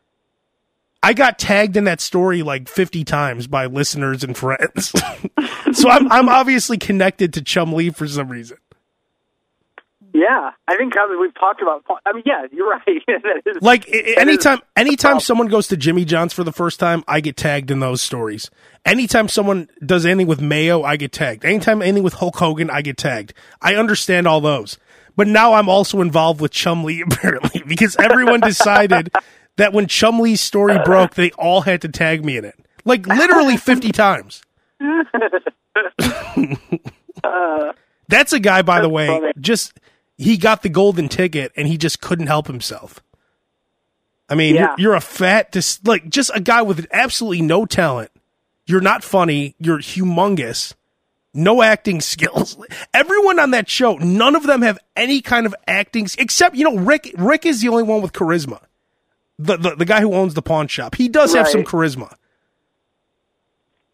I 1.02 1.14
got 1.14 1.40
tagged 1.40 1.78
in 1.78 1.86
that 1.86 2.02
story 2.02 2.42
like 2.44 2.68
50 2.68 3.04
times 3.06 3.48
by 3.48 3.66
listeners 3.68 4.24
and 4.24 4.36
friends. 4.36 4.92
so 5.74 5.90
I'm 5.90 6.12
I'm 6.12 6.28
obviously 6.30 6.78
connected 6.78 7.34
to 7.36 7.42
Chumlee 7.42 7.96
for 7.96 8.08
some 8.08 8.30
reason. 8.30 8.58
Yeah, 10.12 10.52
I 10.68 10.76
think 10.76 10.94
we've 11.22 11.34
talked 11.36 11.62
about. 11.62 11.84
I 12.06 12.14
mean, 12.14 12.24
yeah, 12.26 12.46
you're 12.52 12.68
right. 12.68 12.82
Is- 13.46 13.62
Like 13.62 13.88
i- 13.88 13.92
i- 13.92 14.02
that 14.02 14.08
is- 14.08 14.18
anytime, 14.18 14.60
anytime 14.76 15.20
someone 15.20 15.48
goes 15.48 15.68
to 15.68 15.78
Jimmy 15.78 16.04
John's 16.04 16.34
for 16.34 16.44
the 16.44 16.52
first 16.52 16.80
time, 16.80 17.04
I 17.08 17.22
get 17.22 17.38
tagged 17.38 17.70
in 17.70 17.80
those 17.80 18.02
stories. 18.02 18.50
Anytime 18.86 19.30
someone 19.30 19.70
does 19.86 20.06
anything 20.08 20.26
with 20.28 20.42
Mayo, 20.42 20.82
I 20.84 20.96
get 20.98 21.12
tagged. 21.12 21.46
Anytime 21.46 21.82
anything 21.84 22.02
with 22.04 22.14
Hulk 22.16 22.38
Hogan, 22.38 22.72
I 22.72 22.82
get 22.82 22.98
tagged. 22.98 23.34
I 23.62 23.76
understand 23.76 24.28
all 24.28 24.42
those, 24.42 24.80
but 25.16 25.28
now 25.28 25.54
I'm 25.54 25.70
also 25.70 26.02
involved 26.02 26.42
with 26.42 26.52
Chumlee 26.54 27.04
apparently 27.08 27.62
because 27.68 27.96
everyone 27.98 28.40
decided 28.40 29.12
that 29.60 29.72
when 29.74 29.86
Chumlee's 29.86 30.42
story 30.42 30.74
uh. 30.74 30.84
broke, 30.84 31.14
they 31.16 31.32
all 31.32 31.62
had 31.62 31.82
to 31.84 31.88
tag 31.90 32.26
me 32.26 32.36
in 32.38 32.46
it, 32.46 32.56
like 32.86 33.06
literally 33.06 33.56
fifty 33.70 33.92
times. 33.92 34.42
Uh. 37.24 37.74
That's 38.08 38.34
a 38.34 38.40
guy, 38.40 38.62
by 38.64 38.82
the 38.82 38.90
way, 38.90 39.34
just 39.40 39.74
he 40.18 40.38
got 40.38 40.64
the 40.64 40.70
golden 40.70 41.10
ticket 41.10 41.52
and 41.56 41.68
he 41.68 41.78
just 41.78 42.02
couldn't 42.02 42.28
help 42.28 42.48
himself. 42.48 43.04
I 44.28 44.36
mean, 44.36 44.56
Yeah. 44.56 44.62
you're, 44.78 44.92
you're 44.92 44.96
a 44.96 45.02
fat, 45.02 45.52
dis- 45.52 45.80
like 45.86 46.10
just 46.10 46.32
a 46.34 46.40
guy 46.40 46.62
with 46.62 46.88
absolutely 46.92 47.42
no 47.42 47.66
talent. 47.66 48.10
You're 48.66 48.82
not 48.82 49.04
funny. 49.04 49.56
You're 49.60 49.80
humongous. 49.80 50.74
No 51.34 51.62
acting 51.62 52.02
skills. 52.14 52.58
Everyone 52.94 53.40
on 53.40 53.52
that 53.52 53.70
show, 53.70 53.96
none 53.98 54.36
of 54.36 54.44
them 54.44 54.62
have 54.64 54.80
any 54.96 55.22
kind 55.22 55.46
of 55.46 55.54
acting, 55.68 56.08
except 56.18 56.56
you 56.56 56.64
know 56.64 56.78
Rick. 56.78 57.14
Rick 57.18 57.46
is 57.46 57.62
the 57.62 57.70
only 57.70 57.84
one 57.84 58.02
with 58.02 58.14
charisma. 58.14 58.62
The 59.40 59.58
the, 59.58 59.76
the 59.78 59.86
guy 59.86 60.02
who 60.02 60.14
owns 60.14 60.34
the 60.36 60.42
pawn 60.42 60.68
shop. 60.68 60.96
He 60.96 61.08
does 61.08 61.34
have 61.34 61.48
some 61.48 61.64
charisma. 61.64 62.14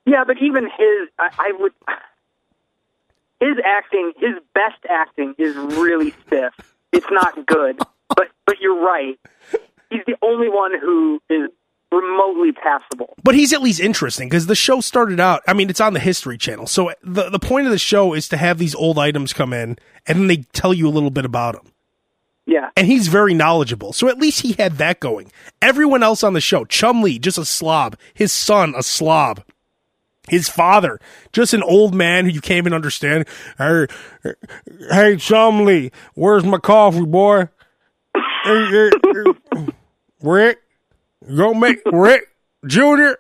yeah, 0.06 0.24
but 0.26 0.38
even 0.42 0.64
his, 0.66 1.10
I, 1.20 1.30
I 1.38 1.52
would. 1.60 1.72
His 3.40 3.58
acting, 3.66 4.14
his 4.18 4.36
best 4.54 4.84
acting, 4.90 5.36
is 5.38 5.56
really 5.56 6.16
stiff. 6.26 6.54
It's 6.92 7.06
not 7.12 7.46
good, 7.46 7.78
but 8.10 8.30
but 8.46 8.60
you're 8.60 8.82
right. 8.82 9.20
He's 9.90 10.02
the 10.08 10.16
only 10.22 10.50
one 10.50 10.72
who 10.80 11.22
is 11.30 11.50
remotely 11.92 12.52
passable. 12.52 13.14
but 13.24 13.36
he's 13.36 13.54
at 13.54 13.62
least 13.62 13.80
interesting 13.80 14.28
because 14.28 14.48
the 14.48 14.56
show 14.56 14.82
started 14.82 15.20
out. 15.20 15.42
I 15.48 15.54
mean, 15.54 15.70
it's 15.70 15.80
on 15.80 15.94
the 15.94 16.00
History 16.00 16.38
Channel, 16.38 16.66
so 16.66 16.92
the 17.04 17.30
the 17.30 17.40
point 17.40 17.68
of 17.68 17.72
the 17.72 17.78
show 17.78 18.14
is 18.14 18.28
to 18.30 18.38
have 18.38 18.58
these 18.58 18.74
old 18.74 18.98
items 18.98 19.32
come 19.34 19.54
in, 19.54 19.78
and 20.08 20.20
then 20.20 20.28
they 20.28 20.38
tell 20.54 20.74
you 20.74 20.88
a 20.88 20.90
little 20.90 21.12
bit 21.12 21.26
about 21.26 21.56
them. 21.56 21.72
Yeah, 22.48 22.70
And 22.78 22.86
he's 22.86 23.08
very 23.08 23.34
knowledgeable, 23.34 23.92
so 23.92 24.08
at 24.08 24.20
least 24.20 24.42
he 24.42 24.54
had 24.54 24.74
that 24.78 25.00
going. 25.00 25.32
Everyone 25.64 26.04
else 26.04 26.24
on 26.24 26.34
the 26.34 26.42
show, 26.42 26.64
Chumlee, 26.64 27.20
just 27.20 27.40
a 27.40 27.46
slob. 27.46 27.98
His 28.14 28.32
son, 28.32 28.76
a 28.78 28.84
slob. 28.84 29.44
His 30.30 30.48
father, 30.48 31.00
just 31.34 31.56
an 31.56 31.64
old 31.64 31.96
man 31.96 32.26
who 32.26 32.32
you 32.32 32.42
can't 32.42 32.58
even 32.58 32.74
understand. 32.74 33.28
Hey, 33.58 33.88
hey, 34.24 35.16
Chumlee, 35.18 35.92
where's 36.14 36.44
my 36.44 36.60
coffee, 36.60 37.06
boy? 37.06 37.50
Hey, 38.44 38.44
hey, 38.44 38.92
Rick, 40.22 40.60
don't 41.28 41.60
make 41.60 41.80
Rick 41.92 42.28
Junior. 42.68 43.18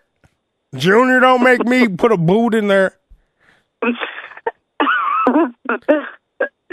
Junior, 0.75 1.19
don't 1.19 1.43
make 1.43 1.65
me 1.65 1.87
put 1.87 2.11
a 2.11 2.17
boot 2.17 2.53
in 2.53 2.67
there. 2.67 2.95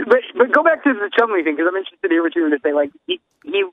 but 0.06 0.18
but 0.36 0.52
go 0.52 0.62
back 0.62 0.82
to 0.84 0.92
the 0.92 1.10
Chumlee 1.18 1.44
thing 1.44 1.56
because 1.56 1.68
I'm 1.70 1.76
interested 1.76 2.02
to 2.02 2.08
hear 2.08 2.22
what 2.22 2.34
you 2.34 2.42
were 2.42 2.48
going 2.48 2.60
to 2.60 2.68
say. 2.68 2.72
Like 2.72 2.90
he 3.06 3.20
he. 3.44 3.50
He 3.52 3.64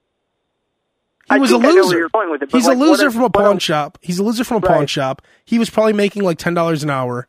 I 1.35 1.37
was 1.37 1.51
a 1.51 1.59
think 1.59 1.65
I 1.65 1.67
know 1.67 1.73
where 1.75 1.83
loser. 1.83 2.43
it, 2.43 2.51
He's 2.51 2.65
like, 2.67 2.75
a 2.77 2.79
loser 2.79 3.07
if- 3.07 3.13
from 3.13 3.21
a 3.23 3.29
pawn 3.29 3.57
if- 3.57 3.61
shop. 3.61 3.99
He's 4.01 4.17
a 4.17 4.23
loser 4.23 4.43
from 4.43 4.63
a 4.63 4.67
pawn 4.67 4.87
shop. 4.87 5.21
He 5.45 5.59
was 5.59 5.69
probably 5.69 5.93
making 5.93 6.23
like 6.23 6.39
ten 6.39 6.53
dollars 6.55 6.83
an 6.83 6.89
hour. 6.89 7.27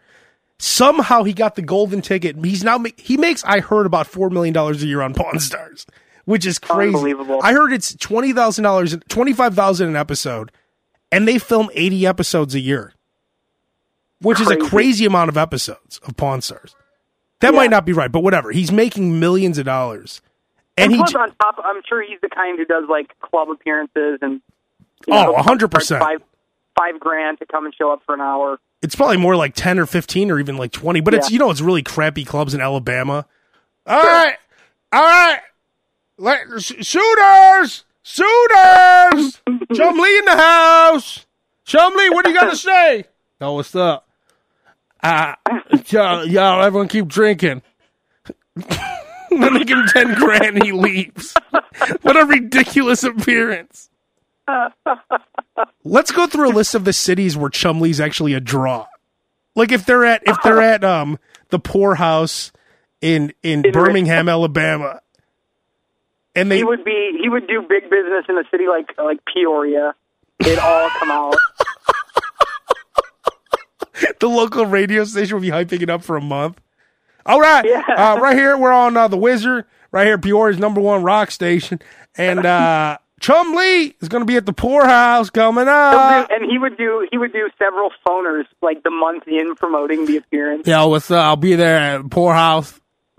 Somehow 0.58 1.22
he 1.24 1.32
got 1.34 1.54
the 1.54 1.62
golden 1.62 2.00
ticket. 2.02 2.36
He's 2.44 2.62
now 2.64 2.78
make, 2.78 2.98
he 3.00 3.16
makes 3.16 3.44
I 3.44 3.60
heard 3.60 3.84
about 3.86 4.06
four 4.06 4.30
million 4.30 4.54
dollars 4.54 4.82
a 4.82 4.86
year 4.86 5.00
on 5.02 5.12
Pawn 5.14 5.38
Stars, 5.38 5.86
which 6.24 6.46
is 6.46 6.58
crazy. 6.58 6.94
Unbelievable. 6.94 7.40
I 7.42 7.52
heard 7.52 7.72
it's 7.74 7.94
twenty 7.96 8.32
thousand 8.32 8.64
dollars, 8.64 8.96
twenty 9.08 9.32
five 9.34 9.54
thousand 9.54 9.88
an 9.88 9.96
episode, 9.96 10.50
and 11.12 11.28
they 11.28 11.38
film 11.38 11.68
eighty 11.74 12.06
episodes 12.06 12.54
a 12.54 12.60
year, 12.60 12.94
which 14.22 14.40
is 14.40 14.50
a 14.50 14.56
Crazy. 14.56 14.70
crazy 14.70 15.04
amount 15.04 15.28
of 15.28 15.36
episodes 15.36 15.98
of 16.06 16.16
Pawn 16.16 16.40
Stars. 16.40 16.74
That 17.40 17.54
might 17.54 17.70
not 17.70 17.84
be 17.86 17.92
right, 17.92 18.10
but 18.12 18.22
whatever. 18.22 18.50
He's 18.52 18.70
making 18.72 19.18
millions 19.18 19.58
of 19.58 19.64
dollars, 19.64 20.20
and, 20.76 20.84
And, 20.84 20.92
he 20.92 20.98
plus, 20.98 21.12
j- 21.12 21.18
on 21.18 21.34
top, 21.40 21.56
I'm 21.64 21.80
sure 21.88 22.02
he's 22.02 22.20
the 22.22 22.28
kind 22.28 22.58
who 22.58 22.64
does 22.64 22.84
like 22.88 23.18
club 23.20 23.48
appearances 23.50 24.18
and. 24.22 24.40
you 25.06 25.14
Oh, 25.14 25.32
know, 25.32 25.34
100%. 25.34 25.98
Five, 25.98 26.22
five 26.78 27.00
grand 27.00 27.38
to 27.38 27.46
come 27.46 27.64
and 27.64 27.74
show 27.74 27.92
up 27.92 28.02
for 28.06 28.14
an 28.14 28.20
hour. 28.20 28.58
It's 28.82 28.94
probably 28.94 29.16
more 29.18 29.36
like 29.36 29.54
10 29.54 29.78
or 29.78 29.86
15 29.86 30.30
or 30.30 30.38
even 30.40 30.56
like 30.56 30.72
20, 30.72 31.00
but 31.00 31.12
it's, 31.14 31.30
you 31.30 31.38
know, 31.38 31.50
it's 31.50 31.60
really 31.60 31.82
crappy 31.82 32.24
clubs 32.24 32.54
in 32.54 32.60
Alabama. 32.60 33.26
All 33.86 34.02
right. 34.02 34.36
All 34.92 35.02
right. 35.02 35.40
Let, 36.18 36.40
sh- 36.62 36.84
shooters. 36.84 37.84
Shooters. 38.02 39.42
Chumlee 39.72 40.18
in 40.18 40.24
the 40.24 40.36
house. 40.36 41.26
Chumlee, 41.66 42.10
what 42.12 42.24
do 42.24 42.30
you 42.32 42.36
got 42.38 42.50
to 42.50 42.56
say? 42.58 43.04
Oh, 43.40 43.54
what's 43.54 43.74
up? 43.74 44.08
Uh, 45.02 45.34
y'all, 45.86 46.24
y'all, 46.26 46.62
everyone 46.62 46.88
keep 46.88 47.06
drinking. 47.06 47.62
then 48.56 49.54
they 49.54 49.64
give 49.64 49.78
him 49.78 49.86
10 49.86 50.14
grand 50.14 50.56
and 50.56 50.62
he 50.62 50.72
leaves. 50.72 51.34
what 52.02 52.16
a 52.16 52.26
ridiculous 52.26 53.02
appearance. 53.02 53.88
Let's 55.84 56.10
go 56.10 56.26
through 56.26 56.50
a 56.50 56.54
list 56.54 56.74
of 56.74 56.84
the 56.84 56.92
cities 56.92 57.36
where 57.36 57.50
Chumlee's 57.50 58.00
actually 58.00 58.34
a 58.34 58.40
draw. 58.40 58.86
Like 59.56 59.72
if 59.72 59.86
they're 59.86 60.04
at 60.04 60.22
if 60.26 60.36
they're 60.42 60.62
at 60.62 60.84
um 60.84 61.18
the 61.50 61.58
poorhouse 61.58 62.52
in 63.00 63.32
in, 63.42 63.64
In 63.64 63.72
Birmingham, 63.72 64.28
Alabama, 64.28 65.00
and 66.34 66.50
they 66.50 66.58
He 66.58 66.64
would 66.64 66.84
be. 66.84 67.18
He 67.20 67.28
would 67.28 67.46
do 67.46 67.62
big 67.62 67.90
business 67.90 68.24
in 68.28 68.38
a 68.38 68.44
city 68.50 68.66
like 68.68 68.90
like 68.98 69.18
Peoria. 69.32 69.94
it'd 70.40 70.58
all 70.58 70.88
come 70.90 71.10
out. 71.10 71.34
the 74.20 74.28
local 74.28 74.66
radio 74.66 75.04
station 75.04 75.34
will 75.36 75.42
be 75.42 75.50
hyping 75.50 75.82
it 75.82 75.90
up 75.90 76.02
for 76.02 76.16
a 76.16 76.20
month. 76.20 76.60
All 77.26 77.40
right, 77.40 77.64
Yeah. 77.64 77.82
uh, 77.96 78.18
right 78.20 78.36
here 78.36 78.56
we're 78.56 78.72
on 78.72 78.96
uh, 78.96 79.08
the 79.08 79.16
Wizard. 79.16 79.64
Right 79.92 80.06
here, 80.06 80.18
Peoria's 80.18 80.58
number 80.58 80.80
one 80.80 81.02
rock 81.02 81.30
station, 81.32 81.80
and 82.16 82.46
uh, 82.46 82.98
Chumlee 83.20 83.94
is 84.00 84.08
going 84.08 84.20
to 84.22 84.24
be 84.24 84.36
at 84.36 84.46
the 84.46 84.52
poorhouse 84.52 85.30
coming 85.30 85.66
up. 85.68 86.28
do- 86.28 86.34
and 86.34 86.50
he 86.50 86.58
would 86.58 86.76
do. 86.78 87.06
He 87.10 87.18
would 87.18 87.32
do 87.32 87.48
several 87.58 87.90
phoners 88.06 88.44
like 88.62 88.82
the 88.84 88.90
month 88.90 89.24
in 89.26 89.54
promoting 89.56 90.06
the 90.06 90.16
appearance. 90.18 90.66
Yo, 90.66 90.86
what's 90.88 91.10
up? 91.10 91.24
I'll 91.24 91.36
be 91.36 91.56
there 91.56 91.76
at 91.98 92.08
poorhouse. 92.10 92.80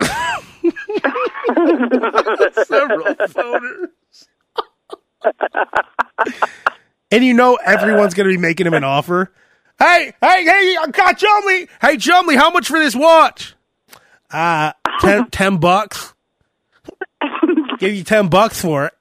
Several 2.64 3.14
phoners. 3.14 3.88
and 7.10 7.24
you 7.24 7.34
know 7.34 7.56
everyone's 7.64 8.14
going 8.14 8.28
to 8.28 8.34
be 8.34 8.40
making 8.40 8.66
him 8.66 8.74
an 8.74 8.84
offer. 8.84 9.32
Hey, 9.82 10.12
hey, 10.20 10.44
hey, 10.44 10.76
I 10.80 10.86
got 10.92 11.18
Chumlee. 11.18 11.68
Hey, 11.80 11.96
Chumlee, 11.96 12.36
how 12.36 12.50
much 12.50 12.68
for 12.68 12.78
this 12.78 12.94
watch? 12.94 13.56
Uh, 14.30 14.72
ten, 15.00 15.28
10 15.32 15.56
bucks. 15.56 16.14
Give 17.80 17.92
you 17.92 18.04
10 18.04 18.28
bucks 18.28 18.60
for 18.60 18.86
it. 18.86 18.94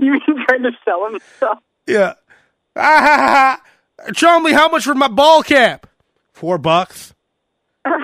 you 0.00 0.12
mean 0.12 0.20
trying 0.48 0.62
to 0.62 0.70
sell 0.86 1.06
him 1.06 1.20
stuff? 1.36 1.58
Yeah. 1.86 2.14
Ah, 2.76 2.80
ha, 2.82 3.16
ha, 3.16 3.60
ha. 4.06 4.10
Chumlee, 4.12 4.52
how 4.52 4.68
much 4.68 4.82
for 4.82 4.96
my 4.96 5.06
ball 5.06 5.44
cap? 5.44 5.86
Four 6.32 6.58
bucks. 6.58 7.14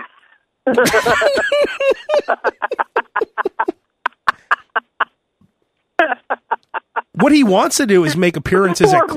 what 7.12 7.32
he 7.32 7.44
wants 7.44 7.76
to 7.78 7.86
do 7.86 8.04
is 8.04 8.16
make 8.16 8.36
appearances 8.36 8.92
at. 8.92 9.02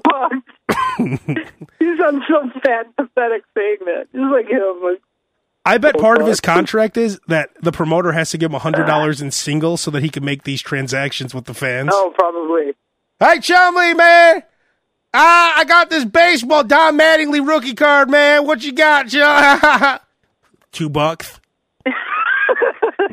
He's 0.97 1.99
on 1.99 2.23
some 2.29 2.51
fat, 2.63 2.95
pathetic 2.95 3.43
segment. 3.53 4.09
Just 4.13 4.31
like 4.31 4.47
him. 4.47 4.81
Like, 4.83 5.01
I 5.65 5.77
bet 5.77 5.97
part 5.97 6.21
of 6.21 6.27
his 6.27 6.39
contract 6.39 6.97
is 6.97 7.19
that 7.27 7.49
the 7.61 7.71
promoter 7.71 8.11
has 8.11 8.31
to 8.31 8.37
give 8.37 8.51
him 8.51 8.59
hundred 8.59 8.85
dollars 8.87 9.21
in 9.21 9.31
singles 9.31 9.81
so 9.81 9.91
that 9.91 10.03
he 10.03 10.09
can 10.09 10.23
make 10.25 10.43
these 10.43 10.61
transactions 10.61 11.33
with 11.33 11.45
the 11.45 11.53
fans. 11.53 11.89
oh, 11.93 12.13
probably. 12.17 12.73
Hey 13.19 13.39
Chumlee, 13.39 13.95
man. 13.95 14.43
Ah, 15.13 15.53
I 15.57 15.63
got 15.65 15.89
this 15.89 16.05
baseball 16.05 16.63
Don 16.63 16.97
Mattingly 16.97 17.45
rookie 17.47 17.75
card, 17.75 18.09
man. 18.09 18.45
What 18.45 18.63
you 18.63 18.73
got, 18.73 19.07
Chum? 19.07 19.99
Two 20.71 20.89
bucks. 20.89 21.39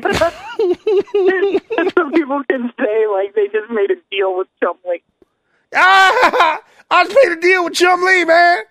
Some 1.95 2.11
people 2.11 2.43
can 2.49 2.71
say 2.79 3.07
like 3.07 3.35
they 3.35 3.47
just 3.47 3.69
made 3.69 3.91
a 3.91 3.95
deal 4.09 4.37
with 4.37 4.47
Chumlee. 4.61 5.01
Ah, 5.75 6.61
I 6.91 7.03
just 7.03 7.17
made 7.23 7.37
a 7.37 7.41
deal 7.41 7.63
with 7.65 7.73
Chumlee, 7.73 8.27
man. 8.27 8.63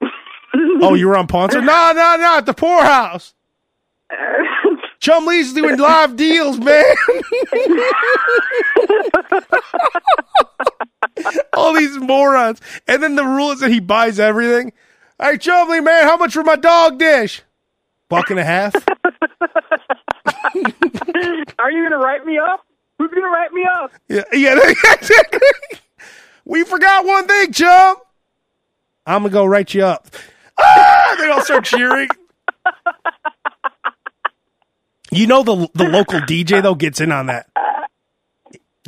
oh, 0.82 0.94
you 0.94 1.08
were 1.08 1.16
on 1.16 1.26
Pawn 1.26 1.50
Stars? 1.50 1.64
No, 1.64 1.92
no, 1.94 2.16
no, 2.16 2.38
at 2.38 2.46
the 2.46 2.54
poorhouse. 2.54 3.34
Chumlee's 5.00 5.52
doing 5.52 5.78
live 5.78 6.16
deals, 6.16 6.58
man. 6.58 6.84
All 11.52 11.72
these 11.74 11.96
morons. 11.98 12.60
And 12.86 13.02
then 13.02 13.16
the 13.16 13.24
rule 13.24 13.52
is 13.52 13.60
that 13.60 13.70
he 13.70 13.80
buys 13.80 14.18
everything. 14.18 14.72
Hey, 15.20 15.38
Chumlee, 15.38 15.84
man, 15.84 16.04
how 16.04 16.16
much 16.16 16.32
for 16.32 16.42
my 16.42 16.56
dog 16.56 16.98
dish? 16.98 17.42
Buck 18.08 18.30
and 18.30 18.38
a 18.38 18.44
half. 18.44 18.74
Are 21.58 21.70
you 21.70 21.88
gonna 21.88 21.98
write 21.98 22.24
me 22.24 22.38
up? 22.38 22.64
Who's 22.98 23.10
gonna 23.10 23.28
write 23.28 23.52
me 23.52 23.66
up? 23.78 23.92
Yeah, 24.08 24.24
yeah. 24.32 24.72
we 26.44 26.64
forgot 26.64 27.04
one 27.04 27.26
thing, 27.26 27.52
chum. 27.52 27.96
I'm 29.06 29.22
gonna 29.22 29.32
go 29.32 29.44
write 29.44 29.74
you 29.74 29.84
up. 29.84 30.08
Ah! 30.58 31.16
They 31.18 31.28
all 31.28 31.42
start 31.42 31.64
cheering. 31.64 32.08
You 35.10 35.26
know 35.26 35.42
the 35.42 35.68
the 35.74 35.88
local 35.88 36.20
DJ 36.20 36.62
though 36.62 36.74
gets 36.74 37.00
in 37.00 37.12
on 37.12 37.26
that. 37.26 37.48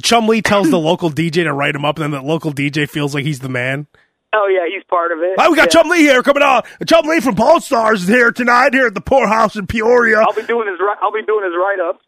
Chumlee 0.02 0.42
tells 0.42 0.70
the 0.70 0.78
local 0.78 1.10
DJ 1.10 1.44
to 1.44 1.52
write 1.52 1.74
him 1.74 1.84
up, 1.84 1.98
and 1.98 2.12
then 2.12 2.22
the 2.22 2.26
local 2.26 2.52
DJ 2.52 2.88
feels 2.88 3.14
like 3.14 3.24
he's 3.24 3.40
the 3.40 3.48
man. 3.48 3.86
Oh 4.32 4.46
yeah, 4.46 4.66
he's 4.72 4.84
part 4.84 5.10
of 5.10 5.20
it. 5.20 5.36
Oh, 5.38 5.50
we 5.50 5.56
got 5.56 5.72
yeah. 5.72 5.82
Chumlee 5.82 5.98
here 5.98 6.22
coming 6.22 6.42
on. 6.42 6.62
Chumlee 6.84 7.22
from 7.22 7.34
Pawn 7.34 7.62
Stars 7.62 8.02
is 8.02 8.08
here 8.08 8.30
tonight 8.30 8.74
here 8.74 8.86
at 8.86 8.94
the 8.94 9.00
poorhouse 9.00 9.56
in 9.56 9.66
Peoria. 9.66 10.18
I'll 10.18 10.34
be 10.34 10.42
doing 10.42 10.68
his. 10.68 10.78
I'll 11.00 11.12
be 11.12 11.22
doing 11.22 11.44
his 11.44 11.54
write 11.56 11.80
up. 11.80 12.02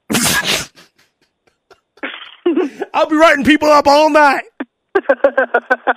I'll 2.94 3.08
be 3.08 3.16
writing 3.16 3.44
people 3.44 3.68
up 3.68 3.86
all 3.86 4.10
night. 4.10 4.42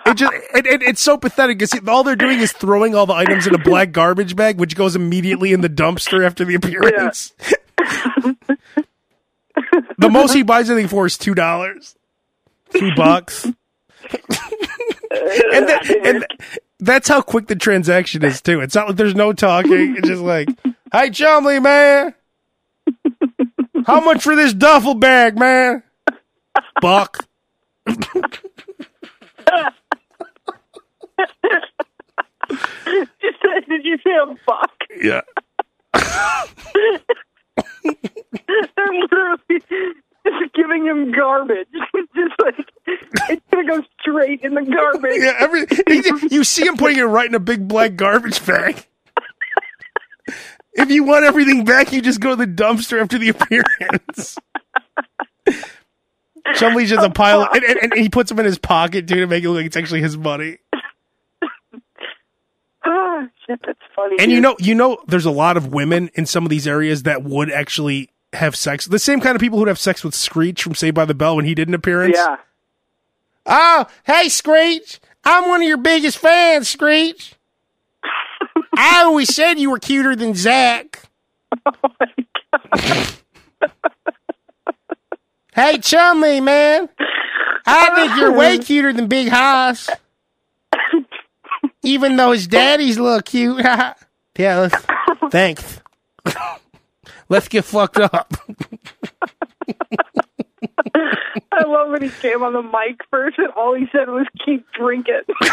it 0.05 0.15
just 0.15 0.33
it, 0.53 0.65
it, 0.65 0.83
it's 0.83 1.01
so 1.01 1.17
pathetic 1.17 1.57
because 1.57 1.77
all 1.87 2.03
they're 2.03 2.15
doing 2.15 2.39
is 2.39 2.53
throwing 2.53 2.95
all 2.95 3.05
the 3.05 3.13
items 3.13 3.45
in 3.47 3.55
a 3.55 3.57
black 3.57 3.91
garbage 3.91 4.35
bag, 4.35 4.59
which 4.59 4.75
goes 4.75 4.95
immediately 4.95 5.51
in 5.51 5.61
the 5.61 5.69
dumpster 5.69 6.25
after 6.25 6.45
the 6.45 6.55
appearance. 6.55 7.33
the 9.97 10.09
most 10.09 10.33
he 10.33 10.43
buys 10.43 10.69
anything 10.69 10.87
for 10.87 11.05
is 11.05 11.17
two 11.17 11.33
dollars, 11.33 11.95
two 12.71 12.91
bucks, 12.95 13.47
and, 15.53 15.69
that, 15.69 16.01
and 16.05 16.25
that's 16.79 17.07
how 17.07 17.21
quick 17.21 17.47
the 17.47 17.55
transaction 17.55 18.23
is 18.23 18.41
too. 18.41 18.61
It's 18.61 18.75
not 18.75 18.87
like 18.87 18.95
there's 18.97 19.15
no 19.15 19.33
talking. 19.33 19.95
It's 19.97 20.07
just 20.07 20.21
like, 20.21 20.49
"Hey, 20.91 21.09
Chumlee, 21.09 21.61
man, 21.61 22.15
how 23.85 24.03
much 24.03 24.23
for 24.23 24.35
this 24.35 24.53
duffel 24.53 24.95
bag, 24.95 25.37
man?" 25.37 25.83
Buck. 26.81 27.27
Did 33.67 33.85
you 33.85 33.97
say 34.03 34.11
a 34.21 34.35
buck? 34.45 34.71
Yeah. 35.01 35.21
They're 38.75 38.93
literally 38.93 39.93
just 40.25 40.53
giving 40.53 40.85
him 40.85 41.11
garbage. 41.11 41.67
just 42.15 42.33
like 42.39 42.71
it's 43.29 43.41
gonna 43.51 43.67
go 43.67 43.83
straight 43.99 44.41
in 44.41 44.53
the 44.53 44.63
garbage. 44.63 45.21
Yeah, 45.21 45.33
every 45.39 45.65
you 46.31 46.43
see 46.43 46.65
him 46.65 46.77
putting 46.77 46.97
it 46.97 47.03
right 47.03 47.27
in 47.27 47.35
a 47.35 47.39
big 47.39 47.67
black 47.67 47.95
garbage 47.95 48.45
bag. 48.45 48.85
If 50.75 50.89
you 50.89 51.03
want 51.03 51.25
everything 51.25 51.65
back, 51.65 51.93
you 51.93 52.01
just 52.01 52.19
go 52.19 52.31
to 52.31 52.35
the 52.35 52.47
dumpster 52.47 52.99
after 52.99 53.19
the 53.19 53.29
appearance. 53.29 54.37
Chumlee's 56.55 56.89
just 56.89 57.05
a 57.05 57.09
pile, 57.09 57.47
and, 57.53 57.63
and, 57.63 57.79
and 57.83 57.93
he 57.95 58.09
puts 58.09 58.29
them 58.29 58.39
in 58.39 58.45
his 58.45 58.57
pocket 58.57 59.07
too 59.07 59.15
to 59.15 59.27
make 59.27 59.43
it 59.43 59.49
look 59.49 59.57
like 59.57 59.67
it's 59.67 59.77
actually 59.77 60.01
his 60.01 60.17
money. 60.17 60.57
Ah, 62.85 63.29
shit, 63.47 63.61
that's 63.65 63.79
funny. 63.95 64.17
And 64.19 64.29
you 64.29 64.41
know, 64.41 64.57
you 64.59 64.75
know, 64.75 64.97
there's 65.07 65.23
a 65.23 65.31
lot 65.31 65.55
of 65.55 65.71
women 65.71 66.09
in 66.15 66.25
some 66.25 66.43
of 66.43 66.49
these 66.49 66.67
areas 66.67 67.03
that 67.03 67.23
would 67.23 67.49
actually 67.49 68.09
have 68.33 68.55
sex. 68.55 68.85
The 68.85 68.99
same 68.99 69.19
kind 69.21 69.35
of 69.35 69.39
people 69.41 69.59
who'd 69.59 69.67
have 69.67 69.79
sex 69.79 70.03
with 70.03 70.13
Screech 70.15 70.63
from 70.63 70.75
Saved 70.75 70.95
by 70.95 71.05
the 71.05 71.13
Bell 71.13 71.35
when 71.35 71.45
he 71.45 71.55
did 71.55 71.67
an 71.67 71.73
appearance. 71.73 72.17
yeah. 72.17 72.37
Oh, 73.45 73.85
hey, 74.05 74.29
Screech. 74.29 74.99
I'm 75.25 75.47
one 75.49 75.61
of 75.61 75.67
your 75.67 75.77
biggest 75.77 76.17
fans, 76.17 76.69
Screech. 76.69 77.35
I 78.77 79.03
always 79.03 79.33
said 79.33 79.59
you 79.59 79.69
were 79.71 79.79
cuter 79.79 80.15
than 80.15 80.33
Zach. 80.35 81.01
Oh, 81.65 81.71
hey, 85.53 85.77
Chumlee, 85.77 86.43
man. 86.43 86.89
I 87.65 87.95
think 87.95 88.17
you're 88.17 88.33
way 88.33 88.57
cuter 88.59 88.93
than 88.93 89.07
Big 89.07 89.29
Hoss. 89.29 89.89
Even 91.83 92.15
though 92.15 92.31
his 92.31 92.47
daddy's 92.47 92.97
a 92.97 93.03
little 93.03 93.21
cute. 93.21 93.59
yeah, 94.37 94.69
thanks. 95.29 95.81
Let's 97.33 97.47
get 97.47 97.65
fucked 97.65 97.97
up. 97.97 98.31
I 101.51 101.63
love 101.65 101.89
when 101.89 102.03
he 102.03 102.09
came 102.21 102.43
on 102.43 102.53
the 102.53 102.61
mic 102.61 103.01
first 103.09 103.39
and 103.39 103.47
all 103.57 103.73
he 103.73 103.87
said 103.91 104.07
was 104.07 104.27
keep 104.45 104.71
drinking. 104.73 105.21
uh, 105.41 105.45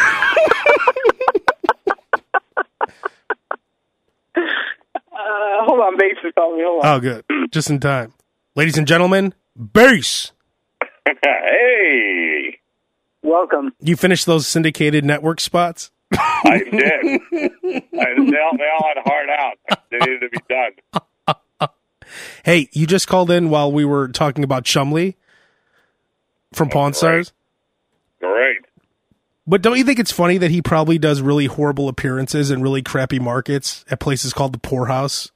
hold 5.64 5.81
on, 5.81 5.97
Bass 5.97 6.18
is 6.22 6.35
calling 6.35 6.59
me. 6.59 6.64
Hold 6.66 6.85
on. 6.85 6.97
Oh, 6.97 7.01
good. 7.01 7.24
Just 7.51 7.70
in 7.70 7.81
time. 7.81 8.12
Ladies 8.55 8.76
and 8.76 8.87
gentlemen, 8.87 9.33
Bass. 9.57 10.33
hey, 11.24 12.59
Welcome. 13.22 13.72
You 13.81 13.97
finished 13.97 14.26
those 14.26 14.47
syndicated 14.47 15.07
network 15.07 15.41
spots? 15.41 15.93
I 16.12 16.59
did. 16.70 17.20
I, 17.33 17.49
they, 17.72 18.39
all, 18.39 18.59
they 18.59 18.68
all 18.68 18.87
had 18.87 19.03
hard 19.03 19.31
out. 19.31 19.55
They 19.91 19.97
needed 20.01 20.20
to 20.20 20.28
be 20.28 20.41
done. 20.47 20.72
Hey, 22.44 22.68
you 22.72 22.86
just 22.86 23.08
called 23.08 23.30
in 23.30 23.50
while 23.50 23.70
we 23.70 23.84
were 23.84 24.08
talking 24.08 24.44
about 24.44 24.64
Chumlee 24.64 25.14
from 26.52 26.68
Pawn 26.68 26.94
Stars. 26.94 27.32
Great. 28.20 28.58
But 29.46 29.62
don't 29.62 29.78
you 29.78 29.84
think 29.84 29.98
it's 29.98 30.12
funny 30.12 30.38
that 30.38 30.50
he 30.50 30.62
probably 30.62 30.98
does 30.98 31.22
really 31.22 31.46
horrible 31.46 31.88
appearances 31.88 32.50
in 32.50 32.62
really 32.62 32.82
crappy 32.82 33.18
markets 33.18 33.84
at 33.90 33.98
places 34.00 34.32
called 34.32 34.52
the 34.52 34.58
Poorhouse? 34.58 35.30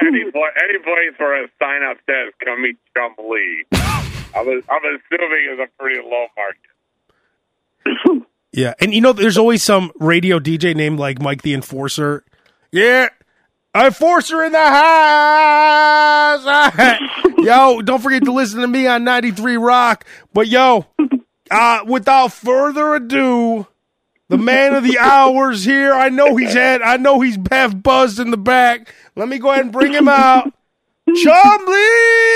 Any, 0.00 0.20
any 0.20 0.78
place 0.78 1.18
where 1.18 1.44
a 1.44 1.48
sign 1.58 1.82
up 1.82 1.98
says 2.06 2.32
"Come 2.44 2.62
meet 2.62 2.78
Chum 2.96 3.14
Lee," 3.28 3.64
I'm, 3.72 4.46
I'm 4.68 4.82
assuming 4.84 5.48
is 5.52 5.58
a 5.58 5.66
pretty 5.78 6.00
low 6.00 6.26
market. 6.36 8.26
Yeah, 8.52 8.74
and 8.80 8.94
you 8.94 9.00
know, 9.00 9.12
there's 9.12 9.36
always 9.36 9.62
some 9.62 9.92
radio 10.00 10.38
DJ 10.38 10.74
named 10.74 10.98
like 10.98 11.20
Mike 11.20 11.42
the 11.42 11.54
Enforcer. 11.54 12.24
Yeah, 12.72 13.08
Enforcer 13.86 14.44
in 14.44 14.52
the 14.52 14.66
house. 14.66 16.44
yo, 17.38 17.82
don't 17.82 18.02
forget 18.02 18.24
to 18.24 18.32
listen 18.32 18.60
to 18.60 18.68
me 18.68 18.86
on 18.86 19.04
93 19.04 19.56
Rock. 19.56 20.04
But 20.32 20.48
yo, 20.48 20.86
uh, 21.50 21.80
without 21.86 22.32
further 22.32 22.94
ado, 22.94 23.66
the 24.28 24.38
man 24.38 24.74
of 24.74 24.84
the 24.84 24.98
hours 24.98 25.64
here. 25.64 25.92
I 25.94 26.10
know 26.10 26.36
he's 26.36 26.52
had. 26.54 26.82
I 26.82 26.96
know 26.96 27.20
he's 27.20 27.38
half 27.50 27.80
buzzed 27.82 28.18
in 28.18 28.30
the 28.30 28.36
back. 28.36 28.94
Let 29.16 29.28
me 29.28 29.38
go 29.38 29.50
ahead 29.50 29.64
and 29.64 29.72
bring 29.72 29.92
him 29.92 30.08
out. 30.08 30.52
Chumlee. 31.08 32.26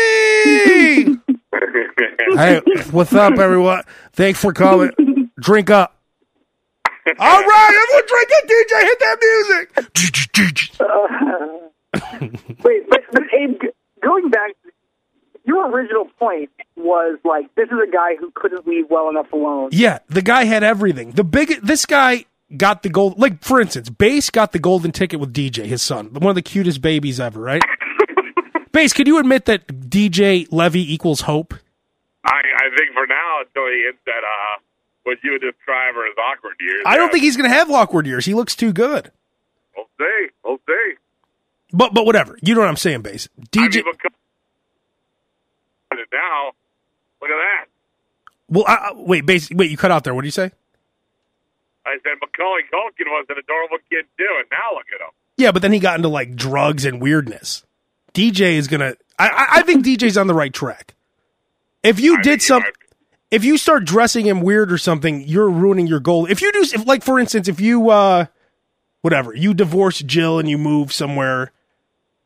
Hey, 2.35 2.63
what's 2.91 3.13
up, 3.13 3.39
everyone? 3.39 3.83
Thanks 4.15 4.41
for 4.41 4.55
coming. 4.55 5.31
Drink 5.39 5.69
up. 5.69 6.02
All 7.07 7.43
right, 7.43 7.83
everyone, 7.83 8.07
drink 8.09 8.31
up, 8.39 8.45
DJ. 8.49 8.73
Hit 8.83 8.99
that 9.01 9.19
music. 9.23 9.67
Wait, 12.65 12.89
but, 12.89 13.01
but 13.11 13.23
Abe, 13.35 13.61
going 14.03 14.31
back, 14.31 14.53
your 15.45 15.69
original 15.71 16.07
point 16.19 16.51
was 16.77 17.19
like 17.25 17.53
this 17.57 17.67
is 17.67 17.79
a 17.87 17.91
guy 17.91 18.15
who 18.19 18.31
couldn't 18.35 18.67
leave 18.67 18.85
well 18.89 19.11
enough 19.11 19.33
alone. 19.33 19.71
Yeah, 19.73 19.99
the 20.09 20.23
guy 20.23 20.45
had 20.45 20.63
everything. 20.63 21.11
The 21.13 21.25
big, 21.25 21.61
this 21.63 21.87
guy 21.87 22.27
got 22.57 22.83
the 22.83 22.89
gold. 22.89 23.19
Like 23.19 23.43
for 23.43 23.61
instance, 23.61 23.91
Bass 23.91 24.31
got 24.31 24.53
the 24.53 24.59
golden 24.61 24.93
ticket 24.93 25.19
with 25.19 25.33
DJ, 25.33 25.67
his 25.67 25.83
son, 25.83 26.13
one 26.13 26.31
of 26.31 26.35
the 26.37 26.43
cutest 26.43 26.81
babies 26.81 27.19
ever. 27.19 27.41
Right? 27.41 27.63
Bass, 28.73 28.93
could 28.93 29.09
you 29.09 29.19
admit 29.19 29.47
that 29.47 29.67
DJ 29.67 30.47
Levy 30.53 30.93
equals 30.93 31.23
hope? 31.23 31.55
I, 32.25 32.31
I 32.31 32.69
think 32.77 32.95
for 32.95 33.07
now, 33.07 33.41
until 33.41 33.67
he 33.67 33.83
hits 33.87 33.99
that, 34.07 34.23
uh, 34.23 34.61
what 35.05 35.19
you 35.25 35.33
would 35.33 35.41
describe 35.43 35.95
as 35.95 36.17
awkward 36.19 36.55
years. 36.61 36.83
I 36.87 36.97
don't 36.97 37.11
think 37.11 37.25
he's 37.25 37.37
going 37.37 37.51
to 37.51 37.55
have 37.57 37.71
awkward 37.71 38.07
years. 38.07 38.25
He 38.25 38.35
looks 38.35 38.55
too 38.55 38.73
good. 38.73 39.11
We'll 39.77 39.87
see. 39.99 40.27
We'll 40.45 40.61
see. 40.67 40.93
But 41.73 41.95
but 41.95 42.05
whatever. 42.07 42.39
You 42.43 42.55
know 42.55 42.61
what 42.61 42.69
I'm 42.69 42.77
saying, 42.77 43.03
Bass. 43.03 43.29
I 43.39 43.45
DJ. 43.47 43.77
mean, 43.77 43.85
because 43.93 44.13
now, 46.13 46.53
look 47.21 47.31
at 47.31 47.37
that. 47.37 47.65
well, 48.49 48.65
I, 48.67 48.75
I- 48.75 48.93
wait, 48.95 49.25
Bass. 49.27 49.51
Wait, 49.51 49.71
you 49.71 49.77
cut 49.77 49.91
out 49.91 50.05
there. 50.05 50.15
What 50.15 50.23
did 50.23 50.29
you 50.29 50.33
say? 50.33 50.51
I 51.85 51.97
said 52.03 52.13
Macaulay 52.21 52.63
Culkin 52.73 53.07
was 53.07 53.27
an 53.29 53.37
adorable 53.39 53.79
kid 53.91 54.05
too, 54.17 54.29
and 54.39 54.47
now 54.51 54.75
look 54.77 54.87
at 54.95 55.01
him. 55.01 55.11
Yeah, 55.37 55.51
but 55.51 55.63
then 55.63 55.73
he 55.73 55.79
got 55.81 55.97
into 55.97 56.09
like 56.09 56.37
drugs 56.37 56.85
and 56.85 57.01
weirdness. 57.01 57.65
DJ 58.15 58.53
is 58.53 58.69
gonna. 58.69 58.95
I 59.19 59.29
I, 59.29 59.47
I 59.59 59.63
think 59.63 59.85
DJ's 59.85 60.17
on 60.17 60.27
the 60.27 60.35
right 60.35 60.53
track. 60.53 60.95
If 61.83 61.99
you 61.99 62.15
I 62.15 62.23
did 62.23 62.25
think 62.25 62.41
he 62.43 62.47
some, 62.47 62.63
might- 62.63 62.75
if 63.33 63.45
you 63.45 63.57
start 63.59 63.85
dressing 63.85 64.27
him 64.27 64.43
weird 64.43 64.71
or 64.71 64.79
something, 64.79 65.23
you're 65.27 65.51
ruining 65.51 65.89
your 65.89 65.99
goal. 65.99 66.27
If 66.27 66.41
you 66.43 66.53
do, 66.53 66.61
if 66.61 66.87
like 66.87 67.03
for 67.03 67.19
instance, 67.19 67.49
if 67.49 67.61
you 67.61 67.91
uh, 67.91 68.27
whatever, 69.01 69.35
you 69.35 69.55
divorce 69.55 69.99
Jill 70.01 70.39
and 70.39 70.49
you 70.49 70.59
move 70.59 70.93
somewhere. 70.93 71.51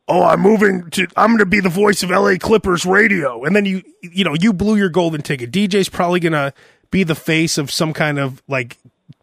Oh, 0.09 0.23
I'm 0.23 0.39
moving 0.41 0.89
to. 0.91 1.07
I'm 1.17 1.29
going 1.31 1.39
to 1.39 1.45
be 1.45 1.59
the 1.59 1.69
voice 1.69 2.03
of 2.03 2.09
LA 2.11 2.35
Clippers 2.39 2.85
radio, 2.85 3.43
and 3.43 3.55
then 3.55 3.65
you, 3.65 3.83
you 4.01 4.23
know, 4.23 4.35
you 4.39 4.53
blew 4.53 4.77
your 4.77 4.89
golden 4.89 5.21
ticket. 5.21 5.51
DJ's 5.51 5.89
probably 5.89 6.19
going 6.19 6.33
to 6.33 6.53
be 6.91 7.03
the 7.03 7.15
face 7.15 7.57
of 7.57 7.71
some 7.71 7.93
kind 7.93 8.19
of 8.19 8.41
like 8.47 8.77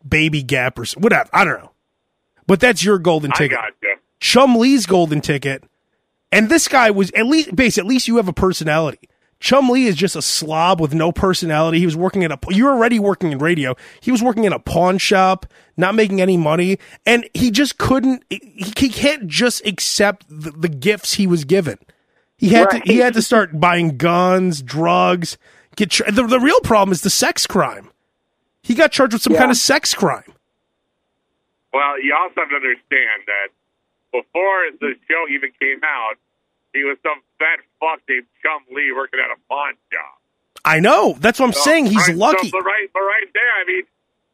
baby 0.07 0.43
gap 0.43 0.79
or 0.79 0.85
whatever. 0.99 1.29
I 1.33 1.45
don't 1.45 1.63
know, 1.63 1.71
but 2.47 2.61
that's 2.61 2.85
your 2.85 2.99
golden 2.99 3.31
I 3.33 3.37
ticket. 3.39 3.57
got 3.59 3.73
you. 3.83 3.97
Chumlee's 4.21 4.87
golden 4.87 5.21
ticket, 5.21 5.65
And 6.33 6.49
this 6.49 6.67
guy 6.67 6.91
was 6.91 7.11
at 7.13 7.27
least 7.27 7.55
Bass. 7.55 7.77
At 7.77 7.85
least 7.85 8.09
you 8.09 8.17
have 8.17 8.29
a 8.29 8.33
personality. 8.33 9.09
Chumlee 9.45 9.85
is 9.85 9.95
just 9.95 10.17
a 10.17 10.23
slob 10.23 10.81
with 10.81 10.95
no 10.95 11.13
personality. 11.13 11.79
He 11.79 11.85
was 11.85 11.97
working 11.99 12.25
at 12.25 12.33
a. 12.33 12.39
You're 12.49 12.71
already 12.71 12.99
working 12.99 13.31
in 13.31 13.37
radio. 13.39 13.77
He 14.01 14.11
was 14.11 14.23
working 14.23 14.45
in 14.45 14.55
a 14.55 14.59
pawn 14.59 14.97
shop, 14.97 15.45
not 15.77 15.95
making 15.95 16.23
any 16.23 16.39
money, 16.39 16.79
and 17.05 17.29
he 17.35 17.51
just 17.51 17.77
couldn't. 17.77 18.25
He, 18.31 18.41
he 18.75 18.89
can't 18.89 19.27
just 19.27 19.67
accept 19.67 20.25
the, 20.31 20.51
the 20.51 20.69
gifts 20.71 21.13
he 21.15 21.27
was 21.27 21.45
given. 21.45 21.77
He 22.39 22.49
had 22.49 22.69
Right. 22.73 22.83
to. 22.87 22.91
He 22.91 23.01
had 23.01 23.13
to 23.15 23.21
start 23.23 23.61
buying 23.61 23.99
guns, 23.99 24.63
drugs. 24.63 25.37
Get 25.77 25.91
tr- 25.91 26.11
the 26.11 26.27
the 26.27 26.41
real 26.41 26.61
problem 26.61 26.93
is 26.93 27.03
the 27.03 27.11
sex 27.11 27.47
crime. 27.47 27.91
He 28.63 28.75
got 28.75 28.93
charged 28.93 29.13
with 29.13 29.21
some 29.21 29.35
Yeah. 29.35 29.41
kind 29.41 29.51
of 29.51 29.59
sex 29.59 29.93
crime. 29.93 30.33
Well, 31.75 32.01
you 32.03 32.17
also 32.19 32.35
have 32.41 32.49
to 32.49 32.57
understand 32.57 33.23
that 33.27 33.49
before 34.11 34.71
the 34.81 34.95
show 35.07 35.25
even 35.31 35.51
came 35.61 35.81
out, 35.85 36.15
he 36.75 36.83
was 36.85 36.99
some 37.07 37.23
fat 37.39 37.63
fuck 37.81 38.03
named 38.11 38.27
Chumlee 38.45 38.91
working 38.95 39.21
at 39.23 39.31
a 39.33 39.39
pawn 39.49 39.75
shop. 39.89 40.19
I 40.65 40.81
know. 40.81 41.15
That's 41.21 41.39
what 41.39 41.47
I'm 41.47 41.53
So, 41.57 41.63
saying. 41.65 41.87
He's 41.87 42.09
right, 42.09 42.17
lucky. 42.17 42.49
So, 42.51 42.59
but 42.59 42.65
right, 42.67 42.89
but 42.93 43.01
right 43.01 43.29
there, 43.33 43.53
I 43.61 43.65
mean, 43.65 43.85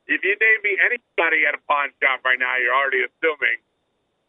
if 0.09 0.25
you 0.25 0.35
name 0.35 0.61
me 0.65 0.75
anybody 0.83 1.45
at 1.47 1.55
a 1.55 1.61
pawn 1.69 1.91
shop 2.03 2.25
right 2.25 2.39
now, 2.39 2.57
you're 2.59 2.75
already 2.75 3.05
assuming 3.07 3.59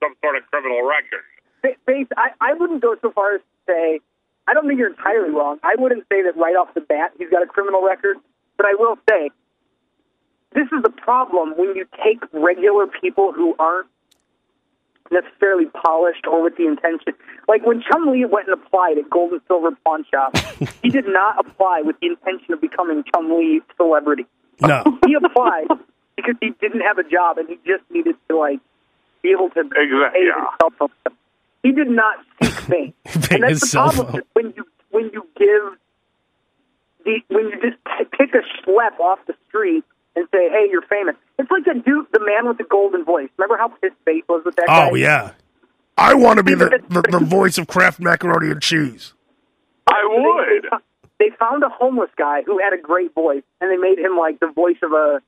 some 0.03 0.13
sort 0.21 0.35
of 0.35 0.43
criminal 0.51 0.83
record. 0.85 1.23
Ba- 1.63 1.77
Bass, 1.85 2.07
I, 2.17 2.29
I 2.41 2.53
wouldn't 2.53 2.81
go 2.81 2.95
so 3.01 3.11
far 3.11 3.35
as 3.35 3.41
to 3.41 3.57
say, 3.73 3.99
I 4.47 4.53
don't 4.53 4.67
think 4.67 4.79
you're 4.79 4.89
entirely 4.89 5.29
wrong. 5.29 5.59
I 5.63 5.75
wouldn't 5.77 6.03
say 6.09 6.23
that 6.23 6.35
right 6.35 6.55
off 6.57 6.73
the 6.73 6.81
bat 6.81 7.13
he's 7.17 7.29
got 7.29 7.43
a 7.43 7.45
criminal 7.45 7.85
record, 7.85 8.17
but 8.57 8.65
I 8.65 8.73
will 8.77 8.97
say 9.07 9.29
this 10.53 10.65
is 10.73 10.81
the 10.83 10.89
problem 10.89 11.53
when 11.55 11.75
you 11.77 11.85
take 12.03 12.19
regular 12.33 12.87
people 12.87 13.31
who 13.31 13.55
aren't 13.59 13.87
necessarily 15.11 15.65
polished 15.65 16.25
or 16.27 16.41
with 16.43 16.55
the 16.57 16.65
intention. 16.67 17.13
Like 17.47 17.65
when 17.65 17.81
Chumlee 17.83 18.29
went 18.29 18.47
and 18.47 18.59
applied 18.61 18.97
at 18.97 19.09
Gold 19.09 19.33
and 19.33 19.41
Silver 19.47 19.71
Pawn 19.85 20.05
Shop, 20.11 20.35
he 20.81 20.89
did 20.89 21.05
not 21.07 21.37
apply 21.45 21.81
with 21.83 21.99
the 21.99 22.07
intention 22.07 22.53
of 22.53 22.61
becoming 22.61 23.03
Chumlee 23.13 23.59
celebrity. 23.77 24.25
No. 24.61 24.83
He 25.07 25.15
applied 25.15 25.67
because 26.15 26.35
he 26.41 26.51
didn't 26.61 26.81
have 26.81 26.97
a 26.97 27.03
job 27.03 27.37
and 27.37 27.49
he 27.49 27.55
just 27.65 27.83
needed 27.89 28.15
to 28.29 28.37
like 28.37 28.59
be 29.23 29.29
able 29.31 29.49
to 29.51 29.59
Exact- 29.61 30.13
pay 30.13 30.25
yeah. 30.25 30.47
himself. 30.61 30.91
up. 31.05 31.13
He 31.63 31.71
did 31.71 31.89
not 31.89 32.17
seek 32.41 32.51
fame, 32.69 32.93
and 33.29 33.43
that's 33.43 33.59
the 33.71 33.77
problem 33.77 34.23
when 34.33 34.53
you 34.57 34.65
when 34.89 35.11
you 35.13 35.27
give 35.37 35.77
the 37.05 37.19
when 37.29 37.45
you 37.49 37.55
just 37.61 37.77
pick 38.17 38.33
a 38.33 38.41
schlep 38.67 38.99
off 38.99 39.19
the 39.27 39.33
street 39.47 39.83
and 40.15 40.27
say, 40.33 40.49
"Hey, 40.49 40.67
you're 40.69 40.81
famous." 40.83 41.15
It's 41.39 41.49
like 41.49 41.65
the 41.65 41.73
dude, 41.73 42.07
the 42.11 42.19
man 42.19 42.47
with 42.47 42.57
the 42.57 42.63
golden 42.63 43.03
voice. 43.03 43.29
Remember 43.37 43.57
how 43.57 43.69
pissed 43.69 43.95
Bass 44.05 44.23
was 44.27 44.43
with 44.45 44.55
that 44.55 44.65
oh, 44.69 44.73
guy? 44.73 44.89
Oh 44.91 44.95
yeah. 44.95 45.31
I 45.97 46.13
want 46.15 46.37
to 46.37 46.43
be 46.43 46.55
the, 46.55 46.81
the, 46.89 47.01
the 47.01 47.19
voice 47.19 47.57
of 47.57 47.67
Kraft 47.67 47.99
macaroni 47.99 48.49
and 48.49 48.61
cheese. 48.61 49.13
I 49.87 50.01
would. 50.07 50.63
They, 51.19 51.29
they 51.29 51.35
found 51.37 51.63
a 51.63 51.69
homeless 51.69 52.09
guy 52.17 52.41
who 52.43 52.59
had 52.59 52.73
a 52.73 52.81
great 52.81 53.13
voice, 53.13 53.43
and 53.59 53.69
they 53.71 53.77
made 53.77 53.99
him 53.99 54.17
like 54.17 54.39
the 54.39 54.47
voice 54.47 54.77
of 54.81 54.91
a 54.91 55.21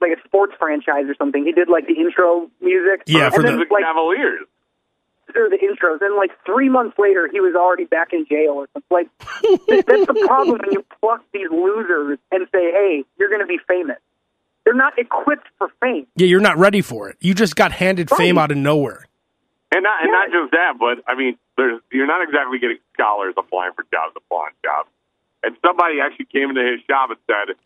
like 0.00 0.18
a 0.18 0.28
sports 0.28 0.54
franchise 0.58 1.04
or 1.08 1.14
something. 1.16 1.44
He 1.44 1.52
did 1.52 1.68
like 1.68 1.86
the 1.86 1.94
intro 1.94 2.50
music. 2.60 3.02
Yeah, 3.06 3.26
and 3.26 3.34
for 3.34 3.42
then, 3.42 3.58
the- 3.58 3.64
The 3.64 3.74
like 3.74 3.84
Cavaliers. 3.84 4.46
Or 5.34 5.48
the 5.50 5.58
intros, 5.58 6.00
and 6.00 6.16
like 6.16 6.30
three 6.46 6.68
months 6.68 6.98
later, 6.98 7.28
he 7.30 7.40
was 7.40 7.54
already 7.54 7.84
back 7.84 8.12
in 8.12 8.26
jail 8.26 8.52
or 8.52 8.68
something. 8.72 8.88
Like 8.90 9.08
that's 9.86 10.06
the 10.06 10.24
problem 10.26 10.58
when 10.62 10.72
you 10.72 10.84
pluck 11.00 11.24
these 11.32 11.48
losers 11.50 12.18
and 12.30 12.46
say, 12.52 12.70
"Hey, 12.70 13.04
you're 13.18 13.28
going 13.28 13.40
to 13.40 13.46
be 13.46 13.58
famous." 13.66 13.98
They're 14.64 14.74
not 14.74 14.98
equipped 14.98 15.46
for 15.58 15.68
fame. 15.80 16.06
Yeah, 16.16 16.26
you're 16.26 16.40
not 16.40 16.56
ready 16.56 16.80
for 16.80 17.10
it. 17.10 17.16
You 17.20 17.34
just 17.34 17.54
got 17.54 17.72
handed 17.72 18.08
fame 18.10 18.38
out 18.38 18.50
of 18.50 18.56
nowhere. 18.56 19.06
And 19.72 19.82
not, 19.82 20.02
and 20.02 20.08
Yeah. 20.10 20.18
not 20.18 20.30
just 20.32 20.52
that, 20.52 20.78
but 20.78 21.04
I 21.06 21.14
mean, 21.14 21.36
there's 21.56 21.80
you're 21.90 22.06
not 22.06 22.22
exactly 22.22 22.58
getting 22.58 22.78
scholars 22.94 23.34
applying 23.36 23.72
for 23.74 23.84
jobs 23.92 24.14
at 24.16 24.22
jobs. 24.64 24.88
And 25.42 25.56
somebody 25.60 26.00
actually 26.00 26.26
came 26.26 26.48
into 26.48 26.64
his 26.64 26.80
shop 26.88 27.10
and 27.10 27.18
said, 27.26 27.56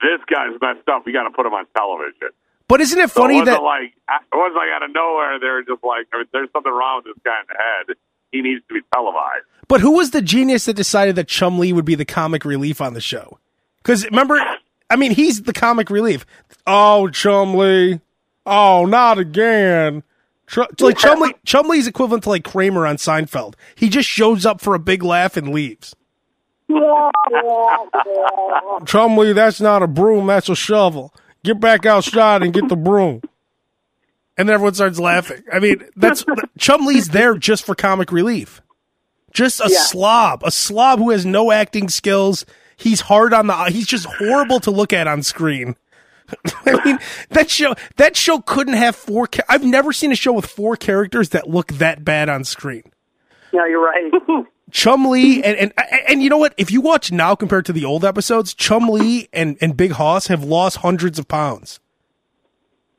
"This 0.00 0.20
guy's 0.26 0.58
messed 0.60 0.88
up. 0.88 1.04
We 1.04 1.12
got 1.12 1.24
to 1.24 1.30
put 1.30 1.44
him 1.44 1.52
on 1.52 1.66
television." 1.76 2.30
But 2.72 2.80
isn't 2.80 2.98
it 2.98 3.10
So 3.10 3.20
funny 3.20 3.38
it 3.38 3.44
that 3.44 3.62
like 3.62 3.92
it 3.92 4.22
wasn't 4.32 4.56
like 4.56 4.70
out 4.74 4.82
of 4.82 4.94
nowhere. 4.94 5.38
They 5.38 5.46
were 5.46 5.62
just 5.62 5.84
like, 5.84 6.06
I 6.10 6.16
mean, 6.16 6.26
"There's 6.32 6.48
something 6.54 6.72
wrong 6.72 7.02
with 7.04 7.14
this 7.14 7.22
guy 7.22 7.38
in 7.38 7.46
the 7.46 7.54
head. 7.54 7.96
He 8.30 8.40
needs 8.40 8.62
to 8.66 8.72
be 8.72 8.80
televised." 8.94 9.44
But 9.68 9.82
who 9.82 9.90
was 9.90 10.12
the 10.12 10.22
genius 10.22 10.64
that 10.64 10.72
decided 10.72 11.16
that 11.16 11.28
Chumlee 11.28 11.74
would 11.74 11.84
be 11.84 11.96
the 11.96 12.06
comic 12.06 12.46
relief 12.46 12.80
on 12.80 12.94
the 12.94 13.00
show? 13.02 13.38
Because 13.82 14.06
remember, 14.06 14.42
I 14.88 14.96
mean, 14.96 15.12
he's 15.12 15.42
the 15.42 15.52
comic 15.52 15.90
relief. 15.90 16.24
Oh, 16.66 17.10
Chumlee. 17.12 18.00
Oh, 18.46 18.86
not 18.86 19.18
again. 19.18 20.02
Ch- 20.46 20.56
like 20.80 20.96
Chumlee, 20.96 21.34
Chum 21.44 21.70
equivalent 21.70 22.24
to 22.24 22.30
like 22.30 22.44
Kramer 22.44 22.86
on 22.86 22.96
Seinfeld. 22.96 23.52
He 23.74 23.90
just 23.90 24.08
shows 24.08 24.46
up 24.46 24.62
for 24.62 24.74
a 24.74 24.78
big 24.78 25.02
laugh 25.02 25.36
and 25.36 25.50
leaves. 25.52 25.94
Chumlee, 28.80 29.34
that's 29.34 29.60
not 29.60 29.82
a 29.82 29.86
broom, 29.86 30.26
that's 30.26 30.48
a 30.48 30.56
shovel. 30.56 31.12
Get 31.44 31.60
back 31.60 31.86
outside 31.86 32.42
and 32.42 32.52
get 32.52 32.68
the 32.68 32.76
broom. 32.76 33.20
And 34.38 34.48
then 34.48 34.54
everyone 34.54 34.74
starts 34.74 34.98
laughing. 34.98 35.42
I 35.52 35.58
mean, 35.58 35.84
that's 35.96 36.24
Chumlee's 36.58 37.08
there 37.08 37.36
just 37.36 37.64
for 37.66 37.74
comic 37.74 38.12
relief. 38.12 38.62
Just 39.32 39.60
a 39.60 39.68
Yeah. 39.68 39.78
slob, 39.80 40.42
a 40.44 40.50
slob 40.50 40.98
who 40.98 41.10
has 41.10 41.24
no 41.26 41.50
acting 41.52 41.88
skills. 41.88 42.44
He's 42.76 43.00
hard 43.02 43.32
on 43.34 43.46
the. 43.46 43.54
He's 43.70 43.86
just 43.86 44.06
horrible 44.06 44.60
to 44.60 44.70
look 44.70 44.92
at 44.92 45.06
on 45.06 45.22
screen. 45.22 45.76
I 46.66 46.84
mean, 46.84 46.98
that 47.30 47.50
show 47.50 47.74
that 47.96 48.16
show 48.16 48.40
couldn't 48.40 48.74
have 48.74 48.96
four. 48.96 49.26
Cha- 49.26 49.42
I've 49.48 49.64
never 49.64 49.92
seen 49.92 50.12
a 50.12 50.16
show 50.16 50.32
with 50.32 50.46
four 50.46 50.76
characters 50.76 51.30
that 51.30 51.48
look 51.48 51.68
that 51.74 52.04
bad 52.04 52.28
on 52.28 52.44
screen. 52.44 52.84
Yeah, 53.52 53.66
you're 53.68 53.84
right. 53.84 54.12
Chumlee 54.72 55.42
and, 55.44 55.56
and 55.58 55.72
and 56.08 56.22
you 56.22 56.30
know 56.30 56.38
what? 56.38 56.54
If 56.56 56.70
you 56.70 56.80
watch 56.80 57.12
now 57.12 57.34
compared 57.34 57.66
to 57.66 57.72
the 57.72 57.84
old 57.84 58.04
episodes, 58.04 58.54
Chumlee 58.54 59.28
and 59.32 59.56
and 59.60 59.76
Big 59.76 59.92
Hoss 59.92 60.28
have 60.28 60.42
lost 60.44 60.78
hundreds 60.78 61.18
of 61.18 61.28
pounds. 61.28 61.78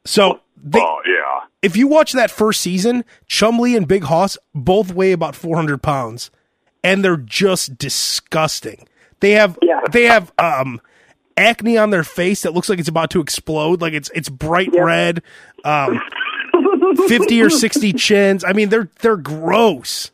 So 0.05 0.41
they, 0.61 0.79
oh 0.79 1.01
yeah, 1.05 1.47
if 1.61 1.75
you 1.75 1.87
watch 1.87 2.11
that 2.13 2.29
first 2.29 2.61
season, 2.61 3.03
Chumlee 3.27 3.75
and 3.75 3.87
Big 3.87 4.03
Hoss 4.03 4.37
both 4.53 4.93
weigh 4.93 5.13
about 5.13 5.35
400 5.35 5.81
pounds, 5.81 6.29
and 6.83 7.03
they're 7.03 7.17
just 7.17 7.77
disgusting. 7.77 8.87
They 9.19 9.31
have 9.31 9.57
Yeah. 9.61 9.79
they 9.91 10.03
have 10.03 10.31
um 10.37 10.79
acne 11.37 11.77
on 11.77 11.89
their 11.89 12.03
face 12.03 12.43
that 12.43 12.53
looks 12.53 12.69
like 12.69 12.77
it's 12.79 12.89
about 12.89 13.09
to 13.11 13.19
explode, 13.21 13.81
like 13.81 13.93
it's 13.93 14.11
it's 14.13 14.29
bright 14.29 14.69
Yeah. 14.73 14.81
red, 14.81 15.23
um, 15.65 15.99
50 17.07 17.41
or 17.41 17.49
60 17.49 17.93
chins. 17.93 18.43
I 18.43 18.53
mean, 18.53 18.69
they're 18.69 18.89
they're 19.01 19.17
gross. 19.17 20.11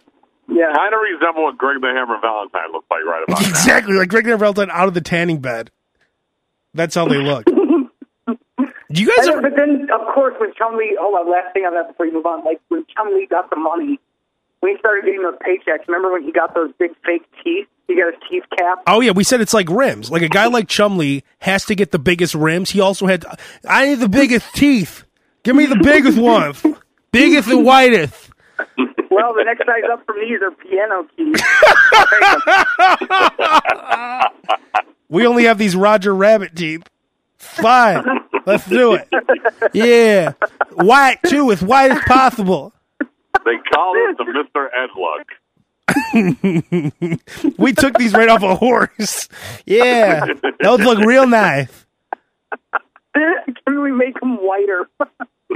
Yeah. 0.52 0.74
kind 0.76 0.93
of 0.93 1.00
resemble 1.02 1.43
what 1.43 1.58
Greg 1.58 1.80
the 1.82 1.88
Hammer 1.88 2.20
Valentine 2.22 2.72
looks 2.72 2.88
like 2.89 3.04
right 3.06 3.24
about 3.28 3.41
now. 3.41 3.50
Exactly, 3.50 3.93
like 3.95 4.10
Greg 4.10 4.26
the 4.26 4.32
and 4.32 4.39
Valentine 4.39 4.70
out 4.72 4.88
of 4.88 4.93
the 4.93 5.02
tanning 5.02 5.39
bed. 5.39 5.72
That's 6.74 6.95
how 6.95 7.08
they 7.08 7.18
look. 7.18 7.45
Do 8.91 9.04
you 9.04 9.08
guys 9.16 9.28
And, 9.28 9.36
ever? 9.38 9.41
but 9.41 9.56
then, 9.56 9.88
of 9.93 10.14
course, 10.16 10.34
when 10.39 10.52
Chumlee, 10.54 10.97
hold 11.00 11.14
on, 11.16 11.32
last 11.32 11.54
thing 11.54 11.64
on 11.64 11.74
that 11.76 11.88
before 11.89 12.08
you 12.08 12.14
move 12.14 12.26
on, 12.26 12.43
like 12.43 12.60
when 12.70 12.84
Chumlee 12.97 13.30
got 13.30 13.50
the 13.52 13.56
money, 13.56 14.00
when 14.62 14.74
he 14.74 14.80
started 14.80 15.06
getting 15.06 15.22
those 15.22 15.36
paychecks, 15.45 15.88
remember 15.88 16.12
when 16.12 16.24
he 16.24 16.32
got 16.32 16.56
those 16.56 16.72
big 16.80 16.91
fake 17.06 17.22
teeth? 17.43 17.68
He 17.88 17.95
got 17.95 18.14
his 18.14 18.22
teeth 18.30 18.43
capped. 18.58 18.84
Oh 18.88 19.00
yeah, 19.02 19.12
we 19.12 19.24
said 19.24 19.41
it's 19.41 19.54
like 19.54 19.68
rims. 19.70 20.10
Like 20.12 20.22
a 20.24 20.28
guy 20.30 20.45
like 20.47 20.68
Chumlee 20.68 21.24
has 21.39 21.66
to 21.66 21.76
get 21.76 21.91
the 21.91 21.97
biggest 22.00 22.36
rims. 22.36 22.70
He 22.72 22.80
also 22.82 23.06
had. 23.08 23.26
I 23.68 23.88
need 23.88 23.95
the 24.00 24.10
biggest 24.10 24.54
teeth. 24.56 25.04
Give 25.43 25.56
me 25.56 25.66
the 25.68 25.76
biggest 25.82 26.18
ones. 26.22 26.64
Biggest 27.12 27.47
and 27.50 27.66
whitest. 27.66 28.30
Well, 29.10 29.34
the 29.34 29.43
next 29.43 29.66
size 29.66 29.84
up 29.91 30.05
from 30.05 30.20
these 30.20 30.39
are 30.41 30.51
piano 30.51 31.07
keys. 31.16 31.41
We 35.12 35.26
only 35.26 35.45
have 35.45 35.57
these 35.57 35.76
Roger 35.76 36.14
Rabbit 36.14 36.55
teeth. 36.55 36.84
Fine, 37.39 38.05
let's 38.45 38.64
do 38.68 38.93
it. 38.93 39.07
Yeah, 39.74 40.34
white 40.74 41.18
too, 41.26 41.51
as 41.51 41.64
white 41.64 41.89
as 41.91 41.99
possible. 42.03 42.72
They 42.99 43.57
call 43.74 43.95
it 43.95 44.16
the 44.18 44.26
Mister 44.26 44.70
Ed 44.76 44.89
look. 44.95 45.28
We 47.57 47.74
took 47.74 47.97
these 47.97 48.14
right 48.14 48.30
off 48.30 48.43
a 48.43 48.53
horse. 48.55 49.28
Yeah, 49.66 50.28
those 50.62 50.82
look 50.82 50.99
real 50.99 51.26
nice. 51.26 51.88
Can 53.16 53.82
we 53.82 53.91
make 53.91 54.20
them 54.20 54.38
whiter? 54.38 54.88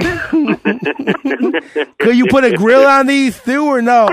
Could 1.98 2.16
you 2.16 2.26
put 2.28 2.44
a 2.44 2.56
grill 2.56 2.84
on 2.86 3.06
these 3.06 3.40
too, 3.42 3.64
or 3.66 3.80
no? 3.82 4.08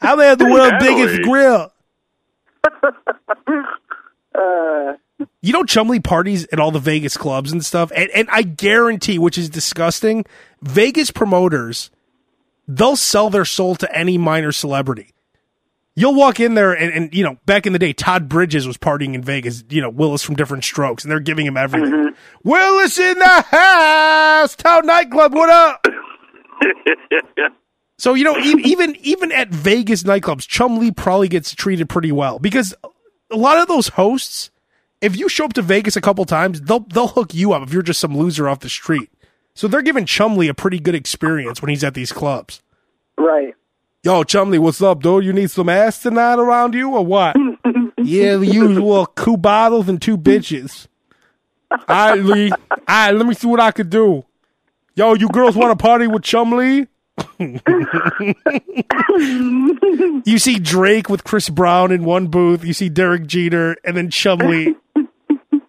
How 0.00 0.16
they 0.16 0.26
have 0.26 0.38
the 0.38 0.44
world's 0.46 0.76
biggest 0.84 1.22
grill? 1.22 1.72
uh, 4.34 4.92
You 5.40 5.52
know, 5.52 5.62
Chumlee 5.64 6.02
parties 6.02 6.46
at 6.52 6.60
all 6.60 6.70
the 6.70 6.78
Vegas 6.78 7.16
clubs 7.16 7.50
and 7.52 7.64
stuff, 7.64 7.90
and, 7.94 8.10
and 8.10 8.28
I 8.30 8.42
guarantee, 8.42 9.18
which 9.18 9.38
is 9.38 9.48
disgusting, 9.50 10.24
Vegas 10.62 11.10
promoters, 11.10 11.90
they'll 12.66 12.96
sell 12.96 13.30
their 13.30 13.44
soul 13.44 13.74
to 13.76 13.96
any 13.96 14.18
minor 14.18 14.52
celebrity. 14.52 15.12
You'll 15.98 16.14
walk 16.14 16.38
in 16.38 16.54
there, 16.54 16.72
and, 16.72 16.92
and 16.92 17.14
you 17.14 17.24
know, 17.24 17.38
back 17.44 17.66
in 17.66 17.72
the 17.72 17.78
day, 17.78 17.92
Todd 17.92 18.28
Bridges 18.28 18.68
was 18.68 18.76
partying 18.76 19.14
in 19.14 19.22
Vegas. 19.22 19.64
You 19.68 19.82
know, 19.82 19.90
Willis 19.90 20.22
from 20.22 20.36
Diff'rent 20.36 20.62
Strokes, 20.62 21.02
and 21.02 21.10
they're 21.10 21.18
giving 21.18 21.44
him 21.44 21.56
everything. 21.56 21.90
Mm-hmm. 21.90 22.48
Willis 22.48 22.98
in 22.98 23.18
the 23.18 23.42
house, 23.42 24.54
Tao 24.54 24.80
nightclub. 24.80 25.34
What 25.34 25.50
up? 25.50 25.86
So 28.00 28.14
you 28.14 28.22
know, 28.22 28.38
even 28.38 28.96
even 29.00 29.32
at 29.32 29.48
Vegas 29.48 30.04
nightclubs, 30.04 30.46
Chumlee 30.46 30.94
probably 30.94 31.26
gets 31.26 31.52
treated 31.52 31.88
pretty 31.88 32.12
well 32.12 32.38
because 32.38 32.72
a 33.28 33.36
lot 33.36 33.58
of 33.58 33.66
those 33.66 33.88
hosts, 33.88 34.50
if 35.00 35.16
you 35.16 35.28
show 35.28 35.46
up 35.46 35.54
to 35.54 35.62
Vegas 35.62 35.96
a 35.96 36.00
couple 36.00 36.24
times, 36.24 36.60
they'll 36.60 36.78
they'll 36.78 37.08
hook 37.08 37.34
you 37.34 37.52
up 37.52 37.64
if 37.64 37.72
you're 37.72 37.82
just 37.82 37.98
some 37.98 38.16
loser 38.16 38.48
off 38.48 38.60
the 38.60 38.68
street. 38.68 39.10
So 39.54 39.66
they're 39.66 39.82
giving 39.82 40.04
Chumlee 40.04 40.48
a 40.48 40.54
pretty 40.54 40.78
good 40.78 40.94
experience 40.94 41.60
when 41.60 41.70
he's 41.70 41.82
at 41.82 41.94
these 41.94 42.12
clubs. 42.12 42.62
Right. 43.16 43.54
Yo, 44.04 44.22
Chumlee, 44.22 44.60
what's 44.60 44.80
up, 44.80 45.02
dude? 45.02 45.24
You 45.24 45.32
need 45.32 45.50
some 45.50 45.68
ass 45.68 46.00
tonight 46.00 46.38
around 46.38 46.72
you 46.72 46.94
or 46.94 47.04
what? 47.04 47.34
yeah, 47.98 48.36
the 48.36 48.46
usual 48.46 49.06
two 49.06 49.36
bottles 49.36 49.88
and 49.88 50.00
two 50.00 50.16
bitches. 50.16 50.86
All 51.70 51.80
right, 51.88 52.14
Lee. 52.14 52.52
All 52.52 52.58
right, 52.88 53.10
let 53.10 53.26
me 53.26 53.34
see 53.34 53.48
what 53.48 53.58
I 53.58 53.72
could 53.72 53.90
do. 53.90 54.24
Yo, 54.94 55.14
you 55.14 55.28
girls 55.28 55.56
want 55.56 55.76
to 55.76 55.82
party 55.82 56.06
with 56.06 56.22
Chumlee? 56.22 56.86
you 60.24 60.38
see 60.38 60.60
Drake 60.60 61.08
with 61.08 61.24
Chris 61.24 61.48
Brown 61.48 61.90
in 61.90 62.04
one 62.04 62.28
booth. 62.28 62.64
You 62.64 62.74
see 62.74 62.88
Derek 62.88 63.26
Jeter 63.26 63.76
and 63.84 63.96
then 63.96 64.10
Chumlee. 64.10 64.76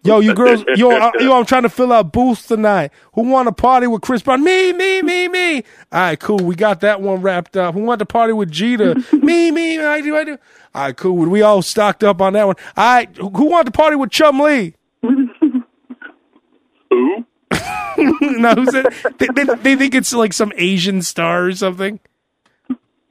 Yo, 0.02 0.20
you 0.20 0.34
girls, 0.34 0.64
yo, 0.76 0.90
I, 0.90 1.12
yo, 1.20 1.38
I'm 1.38 1.44
trying 1.44 1.64
to 1.64 1.68
fill 1.68 1.92
out 1.92 2.12
booths 2.12 2.46
tonight. 2.46 2.90
Who 3.14 3.22
want 3.22 3.48
to 3.48 3.52
party 3.52 3.86
with 3.86 4.00
Chris 4.00 4.22
Brown? 4.22 4.42
Me, 4.42 4.72
me, 4.72 5.02
me, 5.02 5.28
me. 5.28 5.56
All 5.56 5.62
right, 6.00 6.18
cool. 6.18 6.38
We 6.38 6.54
got 6.54 6.80
that 6.80 7.02
one 7.02 7.20
wrapped 7.20 7.56
up. 7.56 7.74
Who 7.74 7.82
want 7.82 7.98
to 7.98 8.06
party 8.06 8.32
with 8.32 8.50
Jeter? 8.50 8.94
me, 9.12 9.50
me, 9.50 9.78
I 9.78 10.00
do, 10.00 10.16
I 10.16 10.24
do. 10.24 10.38
All 10.74 10.82
right, 10.82 10.96
cool. 10.96 11.16
We 11.28 11.42
all 11.42 11.60
stocked 11.62 12.02
up 12.02 12.22
on 12.22 12.32
that 12.32 12.46
one. 12.46 12.56
All 12.76 12.94
right, 12.94 13.14
who 13.16 13.50
want 13.50 13.66
to 13.66 13.72
party 13.72 13.96
with 13.96 14.10
Chumlee? 14.10 14.74
Who? 15.02 15.28
no, 18.00 18.54
who's 18.54 18.74
it? 18.74 19.18
They, 19.18 19.26
they, 19.34 19.44
they 19.56 19.76
think 19.76 19.94
it's 19.94 20.12
like 20.12 20.32
some 20.32 20.52
Asian 20.56 21.02
star 21.02 21.46
or 21.46 21.52
something. 21.52 22.00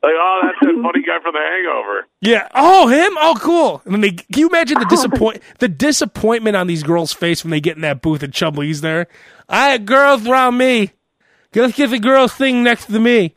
Like, 0.01 0.13
oh, 0.15 0.39
that's 0.43 0.57
that 0.61 0.81
funny 0.81 1.03
guy 1.03 1.19
from 1.21 1.33
The 1.33 1.39
Hangover. 1.39 2.07
Yeah. 2.21 2.47
Oh, 2.55 2.87
him. 2.87 3.17
Oh, 3.19 3.35
cool. 3.39 3.81
And 3.85 3.95
then 3.95 4.01
they 4.01 4.11
can 4.11 4.39
you 4.39 4.47
imagine 4.47 4.79
the 4.79 4.85
disappoint 4.85 5.41
the 5.59 5.67
disappointment 5.67 6.55
on 6.55 6.67
these 6.67 6.83
girls' 6.83 7.11
face 7.11 7.43
when 7.43 7.51
they 7.51 7.59
get 7.59 7.75
in 7.75 7.81
that 7.81 8.01
booth 8.01 8.23
and 8.23 8.31
Chumlee's 8.31 8.81
there. 8.81 9.07
All 9.49 9.69
right, 9.69 9.83
girls 9.83 10.27
around 10.27 10.57
me. 10.57 10.91
Let's 11.53 11.75
get 11.75 11.89
the 11.89 11.99
girls 11.99 12.33
thing 12.33 12.63
next 12.63 12.85
to 12.85 12.99
me. 12.99 13.35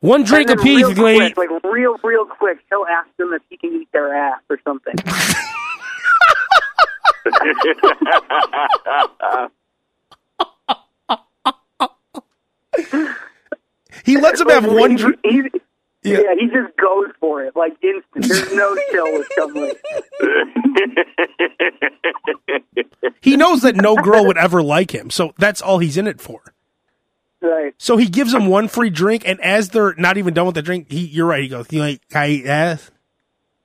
One 0.00 0.24
drink 0.24 0.50
apiece, 0.50 0.84
real 0.84 0.90
lady. 0.90 1.32
quick, 1.32 1.50
like 1.50 1.64
real, 1.64 1.96
real 2.02 2.26
quick, 2.26 2.58
he'll 2.68 2.86
ask 2.90 3.08
them 3.16 3.32
if 3.32 3.42
he 3.48 3.56
can 3.56 3.74
eat 3.74 3.88
their 3.92 4.14
ass 4.14 4.40
or 4.48 4.58
something. 4.64 4.94
He 14.06 14.16
lets 14.16 14.40
him 14.40 14.48
have 14.48 14.64
one 14.72 14.94
drink. 14.96 15.18
he- 15.24 15.42
Yeah. 16.02 16.18
yeah. 16.20 16.34
he 16.38 16.46
just 16.46 16.74
goes 16.76 17.08
for 17.20 17.42
it, 17.44 17.54
like 17.56 17.72
instant. 17.82 18.26
There's 18.28 18.54
no 18.54 18.74
chill 18.92 19.12
with 19.12 19.28
someone. 19.36 19.72
He 23.20 23.36
knows 23.36 23.62
that 23.62 23.76
no 23.76 23.96
girl 23.96 24.24
would 24.26 24.38
ever 24.38 24.62
like 24.62 24.94
him, 24.94 25.10
so 25.10 25.32
that's 25.38 25.60
all 25.60 25.78
he's 25.78 25.96
in 25.96 26.06
it 26.06 26.20
for. 26.20 26.40
Right. 27.40 27.74
So 27.78 27.96
he 27.96 28.06
gives 28.08 28.32
him 28.32 28.46
one 28.46 28.68
free 28.68 28.90
drink, 28.90 29.24
and 29.26 29.40
as 29.40 29.70
they're 29.70 29.94
not 29.98 30.16
even 30.16 30.32
done 30.34 30.46
with 30.46 30.54
the 30.54 30.62
drink, 30.62 30.90
he 30.90 31.06
you're 31.06 31.26
right. 31.26 31.42
He 31.42 31.48
goes, 31.48 31.66
"You 31.70 31.80
like 31.80 32.00
I 32.14 32.42
ass? 32.46 32.90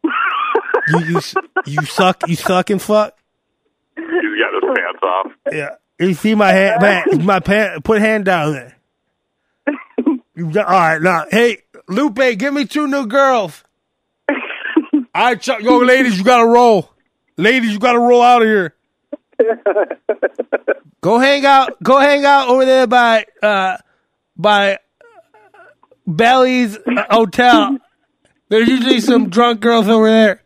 you 0.04 1.00
you 1.06 1.20
you 1.66 1.82
suck 1.86 2.28
you 2.28 2.36
suck 2.36 2.70
and 2.70 2.82
fuck." 2.82 3.16
He's 3.96 4.06
got 4.06 4.54
his 4.54 4.64
pants 4.76 5.00
off. 5.04 5.32
Yeah. 5.52 5.76
You 6.00 6.14
see 6.16 6.34
my 6.36 6.52
hand, 6.52 6.82
man, 6.82 7.26
my 7.26 7.39
pant, 7.39 7.84
put 7.84 8.02
hand 8.02 8.26
down 8.26 8.54
there. 8.54 8.78
All 10.42 10.52
right, 10.52 11.02
now, 11.02 11.26
hey, 11.30 11.60
Lupe, 11.88 12.16
give 12.38 12.54
me 12.54 12.66
two 12.66 12.88
new 12.88 13.06
girls. 13.06 13.64
All 14.30 14.36
right, 15.16 15.42
Chuck, 15.42 15.62
yo, 15.62 15.78
ladies, 15.80 16.18
you 16.18 16.24
gotta 16.24 16.46
roll. 16.48 16.89
Ladies, 17.38 17.72
you 17.74 17.80
gotta 17.80 18.00
roll 18.00 18.22
out 18.22 18.42
of 18.42 18.48
here. 18.48 18.76
Go 21.02 21.18
hang 21.18 21.46
out, 21.48 21.82
go 21.82 21.98
hang 21.98 22.26
out 22.26 22.50
over 22.50 22.64
there 22.64 22.86
by, 22.86 23.26
uh, 23.42 23.78
by 24.38 24.78
Bally's 26.06 26.78
uh, 26.78 27.06
Hotel. 27.10 27.78
There's 28.50 28.68
usually 28.68 29.00
some 29.02 29.30
drunk 29.32 29.62
girls 29.62 29.88
over 29.88 30.08
there. 30.08 30.44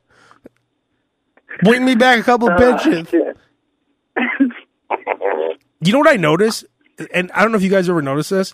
Bring 1.62 1.84
me 1.84 1.96
back 1.96 2.20
a 2.20 2.24
couple 2.24 2.50
Uh, 2.50 2.58
bitches. 2.58 3.36
You 5.82 5.91
know 5.91 6.00
what 6.00 6.08
I 6.08 6.16
noticed, 6.16 6.64
and 7.14 7.30
I 7.34 7.41
don't 7.41 7.52
know 7.52 7.58
if 7.58 7.64
you 7.64 7.70
guys 7.70 7.89
ever 7.89 8.02
noticed 8.02 8.30
this. 8.30 8.54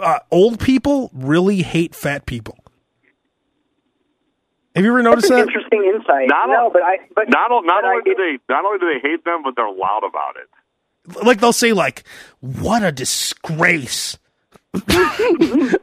Uh, 0.00 0.18
old 0.30 0.58
people 0.60 1.10
really 1.12 1.62
hate 1.62 1.94
fat 1.94 2.24
people. 2.26 2.56
Have 4.74 4.84
you 4.84 4.90
ever 4.90 5.02
noticed 5.02 5.28
That's 5.28 5.40
an 5.40 5.46
that? 5.46 5.48
interesting 5.48 5.84
insight. 5.94 6.28
Not 6.28 6.48
no, 6.48 6.64
all- 6.64 6.70
but 6.70 6.82
I 6.82 6.98
but 7.14 7.28
Not, 7.28 7.52
o- 7.52 7.60
not 7.60 7.82
but 7.82 7.88
I 7.88 7.92
only 7.92 8.02
do 8.04 8.14
they 8.16 8.38
not 8.52 8.64
only 8.64 8.78
do 8.78 8.92
they 8.92 9.08
hate 9.08 9.24
them, 9.24 9.42
but 9.44 9.54
they're 9.56 9.70
loud 9.70 10.02
about 10.08 10.36
it. 10.36 10.48
Like 11.24 11.38
they'll 11.40 11.52
say, 11.52 11.72
like, 11.74 12.02
"What 12.40 12.82
a 12.82 12.90
disgrace," 12.90 14.18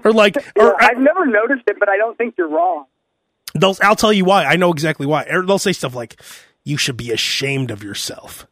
or 0.04 0.12
like, 0.12 0.36
or 0.58 0.82
I've 0.84 0.98
never 0.98 1.26
noticed 1.26 1.64
it, 1.68 1.78
but 1.80 1.88
I 1.90 1.98
don't 1.98 2.18
think 2.18 2.36
you're 2.38 2.50
wrong. 2.50 2.86
they'll. 3.54 3.78
I'll 3.82 3.96
tell 3.96 4.12
you 4.12 4.26
why. 4.26 4.46
I 4.46 4.56
know 4.56 4.72
exactly 4.72 5.06
why. 5.06 5.26
Or 5.30 5.46
they'll 5.46 5.60
say 5.60 5.74
stuff 5.74 5.94
like, 5.96 6.20
"You 6.64 6.76
should 6.76 6.98
be 6.98 7.12
ashamed 7.12 7.70
of 7.72 7.84
yourself." 7.84 8.48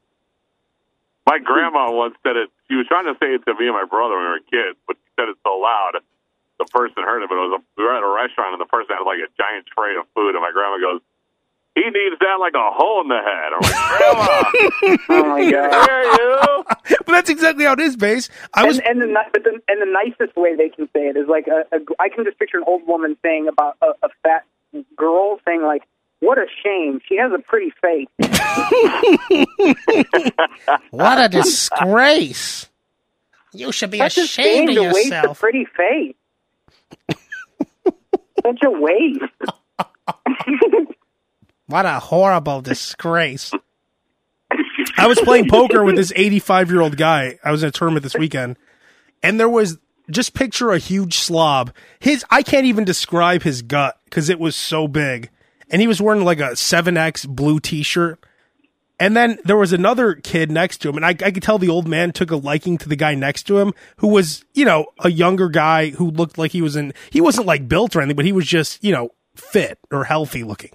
My 1.26 1.40
grandma 1.44 1.92
once 1.92 2.16
said 2.24 2.36
it. 2.38 2.50
She 2.70 2.78
was 2.78 2.86
trying 2.86 3.10
to 3.10 3.18
say 3.18 3.34
it 3.34 3.42
to 3.50 3.54
me 3.58 3.66
and 3.66 3.74
my 3.74 3.86
brother 3.90 4.16
when 4.16 4.30
we 4.30 4.32
were 4.38 4.46
kids, 4.46 4.78
but 4.86 4.96
she 5.02 5.10
said 5.18 5.28
it 5.30 5.38
so 5.42 5.58
loud, 5.58 5.98
the 6.62 6.66
person 6.66 7.02
heard 7.02 7.24
it. 7.24 7.30
But 7.30 7.42
it 7.42 7.50
was 7.50 7.58
a, 7.58 7.62
we 7.78 7.84
were 7.84 7.96
at 7.98 8.06
a 8.06 8.14
restaurant, 8.14 8.54
and 8.54 8.62
the 8.62 8.70
person 8.70 8.94
had 8.94 9.04
like 9.04 9.18
a 9.18 9.30
giant 9.42 9.66
tray 9.74 9.98
of 9.98 10.06
food, 10.14 10.38
and 10.38 10.42
my 10.46 10.54
grandma 10.54 10.78
goes, 10.78 11.02
"He 11.74 11.82
needs 11.82 12.20
that 12.22 12.38
like 12.38 12.54
a 12.54 12.70
hole 12.70 13.02
in 13.02 13.10
the 13.10 13.18
head." 13.18 13.50
I'm 13.58 13.64
like, 13.66 13.80
"Grandma, 13.90 14.28
Oh 15.18 15.26
my 15.34 15.42
god! 15.50 15.90
hear 15.90 16.04
you?" 16.14 16.98
but 17.10 17.12
that's 17.12 17.30
exactly 17.30 17.66
how 17.66 17.74
it 17.74 17.82
is, 17.82 17.98
Bass. 17.98 18.30
I 18.54 18.66
was 18.66 18.78
and, 18.80 19.02
and 19.02 19.02
the 19.02 19.10
but 19.34 19.44
the 19.44 19.58
and 19.66 19.82
the 19.82 19.90
nicest 19.90 20.38
way 20.38 20.56
they 20.56 20.70
can 20.70 20.86
say 20.94 21.10
it 21.10 21.18
is 21.18 21.28
like 21.28 21.48
a, 21.48 21.66
a 21.74 21.80
I 21.98 22.10
can 22.10 22.24
just 22.24 22.38
picture 22.38 22.58
an 22.58 22.66
old 22.68 22.86
woman 22.86 23.18
saying 23.26 23.48
about 23.48 23.78
a, 23.82 23.98
a 24.06 24.10
fat 24.22 24.46
girl 24.96 25.40
saying 25.48 25.64
like, 25.64 25.84
"What 26.20 26.38
a 26.38 26.46
shame! 26.64 27.00
She 27.08 27.18
has 27.18 27.32
a 27.32 27.40
pretty 27.40 27.72
face." 27.82 28.08
what 30.92 31.22
a 31.22 31.30
disgrace. 31.30 32.70
You 33.54 33.72
should 33.72 33.92
be 33.92 33.98
Such 33.98 34.20
a 34.20 34.28
shame 34.28 34.68
to 34.68 34.92
waste 34.94 35.12
a 35.12 35.34
pretty 35.34 35.66
face. 35.66 36.16
Such 38.44 38.60
a 38.64 38.70
waste. 38.70 39.24
What 41.66 41.86
a 41.86 42.00
horrible 42.00 42.62
disgrace. 42.62 43.52
I 44.98 45.08
was 45.08 45.20
playing 45.22 45.50
poker 45.50 45.84
with 45.84 45.96
this 45.96 46.12
85 46.16 46.72
year 46.72 46.82
old 46.82 46.98
guy. 46.98 47.38
I 47.44 47.52
was 47.52 47.64
in 47.64 47.70
a 47.70 47.72
tournament 47.72 48.04
this 48.04 48.16
weekend, 48.16 48.58
and 49.22 49.40
there 49.40 49.50
was 49.50 49.78
just 50.10 50.34
picture 50.34 50.72
a 50.72 50.80
huge 50.80 51.18
slob. 51.18 51.72
His 52.00 52.26
I 52.30 52.42
can't 52.42 52.66
even 52.66 52.86
describe 52.86 53.44
his 53.44 53.62
gut 53.62 54.00
because 54.06 54.30
it 54.30 54.40
was 54.40 54.56
so 54.56 54.88
big, 54.88 55.30
and 55.70 55.82
he 55.82 55.88
was 55.88 56.02
wearing 56.02 56.24
like 56.24 56.40
a 56.40 56.52
7X 56.52 57.28
blue 57.28 57.60
t 57.60 57.84
shirt. 57.84 58.24
And 59.02 59.16
then 59.16 59.40
there 59.46 59.56
was 59.56 59.72
another 59.72 60.16
kid 60.16 60.52
next 60.52 60.80
to 60.80 60.90
him, 60.90 60.98
and 60.98 61.06
I, 61.06 61.10
I 61.10 61.32
could 61.32 61.42
tell 61.42 61.58
the 61.58 61.70
old 61.70 61.88
man 61.88 62.12
took 62.12 62.32
a 62.32 62.36
liking 62.36 62.78
to 62.80 62.90
the 62.90 62.98
guy 62.98 63.16
next 63.16 63.44
to 63.44 63.58
him, 63.58 63.74
who 63.98 64.10
was, 64.10 64.44
you 64.54 64.66
know, 64.66 64.88
a 65.00 65.10
younger 65.10 65.48
guy 65.48 65.92
who 65.92 66.12
looked 66.12 66.38
like 66.38 66.52
he 66.52 66.62
was 66.62 66.76
in, 66.76 66.94
he 67.10 67.22
wasn't 67.22 67.48
like 67.48 67.70
built 67.70 67.96
or 67.96 68.02
anything, 68.02 68.18
but 68.18 68.26
he 68.26 68.34
was 68.34 68.46
just, 68.46 68.84
you 68.84 68.92
know, 68.92 69.12
fit 69.36 69.80
or 69.90 70.04
healthy 70.04 70.44
looking. 70.44 70.72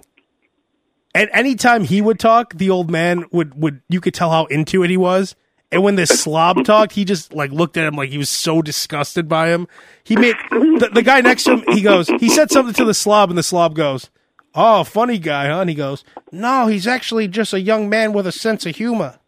And 1.13 1.29
anytime 1.33 1.83
he 1.83 2.01
would 2.01 2.19
talk, 2.19 2.55
the 2.55 2.71
old 2.71 2.89
man 2.89 3.25
would, 3.31 3.61
would, 3.61 3.81
you 3.89 4.01
could 4.01 4.15
tell 4.15 4.31
how 4.31 4.45
into 4.45 4.83
it 4.83 4.89
he 4.89 4.97
was. 4.97 5.35
And 5.71 5.83
when 5.83 5.95
this 5.95 6.09
slob 6.09 6.65
talked, 6.65 6.93
he 6.93 7.05
just 7.05 7.33
like 7.33 7.51
looked 7.51 7.77
at 7.77 7.85
him 7.85 7.95
like 7.95 8.09
he 8.09 8.17
was 8.17 8.29
so 8.29 8.61
disgusted 8.61 9.29
by 9.29 9.49
him. 9.49 9.67
He 10.03 10.15
made, 10.15 10.35
the, 10.49 10.89
the 10.93 11.03
guy 11.03 11.21
next 11.21 11.43
to 11.43 11.57
him, 11.57 11.63
he 11.69 11.81
goes, 11.81 12.07
he 12.07 12.29
said 12.29 12.49
something 12.49 12.73
to 12.75 12.85
the 12.85 12.93
slob 12.93 13.29
and 13.29 13.37
the 13.37 13.43
slob 13.43 13.75
goes, 13.75 14.09
Oh, 14.55 14.85
funny 14.85 15.19
guy, 15.19 15.47
huh? 15.47 15.59
And 15.61 15.69
he 15.69 15.75
goes, 15.75 16.05
No, 16.31 16.67
he's 16.67 16.87
actually 16.87 17.27
just 17.27 17.53
a 17.53 17.59
young 17.59 17.89
man 17.89 18.13
with 18.13 18.25
a 18.25 18.31
sense 18.31 18.65
of 18.65 18.75
humor. 18.75 19.19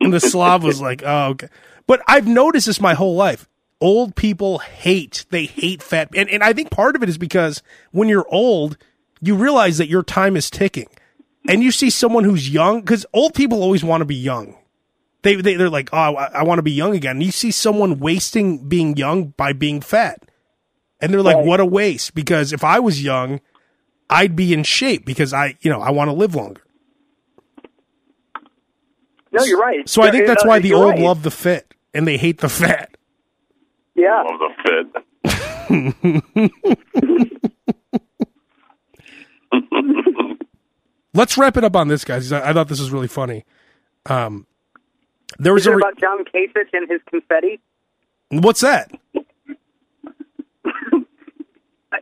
and 0.00 0.12
the 0.12 0.20
Slav 0.20 0.64
was 0.64 0.80
like, 0.80 1.02
Oh, 1.04 1.28
okay. 1.30 1.48
But 1.86 2.02
I've 2.08 2.26
noticed 2.26 2.66
this 2.66 2.80
my 2.80 2.94
whole 2.94 3.14
life. 3.14 3.48
Old 3.80 4.16
people 4.16 4.58
hate, 4.58 5.26
they 5.30 5.44
hate 5.44 5.82
fat. 5.82 6.08
And, 6.14 6.28
and 6.28 6.42
I 6.42 6.52
think 6.52 6.70
part 6.70 6.96
of 6.96 7.02
it 7.02 7.08
is 7.08 7.18
because 7.18 7.62
when 7.92 8.08
you're 8.08 8.26
old, 8.28 8.78
you 9.20 9.36
realize 9.36 9.78
that 9.78 9.88
your 9.88 10.02
time 10.02 10.36
is 10.36 10.50
ticking. 10.50 10.88
And 11.46 11.62
you 11.62 11.70
see 11.70 11.90
someone 11.90 12.24
who's 12.24 12.48
young, 12.48 12.80
because 12.80 13.04
old 13.12 13.34
people 13.34 13.62
always 13.62 13.84
want 13.84 14.00
to 14.00 14.06
be 14.06 14.14
young. 14.14 14.56
They, 15.22 15.36
they, 15.36 15.54
they're 15.54 15.70
like, 15.70 15.90
Oh, 15.92 16.16
I, 16.16 16.26
I 16.26 16.42
want 16.42 16.58
to 16.58 16.62
be 16.62 16.72
young 16.72 16.96
again. 16.96 17.16
And 17.16 17.22
you 17.22 17.30
see 17.30 17.52
someone 17.52 18.00
wasting 18.00 18.66
being 18.66 18.96
young 18.96 19.28
by 19.28 19.52
being 19.52 19.80
fat. 19.80 20.22
And 21.00 21.12
they're 21.12 21.22
like, 21.22 21.36
Right. 21.36 21.46
what 21.46 21.60
a 21.60 21.66
waste. 21.66 22.14
Because 22.14 22.52
if 22.52 22.64
I 22.64 22.78
was 22.80 23.02
young, 23.02 23.40
I'd 24.08 24.34
be 24.36 24.52
in 24.54 24.62
shape 24.62 25.04
because 25.04 25.32
I, 25.32 25.56
you 25.60 25.70
know, 25.70 25.80
I 25.80 25.90
want 25.90 26.08
to 26.08 26.12
live 26.12 26.34
longer. 26.34 26.62
No, 29.32 29.42
you're 29.44 29.58
right. 29.58 29.88
So 29.88 30.02
I 30.02 30.10
think 30.10 30.26
that's 30.26 30.44
why 30.44 30.60
the 30.60 30.68
you're 30.68 30.78
old 30.78 30.90
right. 30.90 31.00
love 31.00 31.22
the 31.24 31.30
fit 31.30 31.74
and 31.92 32.06
they 32.06 32.16
hate 32.16 32.38
the 32.40 32.48
fat. 32.48 32.96
Yeah. 33.96 34.22
Love 34.22 34.40
the 35.24 36.50
fit. 36.52 36.52
Let's 41.14 41.38
wrap 41.38 41.56
it 41.56 41.64
up 41.64 41.76
on 41.76 41.88
this, 41.88 42.04
guys. 42.04 42.32
I, 42.32 42.50
I 42.50 42.52
thought 42.52 42.68
this 42.68 42.80
was 42.80 42.90
really 42.90 43.06
funny. 43.08 43.44
Um, 44.06 44.46
there 45.38 45.54
was 45.54 45.66
a 45.66 45.70
re- 45.70 45.76
about 45.76 45.98
John 45.98 46.24
Kasich 46.24 46.68
and 46.72 46.90
his 46.90 47.00
confetti? 47.08 47.60
what's 48.30 48.60
that? 48.62 48.90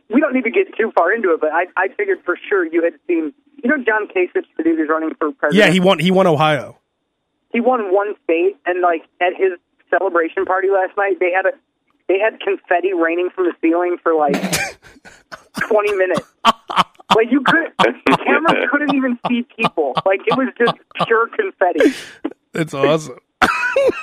We 0.09 0.19
don't 0.21 0.33
need 0.33 0.43
to 0.43 0.51
get 0.51 0.75
too 0.77 0.91
far 0.95 1.11
into 1.13 1.33
it, 1.33 1.41
but 1.41 1.51
I, 1.51 1.65
I 1.77 1.87
figured 1.95 2.19
for 2.25 2.37
sure 2.49 2.65
you 2.65 2.83
had 2.83 2.93
seen. 3.07 3.33
You 3.63 3.69
know, 3.69 3.77
John 3.83 4.07
Kasich, 4.07 4.45
the 4.57 4.63
dude 4.63 4.77
who's 4.77 4.89
running 4.89 5.13
for 5.19 5.31
president. 5.31 5.65
Yeah, 5.65 5.71
he 5.71 5.79
won. 5.79 5.99
He 5.99 6.11
won 6.11 6.27
Ohio. 6.27 6.77
he 7.53 7.59
won 7.61 7.93
one 7.93 8.15
state, 8.23 8.57
and 8.65 8.81
like 8.81 9.03
at 9.21 9.33
his 9.37 9.53
celebration 9.89 10.45
party 10.45 10.69
last 10.69 10.97
night, 10.97 11.17
they 11.19 11.31
had 11.31 11.45
a 11.45 11.51
they 12.09 12.19
had 12.19 12.39
confetti 12.41 12.93
raining 12.93 13.29
from 13.33 13.45
the 13.45 13.53
ceiling 13.61 13.97
for 14.03 14.13
like 14.15 14.35
twenty 15.67 15.95
minutes. 15.95 16.27
Like 17.15 17.31
you 17.31 17.41
could, 17.45 17.71
the 17.79 18.17
camera 18.25 18.67
couldn't 18.69 18.95
even 18.95 19.17
see 19.27 19.45
people. 19.55 19.93
Like 20.05 20.21
it 20.25 20.35
was 20.35 20.47
just 20.57 20.73
pure 21.05 21.27
confetti. 21.27 21.95
That's 22.53 22.73
awesome. 22.73 23.19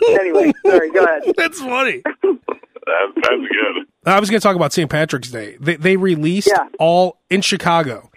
Anyway, 0.08 0.52
sorry. 0.66 0.90
Go 0.92 1.04
ahead. 1.04 1.22
That's 1.36 1.60
funny. 1.60 2.02
That's, 2.04 3.14
that's 3.16 3.26
good. 3.26 3.86
I 4.04 4.18
was 4.18 4.30
going 4.30 4.40
to 4.40 4.42
talk 4.42 4.56
about 4.56 4.72
St. 4.72 4.88
Patrick's 4.90 5.30
Day. 5.30 5.56
They, 5.60 5.76
they 5.76 5.96
released 5.96 6.48
Yeah. 6.48 6.68
all 6.78 7.18
in 7.28 7.42
Chicago. 7.42 8.10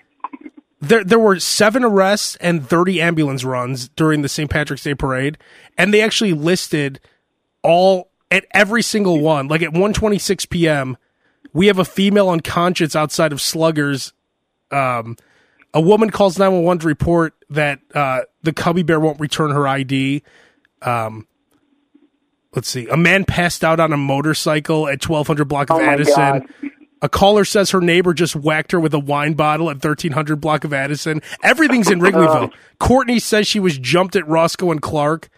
There, 0.80 1.04
there 1.04 1.20
were 1.20 1.40
seven 1.40 1.84
arrests 1.84 2.36
and 2.38 2.68
30 2.68 3.02
ambulance 3.02 3.44
runs 3.44 3.88
during 3.90 4.22
the 4.22 4.30
St. 4.30 4.50
Patrick's 4.50 4.84
Day 4.84 4.96
parade, 4.96 5.38
and 5.78 5.94
they 5.94 6.02
actually 6.02 6.34
listed 6.34 7.00
all 7.64 8.10
at 8.32 8.46
every 8.54 8.82
single 8.82 9.20
one. 9.20 9.48
Like 9.48 9.62
at 9.62 9.70
126 9.70 10.46
p.m., 10.48 10.98
we 11.54 11.68
have 11.68 11.80
a 11.80 11.86
female 11.86 12.30
unconscious 12.30 12.96
outside 12.96 13.32
of 13.32 13.40
Sluggers. 13.42 14.12
Um, 14.72 15.16
a 15.74 15.80
woman 15.82 16.10
calls 16.10 16.38
911 16.38 16.80
to 16.82 16.88
report 16.88 17.34
that 17.50 17.80
uh, 17.94 18.22
the 18.42 18.52
Cubby 18.54 18.84
Bear 18.84 19.00
won't 19.00 19.20
return 19.20 19.52
her 19.52 19.68
ID. 19.68 20.24
Um, 20.82 21.28
let's 22.56 22.68
see. 22.70 22.88
A 22.88 22.97
man 22.97 23.26
passed 23.26 23.64
out 23.64 23.80
on 23.80 23.93
a 23.93 23.97
motorcycle 23.97 24.88
at 24.88 25.08
1200 25.08 25.45
block 25.45 25.70
of 25.70 25.78
Oh 25.78 25.82
Addison. 25.82 26.16
God. 26.16 26.43
A 27.01 27.10
caller 27.10 27.43
says 27.43 27.72
her 27.72 27.82
neighbor 27.82 28.14
just 28.14 28.34
whacked 28.34 28.72
her 28.72 28.80
with 28.80 28.93
a 28.93 28.99
wine 28.99 29.34
bottle 29.34 29.70
at 29.70 29.76
1300 29.84 30.38
block 30.38 30.64
of 30.64 30.72
Addison. 30.74 31.22
Everything's 31.43 31.91
in 31.91 31.99
oh. 32.06 32.06
Wrigleyville. 32.10 32.54
Courtney 32.80 33.20
says 33.20 33.45
she 33.45 33.60
was 33.60 33.78
jumped 33.78 34.16
at 34.16 34.26
Roscoe 34.28 34.72
and 34.72 34.82
Clark. 34.82 35.30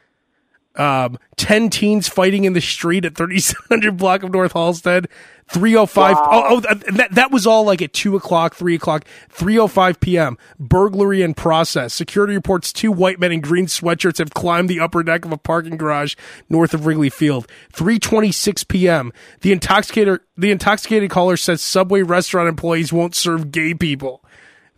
Um, 0.76 1.18
10 1.38 1.70
teens 1.70 2.08
fighting 2.08 2.44
in 2.44 2.54
the 2.54 2.62
street 2.62 3.06
at 3.06 3.16
3700 3.16 3.98
block 3.98 4.24
of 4.24 4.32
North 4.32 4.54
Halsted. 4.54 5.08
305. 5.48 6.16
Oh, 6.18 6.24
oh, 6.32 6.60
that, 6.60 7.10
that 7.12 7.32
was 7.32 7.46
all 7.46 7.66
like 7.66 7.82
at 7.82 7.94
2 7.94 8.16
o'clock, 8.16 8.56
3 8.56 8.76
o'clock, 8.76 9.06
305 9.30 10.00
p.m. 10.00 10.38
Burglary 10.60 11.22
in 11.22 11.34
process. 11.36 11.94
Security 11.94 12.34
reports 12.34 12.74
two 12.74 12.92
white 12.92 13.20
men 13.20 13.32
in 13.32 13.42
green 13.42 13.68
sweatshirts 13.68 14.18
have 14.18 14.34
climbed 14.34 14.70
the 14.70 14.80
upper 14.80 15.04
deck 15.04 15.24
of 15.24 15.32
a 15.32 15.38
parking 15.38 15.78
garage 15.78 16.16
north 16.50 16.74
of 16.74 16.86
Wrigley 16.86 17.12
Field. 17.12 17.48
326 17.74 18.64
p.m. 18.64 19.14
The 19.42 19.56
intoxicator, 19.56 20.20
the 20.36 20.52
intoxicated 20.52 21.12
caller 21.12 21.38
says 21.38 21.62
Subway 21.62 22.02
restaurant 22.02 22.50
employees 22.50 22.92
won't 22.92 23.16
serve 23.16 23.52
gay 23.52 23.76
people. 23.76 24.24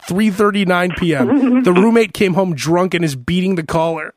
3:39 0.07 0.97
p.m. 0.97 1.63
the 1.63 1.73
roommate 1.73 2.13
came 2.13 2.33
home 2.33 2.53
drunk 2.53 2.93
and 2.93 3.03
is 3.03 3.15
beating 3.15 3.55
the 3.55 3.65
caller. 3.65 4.13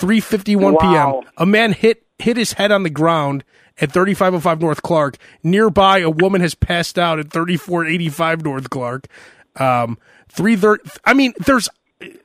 3:51 0.00 0.72
Wow. 0.82 1.20
p.m. 1.22 1.30
A 1.36 1.46
man 1.46 1.72
hit 1.72 2.04
hit 2.18 2.36
his 2.36 2.54
head 2.54 2.72
on 2.72 2.82
the 2.82 2.90
ground 2.90 3.44
at 3.80 3.92
3505 3.92 4.60
North 4.60 4.82
Clark. 4.82 5.16
Nearby, 5.42 5.98
a 6.00 6.10
woman 6.10 6.40
has 6.40 6.54
passed 6.54 6.98
out 6.98 7.18
at 7.18 7.30
3485 7.32 8.44
North 8.44 8.70
Clark. 8.70 9.06
Um, 9.56 9.98
three 10.28 10.56
thirty. 10.56 10.88
I 11.04 11.14
mean, 11.14 11.32
there's 11.38 11.68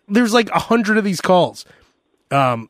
there's 0.07 0.34
like 0.34 0.49
a 0.51 0.59
hundred 0.59 0.97
of 0.97 1.03
these 1.03 1.21
calls. 1.21 1.65
Um, 2.32 2.69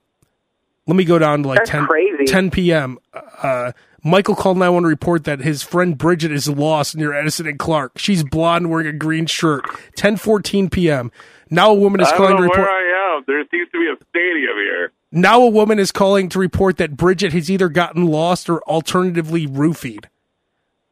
let 0.87 0.95
me 0.95 1.03
go 1.03 1.17
down 1.19 1.43
to 1.43 1.49
like 1.49 1.59
That's 1.59 1.69
10, 1.71 1.85
crazy. 1.87 2.25
10 2.25 2.51
p.m. 2.51 2.99
Uh, 3.13 3.71
Michael 4.03 4.35
called 4.35 4.57
911 4.57 4.83
to 4.83 4.87
report 4.89 5.23
that 5.23 5.39
his 5.39 5.63
friend 5.63 5.97
Bridget 5.97 6.31
is 6.31 6.47
lost 6.47 6.95
near 6.95 7.11
Addison 7.13 7.47
and 7.47 7.57
Clark. 7.57 7.97
She's 7.97 8.23
blonde, 8.23 8.69
wearing 8.69 8.85
a 8.87 8.91
green 8.93 9.25
shirt. 9.25 9.65
10:14 9.97 10.71
p.m. 10.71 11.11
Now 11.49 11.71
a 11.71 11.73
woman 11.73 12.01
is 12.01 12.07
I 12.07 12.17
calling 12.17 12.31
don't 12.33 12.41
to 12.41 12.43
report. 12.43 12.59
where 12.59 12.69
I 12.69 13.15
am. 13.17 13.23
There 13.27 13.43
seems 13.49 13.69
to 13.71 13.79
be 13.79 13.87
a 13.87 13.95
stadium 14.09 14.55
here. 14.57 14.91
Now 15.15 15.41
a 15.41 15.49
woman 15.49 15.79
is 15.79 15.93
calling 15.93 16.27
to 16.27 16.39
report 16.39 16.75
that 16.75 16.97
Bridget 16.97 17.31
has 17.31 17.49
either 17.49 17.69
gotten 17.69 18.05
lost 18.05 18.49
or 18.49 18.61
alternatively 18.63 19.47
roofied. 19.47 20.07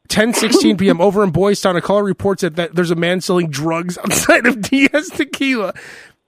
10:16 0.07 0.77
p.m. 0.77 1.01
over 1.01 1.25
in 1.25 1.31
Boys 1.31 1.59
Town, 1.59 1.75
a 1.75 1.81
caller 1.81 2.05
reports 2.05 2.41
that, 2.41 2.55
that 2.55 2.73
there's 2.73 2.89
a 2.89 2.95
man 2.95 3.19
selling 3.19 3.49
drugs 3.49 3.97
outside 4.05 4.45
of 4.45 4.61
Diaz 4.61 5.09
Tequila. 5.09 5.73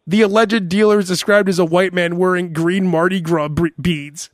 The 0.05 0.21
alleged 0.21 0.67
dealer 0.67 0.99
is 0.99 1.07
described 1.07 1.47
as 1.47 1.57
a 1.57 1.63
white 1.63 1.93
man 1.93 2.17
wearing 2.17 2.51
green 2.51 2.85
Mardi 2.85 3.21
Gras 3.21 3.47
beads. 3.81 4.29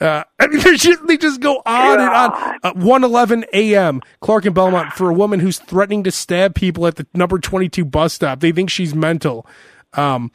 Uh, 0.00 0.24
I 0.40 0.48
mean, 0.48 0.58
they 0.58 0.76
just, 0.76 1.06
they 1.06 1.16
just 1.16 1.40
go 1.40 1.62
on 1.64 2.00
and 2.00 2.10
on. 2.10 2.58
Uh, 2.64 2.72
1:11 2.72 3.44
a.m. 3.52 4.02
Clark 4.22 4.46
and 4.46 4.56
Belmont 4.56 4.92
for 4.92 5.08
a 5.08 5.14
woman 5.14 5.38
who's 5.38 5.60
threatening 5.60 6.02
to 6.02 6.10
stab 6.10 6.56
people 6.56 6.84
at 6.84 6.96
the 6.96 7.06
number 7.14 7.38
22 7.38 7.84
bus 7.84 8.14
stop. 8.14 8.40
They 8.40 8.50
think 8.50 8.70
she's 8.70 8.92
mental. 8.92 9.46
Um, 9.92 10.32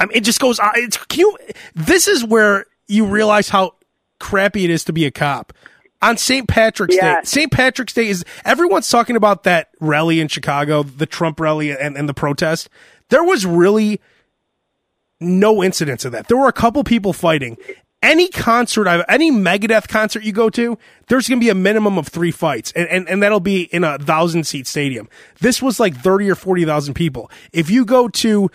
I 0.00 0.06
mean, 0.06 0.16
it 0.16 0.24
just 0.24 0.40
goes 0.40 0.58
on. 0.58 0.72
It's 0.76 0.96
can 0.96 1.20
you, 1.20 1.38
This 1.74 2.08
is 2.08 2.24
where 2.24 2.66
you 2.88 3.06
realize 3.06 3.48
how 3.50 3.74
crappy 4.18 4.64
it 4.64 4.70
is 4.70 4.84
to 4.84 4.92
be 4.92 5.04
a 5.04 5.10
cop. 5.10 5.52
On 6.02 6.16
St. 6.16 6.48
Patrick's 6.48 6.96
Day, 6.96 7.20
St. 7.24 7.52
Patrick's 7.52 7.92
Day 7.92 8.08
is 8.08 8.24
everyone's 8.46 8.88
talking 8.88 9.16
about 9.16 9.42
that 9.44 9.68
rally 9.80 10.18
in 10.20 10.28
Chicago, 10.28 10.82
the 10.82 11.04
Trump 11.04 11.38
rally 11.38 11.70
and, 11.72 11.96
and 11.96 12.08
the 12.08 12.14
protest. 12.14 12.70
There 13.10 13.22
was 13.22 13.44
really 13.44 14.00
no 15.20 15.62
incidents 15.62 16.06
of 16.06 16.12
that. 16.12 16.28
There 16.28 16.38
were 16.38 16.48
a 16.48 16.54
couple 16.54 16.82
people 16.84 17.12
fighting. 17.12 17.58
Any 18.02 18.28
concert, 18.28 18.88
I've, 18.88 19.04
any 19.10 19.30
Megadeth 19.30 19.88
concert 19.88 20.24
you 20.24 20.32
go 20.32 20.48
to, 20.48 20.78
there's 21.08 21.28
going 21.28 21.38
to 21.38 21.44
be 21.44 21.50
a 21.50 21.54
minimum 21.54 21.98
of 21.98 22.08
three 22.08 22.30
fights, 22.30 22.72
and, 22.72 22.88
and, 22.88 23.06
and 23.06 23.22
that'll 23.22 23.40
be 23.40 23.64
in 23.64 23.84
a 23.84 23.98
thousand 23.98 24.44
seat 24.44 24.66
stadium. 24.66 25.06
This 25.40 25.60
was 25.60 25.78
like 25.78 25.94
30 25.94 26.30
or 26.30 26.34
40,000 26.34 26.94
people. 26.94 27.30
If 27.52 27.68
you 27.68 27.84
go 27.84 28.08
to 28.08 28.50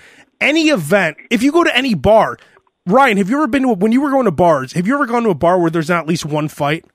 any 0.46 0.70
event, 0.70 1.18
if 1.30 1.44
you 1.44 1.52
go 1.52 1.64
to 1.64 1.76
any 1.76 1.94
bar, 1.94 2.38
Ryan, 2.86 3.18
have 3.18 3.30
you 3.30 3.38
ever 3.38 3.48
been 3.48 3.64
to, 3.64 3.70
a, 3.70 3.74
when 3.74 3.92
you 3.92 4.02
were 4.02 4.12
going 4.12 4.26
to 4.26 4.32
bars, 4.32 4.74
have 4.74 4.88
you 4.88 4.94
ever 4.94 5.06
gone 5.06 5.24
to 5.24 5.30
a 5.30 5.36
bar 5.36 5.60
where 5.60 5.72
there's 5.72 5.90
not 5.90 6.04
at 6.04 6.08
least 6.08 6.26
one 6.26 6.48
fight? 6.48 6.86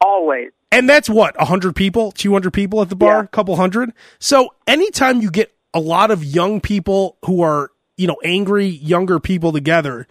Always. 0.00 0.50
And 0.70 0.88
that's 0.88 1.08
what, 1.08 1.36
100 1.38 1.74
people, 1.74 2.12
200 2.12 2.52
people 2.52 2.82
at 2.82 2.88
the 2.88 2.96
bar, 2.96 3.18
Yeah. 3.18 3.24
a 3.24 3.28
couple 3.28 3.56
hundred. 3.56 3.92
So 4.18 4.54
anytime 4.66 5.20
you 5.20 5.30
get 5.30 5.54
a 5.74 5.80
lot 5.80 6.10
of 6.10 6.24
young 6.24 6.60
people 6.60 7.16
who 7.24 7.42
are, 7.42 7.70
you 7.96 8.06
know, 8.06 8.16
angry 8.24 8.66
younger 8.66 9.18
people 9.18 9.52
together, 9.52 10.06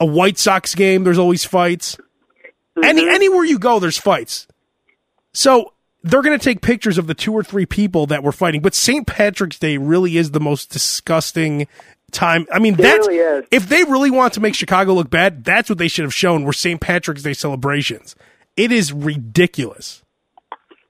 a 0.00 0.06
White 0.06 0.38
Sox 0.38 0.74
game, 0.74 1.04
there's 1.04 1.18
always 1.18 1.44
fights. 1.44 1.98
Any 2.82 3.02
mm-hmm. 3.02 3.14
anywhere 3.14 3.44
you 3.44 3.58
go, 3.58 3.78
there's 3.78 3.98
fights. 3.98 4.46
So 5.32 5.72
they're 6.02 6.22
going 6.22 6.38
to 6.38 6.42
take 6.44 6.62
pictures 6.62 6.98
of 6.98 7.06
the 7.06 7.14
two 7.14 7.32
or 7.32 7.42
three 7.42 7.66
people 7.66 8.06
that 8.06 8.22
were 8.22 8.32
fighting. 8.32 8.60
But 8.60 8.74
St. 8.74 9.06
Patrick's 9.06 9.58
Day 9.58 9.76
really 9.76 10.16
is 10.16 10.32
the 10.32 10.40
most 10.40 10.70
disgusting 10.70 11.66
time. 12.10 12.46
I 12.52 12.58
mean, 12.58 12.74
that's 12.74 13.06
really 13.08 13.46
if 13.50 13.68
they 13.68 13.84
really 13.84 14.10
want 14.10 14.34
to 14.34 14.40
make 14.40 14.54
Chicago 14.54 14.94
look 14.94 15.10
bad, 15.10 15.44
that's 15.44 15.68
what 15.68 15.78
they 15.78 15.88
should 15.88 16.04
have 16.04 16.14
shown 16.14 16.44
were 16.44 16.52
St. 16.52 16.80
Patrick's 16.80 17.22
Day 17.22 17.32
celebrations. 17.32 18.14
It 18.56 18.70
is 18.72 18.92
ridiculous. 18.92 20.02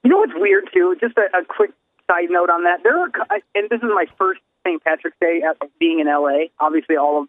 You 0.02 0.10
know 0.10 0.18
what's 0.18 0.32
weird 0.34 0.68
too? 0.72 0.96
Just 1.00 1.16
a, 1.16 1.38
a 1.38 1.44
quick 1.44 1.70
side 2.10 2.28
note 2.30 2.50
on 2.50 2.64
that. 2.64 2.82
There 2.82 2.98
are, 2.98 3.10
and 3.54 3.68
this 3.70 3.78
is 3.78 3.88
my 3.94 4.06
first 4.18 4.40
St. 4.66 4.82
Patrick's 4.82 5.16
Day 5.20 5.42
at 5.48 5.56
being 5.78 6.00
in 6.00 6.06
LA. 6.06 6.46
Obviously, 6.58 6.96
all 6.96 7.22
of 7.22 7.28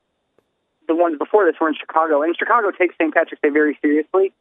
the 0.88 0.95
ones 0.95 1.17
before 1.17 1.45
this 1.45 1.55
were 1.59 1.69
in 1.69 1.75
Chicago, 1.75 2.23
and 2.23 2.36
Chicago 2.38 2.71
takes 2.71 2.95
St. 2.95 3.13
Patrick's 3.13 3.41
Day 3.41 3.49
very 3.49 3.77
seriously. 3.81 4.34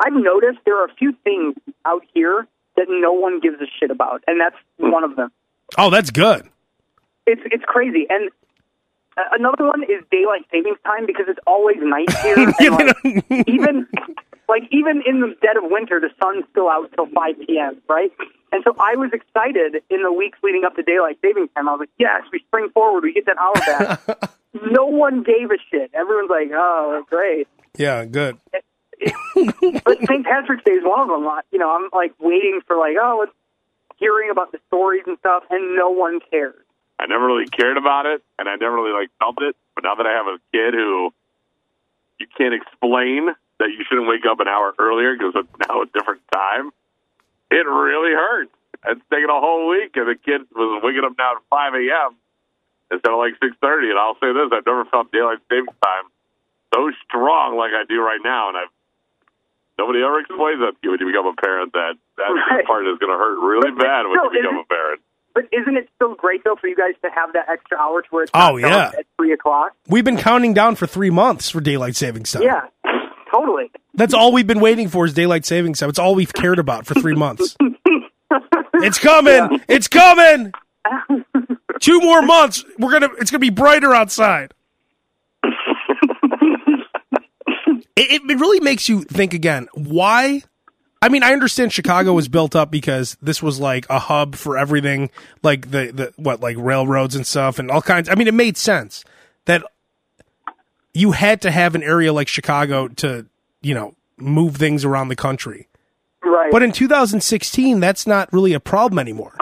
I've 0.00 0.12
noticed 0.12 0.58
there 0.64 0.80
are 0.80 0.86
a 0.86 0.94
few 0.94 1.12
things 1.24 1.56
out 1.84 2.04
here 2.14 2.46
that 2.78 2.86
no 2.88 3.12
one 3.12 3.40
gives 3.40 3.60
a 3.60 3.66
shit 3.78 3.90
about, 3.90 4.22
and 4.26 4.40
that's 4.40 4.56
one 4.78 5.04
of 5.04 5.16
them. 5.16 5.30
Oh, 5.76 5.90
that's 5.90 6.10
good. 6.10 6.48
It's 7.26 7.42
it's 7.44 7.64
crazy. 7.66 8.06
And 8.08 8.30
uh, 9.18 9.22
another 9.32 9.66
one 9.66 9.82
is 9.82 10.02
daylight 10.10 10.46
savings 10.50 10.78
time 10.84 11.04
because 11.06 11.26
it's 11.28 11.40
always 11.46 11.76
night 11.80 12.10
here. 12.22 12.38
and 12.38 12.54
like, 13.04 13.48
even 13.48 13.86
like 14.48 14.62
even 14.70 15.02
in 15.06 15.20
the 15.20 15.34
dead 15.42 15.56
of 15.56 15.64
winter, 15.70 16.00
the 16.00 16.10
sun's 16.22 16.44
still 16.50 16.68
out 16.68 16.90
till 16.94 17.06
5 17.06 17.34
p.m. 17.46 17.82
Right? 17.88 18.12
And 18.50 18.64
so 18.64 18.74
I 18.80 18.96
was 18.96 19.10
excited 19.12 19.82
in 19.90 20.02
the 20.02 20.12
weeks 20.12 20.38
leading 20.42 20.64
up 20.64 20.74
to 20.76 20.82
daylight 20.82 21.18
savings 21.20 21.50
time. 21.54 21.68
I 21.68 21.72
was 21.72 21.80
like, 21.80 21.90
yes, 21.98 22.22
we 22.32 22.38
spring 22.46 22.70
forward, 22.72 23.02
we 23.02 23.12
get 23.12 23.26
that 23.26 23.36
hour 23.36 23.54
back. 24.08 24.30
no 24.72 24.86
one 24.86 25.22
gave 25.22 25.50
a 25.50 25.58
shit. 25.70 25.90
Everyone's 25.92 26.30
like, 26.30 26.48
oh, 26.54 27.04
great. 27.10 27.46
Yeah, 27.76 28.06
good. 28.06 28.38
But 29.84 29.98
St. 30.06 30.24
Patrick's 30.24 30.64
Day 30.64 30.72
is 30.72 30.84
one 30.84 31.00
of 31.00 31.08
them. 31.08 31.28
You 31.52 31.58
know, 31.58 31.70
I'm 31.70 31.88
like 31.92 32.14
waiting 32.18 32.60
for 32.66 32.76
like, 32.76 32.96
oh, 33.00 33.22
it's 33.22 33.32
hearing 33.96 34.30
about 34.30 34.52
the 34.52 34.58
stories 34.68 35.04
and 35.06 35.18
stuff, 35.18 35.44
and 35.50 35.76
no 35.76 35.90
one 35.90 36.20
cares. 36.30 36.64
I 36.98 37.06
never 37.06 37.26
really 37.26 37.46
cared 37.46 37.76
about 37.76 38.06
it, 38.06 38.22
and 38.38 38.48
I 38.48 38.56
never 38.56 38.74
really 38.74 38.92
like 38.92 39.10
felt 39.18 39.36
it. 39.40 39.54
But 39.74 39.84
now 39.84 39.94
that 39.94 40.06
I 40.06 40.12
have 40.12 40.26
a 40.26 40.38
kid 40.52 40.74
who 40.74 41.10
you 42.18 42.26
can't 42.36 42.54
explain 42.54 43.28
that 43.58 43.70
you 43.70 43.84
shouldn't 43.88 44.08
wake 44.08 44.26
up 44.28 44.40
an 44.40 44.48
hour 44.48 44.74
earlier 44.78 45.14
because 45.14 45.34
it's 45.36 45.48
now 45.68 45.82
a 45.82 45.86
different 45.86 46.22
time. 46.32 46.70
It 47.50 47.66
really 47.66 48.12
hurts. 48.12 48.52
It's 48.86 49.00
taken 49.10 49.30
a 49.30 49.40
whole 49.40 49.68
week, 49.68 49.96
and 49.96 50.08
the 50.08 50.14
kid 50.14 50.42
was 50.54 50.82
waking 50.82 51.02
up 51.04 51.14
now 51.18 51.36
at 51.36 51.42
5 51.50 51.74
a.m. 51.74 52.16
instead 52.90 53.12
of 53.12 53.18
like 53.18 53.34
6:30. 53.38 53.90
And 53.90 53.98
I'll 53.98 54.18
say 54.18 54.32
this: 54.34 54.50
I've 54.50 54.66
never 54.66 54.84
felt 54.86 55.10
daylight 55.12 55.38
savings 55.48 55.74
time 55.82 56.10
so 56.74 56.90
strong 57.06 57.56
like 57.56 57.72
I 57.72 57.84
do 57.88 58.00
right 58.00 58.20
now, 58.22 58.48
and 58.48 58.56
I've 58.56 58.74
nobody 59.78 60.02
ever 60.02 60.20
explains 60.20 60.60
that 60.60 60.72
to 60.74 60.78
you 60.82 60.90
when 60.90 61.00
you 61.00 61.06
become 61.06 61.26
a 61.26 61.34
parent. 61.40 61.72
That 61.72 61.94
that 62.16 62.30
Right. 62.50 62.66
part 62.66 62.86
is 62.86 62.98
going 62.98 63.12
to 63.12 63.18
hurt 63.18 63.38
really 63.40 63.70
But 63.70 63.82
bad 63.84 64.02
when 64.06 64.18
still, 64.18 64.32
you 64.34 64.42
become 64.42 64.58
a 64.58 64.64
parent. 64.68 65.00
But 65.34 65.44
isn't 65.52 65.76
it 65.76 65.88
still 65.94 66.14
great 66.14 66.42
though 66.44 66.56
for 66.60 66.66
you 66.66 66.74
guys 66.76 66.94
to 67.02 67.10
have 67.14 67.32
that 67.34 67.48
extra 67.48 67.78
hour 67.78 68.02
to 68.02 68.08
where 68.10 68.22
it's 68.24 68.32
Oh, 68.34 68.56
yeah. 68.56 68.90
at 68.98 69.06
three 69.16 69.32
o'clock? 69.32 69.72
We've 69.86 70.04
been 70.04 70.16
counting 70.16 70.52
down 70.54 70.74
for 70.74 70.86
three 70.86 71.10
months 71.10 71.48
for 71.50 71.60
daylight 71.60 71.94
savings 71.96 72.32
time. 72.32 72.42
Yeah, 72.42 72.62
totally. 73.32 73.70
That's 73.94 74.14
all 74.14 74.32
we've 74.32 74.46
been 74.46 74.60
waiting 74.60 74.88
for 74.88 75.04
is 75.06 75.12
daylight 75.14 75.44
savings 75.44 75.78
time. 75.80 75.88
It's 75.90 75.98
all 75.98 76.14
we've 76.14 76.32
cared 76.32 76.58
about 76.58 76.86
for 76.86 76.94
three 76.94 77.14
months. 77.14 77.56
it's 78.74 78.98
coming. 78.98 79.60
It's 79.68 79.88
coming. 79.88 80.52
Two 81.80 82.00
more 82.00 82.22
months. 82.22 82.64
We're 82.78 82.90
gonna. 82.92 83.08
It's 83.20 83.30
gonna 83.30 83.38
be 83.40 83.50
brighter 83.50 83.94
outside. 83.94 84.52
It, 87.98 88.22
it 88.30 88.40
really 88.40 88.60
makes 88.60 88.88
you 88.88 89.02
think 89.02 89.34
again. 89.34 89.68
Why? 89.74 90.42
I 91.00 91.08
mean, 91.08 91.22
I 91.22 91.32
understand 91.32 91.72
Chicago 91.72 92.12
was 92.12 92.28
built 92.28 92.56
up 92.56 92.70
because 92.70 93.16
this 93.22 93.42
was 93.42 93.60
like 93.60 93.86
a 93.88 93.98
hub 93.98 94.34
for 94.34 94.58
everything, 94.58 95.10
like 95.42 95.70
the 95.70 95.92
the 95.92 96.12
what, 96.16 96.40
like 96.40 96.56
railroads 96.58 97.14
and 97.14 97.26
stuff, 97.26 97.58
and 97.58 97.70
all 97.70 97.82
kinds. 97.82 98.08
I 98.08 98.14
mean, 98.14 98.28
it 98.28 98.34
made 98.34 98.56
sense 98.56 99.04
that 99.44 99.62
you 100.94 101.12
had 101.12 101.40
to 101.42 101.50
have 101.50 101.74
an 101.74 101.82
area 101.82 102.12
like 102.12 102.28
Chicago 102.28 102.88
to, 102.88 103.26
you 103.62 103.74
know, 103.74 103.94
move 104.16 104.56
things 104.56 104.84
around 104.84 105.08
the 105.08 105.16
country. 105.16 105.68
Right. 106.24 106.50
But 106.50 106.62
in 106.62 106.72
2016, 106.72 107.78
that's 107.78 108.06
not 108.06 108.32
really 108.32 108.52
a 108.52 108.60
problem 108.60 108.98
anymore. 108.98 109.36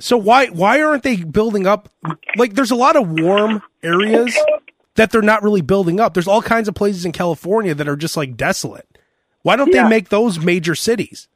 So 0.00 0.16
why 0.16 0.46
why 0.46 0.80
aren't 0.80 1.02
they 1.02 1.16
building 1.16 1.66
up? 1.66 1.88
Like, 2.36 2.54
there's 2.54 2.70
a 2.70 2.76
lot 2.76 2.96
of 2.96 3.10
warm 3.10 3.62
areas 3.82 4.36
that 4.98 5.10
they're 5.10 5.22
not 5.22 5.42
really 5.42 5.62
building 5.62 5.98
up. 6.00 6.12
There's 6.12 6.28
all 6.28 6.42
kinds 6.42 6.68
of 6.68 6.74
places 6.74 7.04
in 7.04 7.12
California 7.12 7.74
that 7.74 7.88
are 7.88 7.96
just 7.96 8.16
like 8.16 8.36
desolate. 8.36 8.86
Why 9.42 9.56
don't 9.56 9.72
Yeah. 9.72 9.84
they 9.84 9.88
make 9.88 10.08
those 10.10 10.38
major 10.38 10.74
cities? 10.74 11.28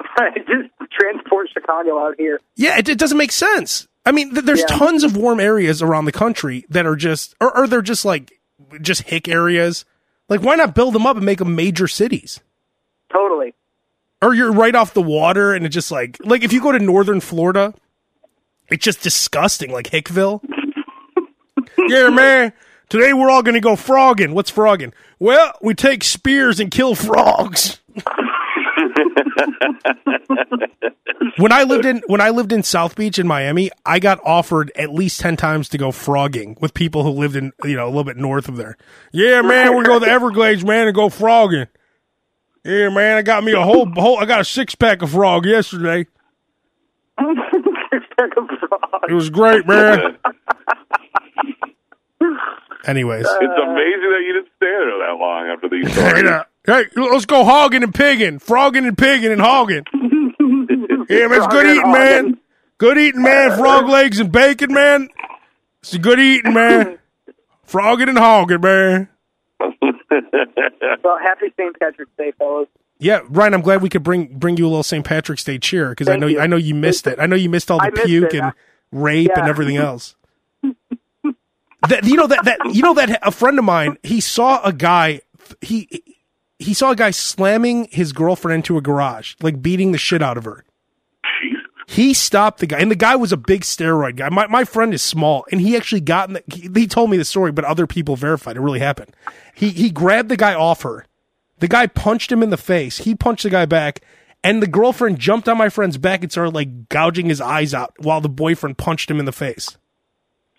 Just 0.46 0.70
transport 0.90 1.48
Chicago 1.52 1.98
out 1.98 2.14
here. 2.18 2.40
Yeah, 2.56 2.78
it, 2.78 2.88
it 2.88 2.98
doesn't 2.98 3.18
make 3.18 3.32
sense. 3.32 3.86
I 4.06 4.12
mean, 4.12 4.32
th- 4.32 4.44
there's 4.46 4.60
Yeah. 4.60 4.66
tons 4.78 5.04
of 5.04 5.16
warm 5.16 5.40
areas 5.40 5.82
around 5.82 6.06
the 6.06 6.12
country 6.12 6.64
that 6.70 6.86
are 6.86 6.96
just, 6.96 7.34
or, 7.40 7.54
or 7.56 7.66
they're 7.66 7.82
just 7.82 8.04
like, 8.04 8.32
just 8.80 9.02
hick 9.02 9.28
areas. 9.28 9.84
Like, 10.28 10.40
why 10.42 10.54
not 10.54 10.74
build 10.74 10.94
them 10.94 11.06
up 11.06 11.16
and 11.16 11.26
make 11.26 11.38
them 11.38 11.54
major 11.54 11.86
cities? 11.88 12.40
Totally. 13.12 13.54
Or 14.22 14.32
you're 14.34 14.52
right 14.52 14.74
off 14.74 14.94
the 14.94 15.02
water 15.02 15.52
and 15.52 15.66
it 15.66 15.70
just 15.70 15.90
like, 15.90 16.16
like 16.24 16.42
if 16.44 16.52
you 16.52 16.62
go 16.62 16.72
to 16.72 16.78
northern 16.78 17.20
Florida, 17.20 17.74
it's 18.70 18.84
just 18.84 19.02
disgusting, 19.02 19.70
like 19.72 19.88
Hickville. 19.90 20.40
yeah, 21.88 22.08
man. 22.10 22.52
Today 22.90 23.12
we're 23.12 23.30
all 23.30 23.42
gonna 23.44 23.60
go 23.60 23.76
frogging. 23.76 24.34
What's 24.34 24.50
frogging? 24.50 24.92
Well, 25.20 25.52
we 25.62 25.74
take 25.74 26.02
spears 26.02 26.58
and 26.58 26.72
kill 26.72 26.96
frogs. 26.96 27.78
when 31.36 31.52
I 31.52 31.62
lived 31.62 31.84
in 31.84 32.02
when 32.08 32.20
I 32.20 32.30
lived 32.30 32.50
in 32.50 32.64
South 32.64 32.96
Beach 32.96 33.20
in 33.20 33.28
Miami, 33.28 33.70
I 33.86 34.00
got 34.00 34.18
offered 34.24 34.72
at 34.74 34.90
least 34.90 35.20
ten 35.20 35.36
times 35.36 35.68
to 35.68 35.78
go 35.78 35.92
frogging 35.92 36.56
with 36.60 36.74
people 36.74 37.04
who 37.04 37.10
lived 37.10 37.36
in 37.36 37.52
you 37.62 37.76
know 37.76 37.84
a 37.84 37.90
little 37.90 38.02
bit 38.02 38.16
north 38.16 38.48
of 38.48 38.56
there. 38.56 38.76
Yeah, 39.12 39.42
man, 39.42 39.76
we 39.76 39.84
go 39.84 40.00
to 40.00 40.04
the 40.04 40.10
Everglades, 40.10 40.64
man, 40.64 40.88
and 40.88 40.94
go 40.94 41.08
frogging. 41.08 41.68
Yeah, 42.64 42.88
man, 42.88 43.18
I 43.18 43.22
got 43.22 43.44
me 43.44 43.52
a 43.52 43.62
whole 43.62 43.86
whole. 43.86 44.18
I 44.18 44.26
got 44.26 44.40
a 44.40 44.44
six 44.44 44.74
pack 44.74 45.00
of 45.02 45.10
frog 45.10 45.46
yesterday. 45.46 46.08
six 47.92 48.04
pack 48.18 48.36
of 48.36 48.48
frog. 48.48 49.04
It 49.08 49.14
was 49.14 49.30
great, 49.30 49.64
man. 49.64 50.18
Anyways, 52.86 53.26
It's 53.26 53.30
amazing 53.62 54.10
that 54.10 54.22
you 54.26 54.32
didn't 54.34 54.48
stay 54.56 54.66
there 54.66 54.98
that 55.06 55.16
long 55.18 55.46
after 55.48 55.68
these 55.68 55.86
hey, 55.94 56.08
stories. 56.08 56.22
now, 56.24 56.44
hey, 56.64 56.84
let's 56.96 57.26
go 57.26 57.44
hogging 57.44 57.82
and 57.82 57.94
pigging, 57.94 58.38
frogging 58.38 58.86
and 58.86 58.96
pigging 58.96 59.32
and 59.32 59.40
hogging. 59.40 59.84
Yeah, 61.08 61.26
man, 61.26 61.38
it's 61.42 61.46
good 61.48 61.66
eating, 61.66 61.90
man. 61.90 62.38
Good 62.78 62.96
eating, 62.96 63.22
man. 63.22 63.58
Frog 63.58 63.88
legs 63.88 64.20
and 64.20 64.30
bacon, 64.30 64.72
man. 64.72 65.08
It's 65.80 65.96
good 65.98 66.20
eating, 66.20 66.52
man. 66.54 66.98
Frogging 67.64 68.08
and 68.08 68.18
hogging, 68.18 68.60
man. 68.60 69.08
Well, 71.02 71.18
happy 71.18 71.46
St. 71.56 71.78
Patrick's 71.80 72.10
Day, 72.18 72.32
fellas. 72.38 72.68
Yeah, 72.98 73.20
Ryan, 73.28 73.54
I'm 73.54 73.60
glad 73.62 73.80
we 73.82 73.88
could 73.88 74.02
bring 74.02 74.26
bring 74.38 74.56
you 74.56 74.66
a 74.66 74.68
little 74.68 74.82
St. 74.82 75.04
Patrick's 75.04 75.42
Day 75.44 75.58
cheer 75.58 75.90
because 75.90 76.08
I 76.08 76.16
know 76.16 76.26
you. 76.26 76.38
I 76.38 76.46
know 76.46 76.56
you 76.56 76.74
missed 76.74 77.06
it. 77.06 77.18
I 77.18 77.26
know 77.26 77.36
you 77.36 77.48
missed 77.48 77.70
all 77.70 77.78
the 77.78 77.90
missed 77.90 78.06
puke 78.06 78.34
it. 78.34 78.40
and 78.40 78.52
rape 78.92 79.30
and 79.36 79.48
everything 79.48 79.76
else. 79.78 80.14
That 81.88 82.04
you 82.04 82.16
know 82.16 82.26
that 82.26 82.44
that 82.44 82.58
you 82.74 82.82
know 82.82 82.94
that 82.94 83.18
a 83.22 83.30
friend 83.30 83.58
of 83.58 83.64
mine 83.64 83.96
he 84.02 84.20
saw 84.20 84.62
a 84.62 84.72
guy 84.72 85.20
he 85.60 86.02
he 86.58 86.74
saw 86.74 86.90
a 86.90 86.96
guy 86.96 87.10
slamming 87.10 87.88
his 87.90 88.12
girlfriend 88.12 88.56
into 88.56 88.76
a 88.76 88.82
garage 88.82 89.34
like 89.40 89.62
beating 89.62 89.92
the 89.92 89.98
shit 89.98 90.22
out 90.22 90.36
of 90.36 90.44
her. 90.44 90.64
He 91.86 92.14
stopped 92.14 92.60
the 92.60 92.68
guy, 92.68 92.78
and 92.78 92.88
the 92.88 92.94
guy 92.94 93.16
was 93.16 93.32
a 93.32 93.36
big 93.36 93.62
steroid 93.62 94.14
guy. 94.14 94.28
My 94.28 94.46
my 94.46 94.62
friend 94.62 94.94
is 94.94 95.02
small, 95.02 95.44
and 95.50 95.60
he 95.60 95.76
actually 95.76 96.02
got 96.02 96.28
in 96.28 96.34
the, 96.34 96.44
he, 96.46 96.70
he 96.72 96.86
told 96.86 97.10
me 97.10 97.16
the 97.16 97.24
story, 97.24 97.50
but 97.50 97.64
other 97.64 97.84
people 97.88 98.14
verified 98.14 98.56
it 98.56 98.60
really 98.60 98.78
happened. 98.78 99.12
He 99.54 99.70
he 99.70 99.90
grabbed 99.90 100.28
the 100.28 100.36
guy 100.36 100.54
off 100.54 100.82
her. 100.82 101.04
The 101.58 101.66
guy 101.66 101.88
punched 101.88 102.30
him 102.30 102.44
in 102.44 102.50
the 102.50 102.56
face. 102.56 102.98
He 102.98 103.16
punched 103.16 103.42
the 103.42 103.50
guy 103.50 103.66
back, 103.66 104.02
and 104.44 104.62
the 104.62 104.68
girlfriend 104.68 105.18
jumped 105.18 105.48
on 105.48 105.58
my 105.58 105.68
friend's 105.68 105.98
back 105.98 106.22
and 106.22 106.30
started 106.30 106.54
like 106.54 106.88
gouging 106.88 107.26
his 107.26 107.40
eyes 107.40 107.74
out 107.74 107.92
while 107.98 108.20
the 108.20 108.28
boyfriend 108.28 108.78
punched 108.78 109.10
him 109.10 109.18
in 109.18 109.24
the 109.24 109.32
face. 109.32 109.76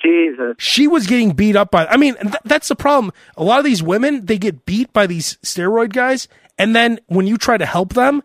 Jesus. 0.03 0.55
She 0.59 0.87
was 0.87 1.07
getting 1.07 1.31
beat 1.31 1.55
up 1.55 1.71
by. 1.71 1.85
I 1.85 1.97
mean, 1.97 2.15
th- 2.15 2.33
that's 2.45 2.67
the 2.67 2.75
problem. 2.75 3.11
A 3.37 3.43
lot 3.43 3.59
of 3.59 3.65
these 3.65 3.83
women 3.83 4.25
they 4.25 4.37
get 4.37 4.65
beat 4.65 4.91
by 4.93 5.07
these 5.07 5.37
steroid 5.43 5.93
guys, 5.93 6.27
and 6.57 6.75
then 6.75 6.99
when 7.07 7.27
you 7.27 7.37
try 7.37 7.57
to 7.57 7.65
help 7.65 7.93
them, 7.93 8.23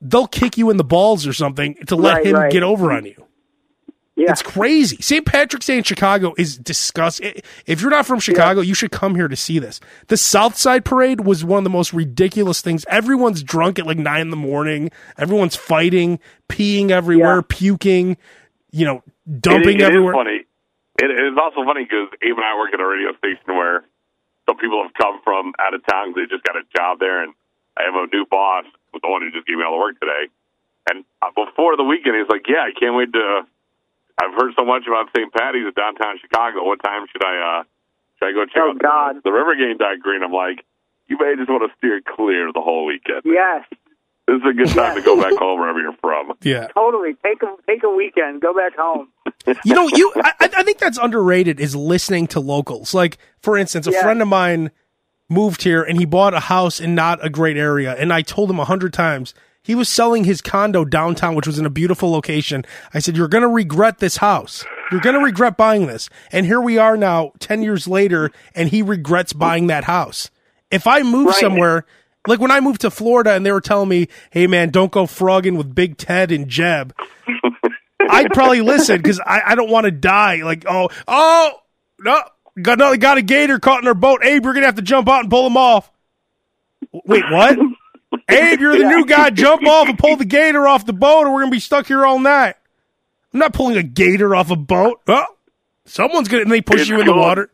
they'll 0.00 0.26
kick 0.28 0.56
you 0.56 0.70
in 0.70 0.76
the 0.76 0.84
balls 0.84 1.26
or 1.26 1.32
something 1.32 1.74
to 1.86 1.96
let 1.96 2.14
Right, 2.18 2.26
him 2.26 2.34
right. 2.34 2.52
get 2.52 2.62
over 2.62 2.92
on 2.92 3.04
you. 3.04 3.24
Yeah. 4.16 4.32
It's 4.32 4.42
crazy. 4.42 4.96
St. 5.00 5.24
Patrick's 5.24 5.66
Day 5.66 5.76
in 5.78 5.84
Chicago 5.84 6.34
is 6.36 6.58
disgusting. 6.58 7.34
If 7.66 7.80
you're 7.80 7.90
not 7.90 8.04
from 8.04 8.18
Chicago, 8.18 8.60
you 8.60 8.74
should 8.74 8.90
come 8.90 9.14
here 9.14 9.28
to 9.28 9.36
see 9.36 9.60
this. 9.60 9.78
The 10.08 10.16
South 10.16 10.56
Side 10.56 10.84
Parade 10.84 11.20
was 11.20 11.44
one 11.44 11.58
of 11.58 11.64
the 11.64 11.70
most 11.70 11.92
ridiculous 11.92 12.60
things. 12.60 12.84
Everyone's 12.88 13.44
drunk 13.44 13.78
at 13.78 13.86
like 13.86 13.96
nine 13.98 14.22
in 14.22 14.30
the 14.30 14.36
morning. 14.36 14.90
Everyone's 15.18 15.54
fighting, 15.54 16.18
peeing 16.48 16.90
everywhere, 16.90 17.36
Yeah. 17.36 17.42
puking, 17.48 18.16
you 18.72 18.86
know, 18.86 19.02
It- 19.28 19.40
dumping 19.40 19.76
it 19.76 19.82
is 19.82 19.86
everywhere. 19.86 20.14
funny. 20.14 20.40
It, 20.98 21.10
it 21.10 21.24
is 21.32 21.38
also 21.38 21.64
funny 21.64 21.84
because 21.84 22.08
Abe 22.22 22.36
and 22.36 22.44
I 22.44 22.56
work 22.58 22.74
at 22.74 22.80
a 22.80 22.86
radio 22.86 23.14
station 23.18 23.54
where 23.54 23.84
some 24.48 24.56
people 24.58 24.82
have 24.82 24.92
come 24.94 25.20
from 25.22 25.52
out 25.58 25.74
of 25.74 25.84
town. 25.86 26.10
because 26.12 26.28
They 26.28 26.34
just 26.34 26.44
got 26.44 26.56
a 26.56 26.64
job 26.76 26.98
there, 26.98 27.22
and 27.22 27.34
I 27.78 27.84
have 27.86 27.94
a 27.94 28.06
new 28.12 28.26
boss, 28.26 28.64
who's 28.92 29.02
the 29.02 29.08
one 29.08 29.22
who 29.22 29.30
just 29.30 29.46
gave 29.46 29.56
me 29.58 29.64
all 29.64 29.72
the 29.78 29.82
work 29.82 29.98
today. 30.00 30.26
And 30.90 31.04
uh, 31.22 31.30
before 31.36 31.76
the 31.76 31.84
weekend, 31.84 32.16
he's 32.16 32.28
like, 32.28 32.48
"Yeah, 32.48 32.64
I 32.66 32.72
can't 32.74 32.96
wait 32.96 33.12
to." 33.12 33.46
I've 34.18 34.34
heard 34.34 34.50
so 34.58 34.64
much 34.64 34.82
about 34.88 35.06
St. 35.14 35.30
Patty's 35.32 35.62
in 35.62 35.72
downtown 35.78 36.18
Chicago. 36.18 36.64
What 36.64 36.82
time 36.82 37.06
should 37.12 37.22
I? 37.22 37.60
uh 37.60 37.62
Should 38.18 38.28
I 38.28 38.32
go 38.32 38.44
check 38.46 38.62
Oh, 38.66 38.70
out 38.74 38.78
God. 38.82 39.22
the 39.22 39.30
River 39.30 39.54
Game 39.54 39.76
Dot 39.78 40.00
Green? 40.00 40.24
I'm 40.24 40.32
like, 40.32 40.64
you 41.06 41.16
may 41.20 41.36
just 41.36 41.48
want 41.48 41.62
to 41.70 41.76
steer 41.78 42.00
clear 42.02 42.50
the 42.52 42.60
whole 42.60 42.84
weekend. 42.86 43.22
Yes. 43.24 43.62
This 44.28 44.36
is 44.36 44.42
a 44.50 44.52
good 44.52 44.68
time 44.68 44.94
to 44.94 45.00
go 45.00 45.16
back 45.20 45.32
home 45.38 45.58
wherever 45.58 45.80
you're 45.80 45.96
from. 46.02 46.34
Yeah. 46.42 46.66
Totally. 46.68 47.14
Take 47.24 47.42
a 47.42 47.46
take 47.66 47.82
a 47.82 47.88
weekend. 47.88 48.42
Go 48.42 48.52
back 48.54 48.76
home. 48.76 49.08
You 49.64 49.74
know, 49.74 49.88
you 49.88 50.12
I, 50.16 50.32
I 50.40 50.62
think 50.62 50.76
that's 50.78 50.98
underrated 50.98 51.58
is 51.58 51.74
listening 51.74 52.26
to 52.28 52.40
locals. 52.40 52.92
Like, 52.92 53.16
for 53.40 53.56
instance, 53.56 53.86
a 53.86 53.92
Yeah. 53.92 54.02
friend 54.02 54.20
of 54.20 54.28
mine 54.28 54.70
moved 55.30 55.62
here 55.62 55.82
and 55.82 55.98
he 55.98 56.04
bought 56.04 56.34
a 56.34 56.40
house 56.40 56.78
in 56.78 56.94
not 56.94 57.24
a 57.24 57.30
great 57.30 57.56
area. 57.56 57.94
And 57.98 58.12
I 58.12 58.20
told 58.22 58.50
him 58.50 58.60
a 58.60 58.64
hundred 58.66 58.92
times 58.92 59.32
he 59.62 59.74
was 59.74 59.88
selling 59.88 60.24
his 60.24 60.40
condo 60.42 60.84
downtown, 60.84 61.34
which 61.34 61.46
was 61.46 61.58
in 61.58 61.64
a 61.66 61.70
beautiful 61.70 62.10
location. 62.10 62.64
I 62.92 62.98
said, 62.98 63.16
You're 63.16 63.28
gonna 63.28 63.48
regret 63.48 63.98
this 63.98 64.18
house. 64.18 64.62
You're 64.92 65.00
gonna 65.00 65.20
regret 65.24 65.56
buying 65.56 65.86
this. 65.86 66.10
And 66.32 66.44
here 66.44 66.60
we 66.60 66.76
are 66.76 66.96
now, 66.98 67.32
ten 67.38 67.62
years 67.62 67.88
later, 67.88 68.30
and 68.54 68.68
he 68.68 68.82
regrets 68.82 69.32
buying 69.32 69.68
that 69.68 69.84
house. 69.84 70.30
If 70.70 70.86
I 70.86 71.02
move 71.02 71.28
Right. 71.28 71.36
somewhere 71.36 71.86
like 72.28 72.40
when 72.40 72.50
I 72.50 72.60
moved 72.60 72.82
to 72.82 72.90
Florida 72.90 73.32
and 73.32 73.44
they 73.44 73.52
were 73.52 73.60
telling 73.60 73.88
me, 73.88 74.08
"Hey 74.30 74.46
man, 74.46 74.70
don't 74.70 74.92
go 74.92 75.06
frogging 75.06 75.56
with 75.56 75.74
Big 75.74 75.96
Ted 75.96 76.30
and 76.30 76.48
Jeb," 76.48 76.94
I'd 78.08 78.30
probably 78.32 78.60
listen 78.60 78.96
because 78.98 79.20
I, 79.20 79.42
I 79.46 79.54
don't 79.54 79.70
want 79.70 79.84
to 79.84 79.90
die. 79.90 80.42
Like, 80.42 80.64
oh, 80.68 80.88
oh, 81.06 81.52
no, 81.98 82.22
got 82.60 82.78
another 82.78 82.96
got 82.96 83.18
a 83.18 83.22
gator 83.22 83.58
caught 83.58 83.82
in 83.82 83.88
our 83.88 83.94
boat. 83.94 84.24
Abe, 84.24 84.44
we're 84.44 84.54
gonna 84.54 84.66
have 84.66 84.76
to 84.76 84.82
jump 84.82 85.08
out 85.08 85.20
and 85.20 85.30
pull 85.30 85.46
him 85.46 85.56
off. 85.56 85.90
Wait, 86.92 87.24
what? 87.30 87.58
Abe, 88.28 88.60
you're 88.60 88.78
the 88.78 88.84
new 88.84 89.04
guy. 89.04 89.30
Jump 89.30 89.66
off 89.66 89.88
and 89.88 89.98
pull 89.98 90.16
the 90.16 90.24
gator 90.24 90.66
off 90.66 90.86
the 90.86 90.92
boat, 90.92 91.26
or 91.26 91.32
we're 91.32 91.40
gonna 91.40 91.50
be 91.50 91.60
stuck 91.60 91.86
here 91.86 92.06
all 92.06 92.18
night. 92.18 92.54
I'm 93.32 93.40
not 93.40 93.52
pulling 93.52 93.76
a 93.76 93.82
gator 93.82 94.34
off 94.34 94.50
a 94.50 94.56
boat. 94.56 95.00
Oh, 95.06 95.26
someone's 95.84 96.28
gonna. 96.28 96.42
And 96.42 96.52
they 96.52 96.62
push 96.62 96.82
It's 96.82 96.90
you 96.90 97.00
in 97.00 97.06
the 97.06 97.14
water. 97.14 97.50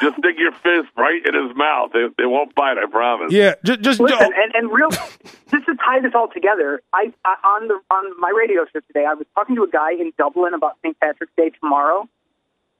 Just 0.00 0.16
stick 0.18 0.36
your 0.38 0.52
fist 0.52 0.88
right 0.96 1.20
in 1.26 1.34
his 1.34 1.56
mouth. 1.56 1.90
It, 1.94 2.12
it 2.18 2.26
won't 2.26 2.54
bite. 2.54 2.78
I 2.78 2.86
promise. 2.90 3.32
Yeah, 3.32 3.54
just 3.64 3.80
just 3.82 4.00
Listen, 4.00 4.18
and, 4.20 4.54
and 4.54 4.72
real, 4.72 4.90
just 4.90 5.66
to 5.66 5.74
tie 5.76 6.00
this 6.00 6.12
all 6.14 6.28
together, 6.28 6.80
I, 6.92 7.12
I 7.24 7.34
on 7.44 7.68
the 7.68 7.78
on 7.90 8.20
my 8.20 8.32
radio 8.36 8.64
show 8.72 8.80
today, 8.86 9.04
I 9.08 9.14
was 9.14 9.26
talking 9.34 9.56
to 9.56 9.64
a 9.64 9.68
guy 9.70 9.92
in 9.92 10.12
Dublin 10.16 10.54
about 10.54 10.76
St. 10.82 10.98
Patrick's 11.00 11.32
Day 11.36 11.50
tomorrow, 11.60 12.08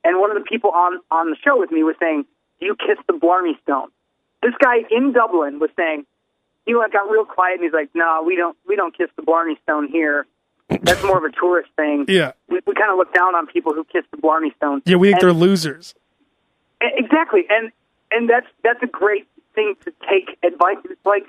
and 0.04 0.18
one 0.20 0.30
of 0.30 0.36
the 0.42 0.44
people 0.48 0.70
on 0.70 1.00
on 1.10 1.30
the 1.30 1.36
show 1.44 1.58
with 1.58 1.70
me 1.70 1.82
was 1.82 1.96
saying, 2.00 2.24
"Do 2.60 2.66
you 2.66 2.76
kiss 2.76 2.98
the 3.06 3.14
Blarney 3.14 3.58
Stone?" 3.62 3.88
This 4.42 4.54
guy 4.60 4.78
in 4.90 5.12
Dublin 5.12 5.58
was 5.60 5.70
saying, 5.76 6.04
he 6.66 6.74
like 6.74 6.92
got 6.92 7.08
real 7.10 7.24
quiet 7.24 7.54
and 7.56 7.64
he's 7.64 7.72
like, 7.72 7.90
"No, 7.94 8.22
we 8.26 8.36
don't 8.36 8.56
we 8.66 8.76
don't 8.76 8.96
kiss 8.96 9.08
the 9.16 9.22
Blarney 9.22 9.56
Stone 9.62 9.88
here. 9.88 10.26
That's 10.82 11.02
more 11.04 11.18
of 11.18 11.24
a 11.24 11.30
tourist 11.38 11.70
thing. 11.76 12.06
yeah, 12.08 12.32
We, 12.48 12.60
we 12.66 12.74
kind 12.74 12.90
of 12.90 12.96
look 12.96 13.12
down 13.12 13.34
on 13.34 13.46
people 13.46 13.74
who 13.74 13.84
kiss 13.84 14.04
the 14.10 14.16
Blarney 14.16 14.52
Stone. 14.56 14.82
yeah. 14.86 14.96
We 14.96 15.08
think 15.08 15.22
And- 15.22 15.28
they're 15.28 15.32
losers. 15.38 15.94
Exactly, 16.97 17.43
and 17.49 17.70
and 18.11 18.28
that's 18.28 18.47
that's 18.62 18.83
a 18.83 18.87
great 18.87 19.26
thing 19.55 19.74
to 19.85 19.93
take 20.09 20.39
advice. 20.43 20.76
It's 20.85 21.05
like 21.07 21.24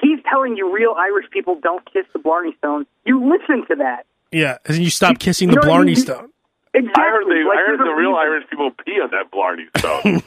he's 0.00 0.18
telling 0.30 0.56
you, 0.56 0.72
real 0.72 0.94
Irish 0.98 1.26
people 1.30 1.58
don't 1.62 1.84
kiss 1.92 2.04
the 2.12 2.18
Blarney 2.18 2.54
Stone. 2.58 2.86
You 3.04 3.20
listen 3.24 3.66
to 3.68 3.76
that. 3.76 4.06
Yeah, 4.30 4.58
and 4.66 4.78
you 4.78 4.90
stop 4.90 5.18
kissing 5.18 5.48
You 5.50 5.56
the 5.56 5.60
know 5.60 5.66
I 5.72 5.74
Blarney 5.76 5.92
mean? 5.94 5.96
Stone. 6.02 6.28
Exactly. 6.74 7.02
I 7.04 7.10
heard, 7.10 7.24
they, 7.26 7.44
like, 7.44 7.58
I 7.58 7.66
heard 7.66 7.80
the 7.80 7.84
real 7.84 8.12
reason- 8.12 8.14
Irish 8.16 8.44
people 8.48 8.70
pee 8.86 8.98
on 8.98 9.10
that 9.10 9.30
Blarney 9.30 9.66
Stone. 9.76 10.22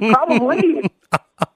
Probably. 0.14 0.80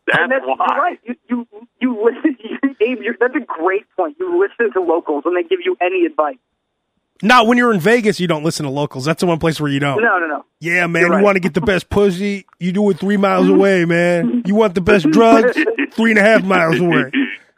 That's 0.07 0.19
and 0.21 0.31
that's 0.31 0.45
why. 0.45 0.67
you're 0.69 0.79
right. 0.83 1.01
You 1.05 1.17
you 1.29 1.47
you 1.81 2.05
listen. 2.05 2.37
You, 2.65 2.75
Abe, 2.81 3.03
you're, 3.03 3.17
that's 3.19 3.35
a 3.37 3.41
great 3.41 3.85
point. 3.97 4.17
You 4.19 4.39
listen 4.39 4.73
to 4.75 4.81
locals 4.81 5.25
when 5.25 5.35
they 5.35 5.43
give 5.45 5.61
you 5.65 5.77
any 5.81 6.05
advice. 6.05 6.37
Not 7.23 7.47
when 7.47 7.59
you're 7.59 7.73
in 7.73 7.81
Vegas, 7.81 8.19
you 8.19 8.27
don't 8.27 8.43
listen 8.43 8.65
to 8.65 8.71
locals. 8.71 9.05
That's 9.05 9.21
the 9.21 9.27
one 9.27 9.39
place 9.39 9.61
where 9.61 9.71
you 9.71 9.79
don't. 9.79 10.03
No, 10.03 10.19
no, 10.19 10.27
no. 10.27 10.45
Yeah, 10.61 10.87
man. 10.87 11.03
You're 11.03 11.19
You 11.19 11.25
want 11.25 11.37
to 11.37 11.41
get 11.41 11.55
the 11.55 11.61
best 11.61 11.89
pussy? 11.89 12.47
You 12.59 12.73
do 12.73 12.91
it 12.91 12.99
three 12.99 13.17
miles 13.17 13.47
mm-hmm. 13.47 13.55
away, 13.55 13.85
man. 13.85 14.43
You 14.47 14.55
want 14.55 14.75
the 14.75 14.81
best 14.81 15.09
drugs? 15.11 15.57
Three 15.93 16.11
and 16.11 16.19
a 16.19 16.23
half 16.23 16.43
miles 16.43 16.81
away. 16.81 17.11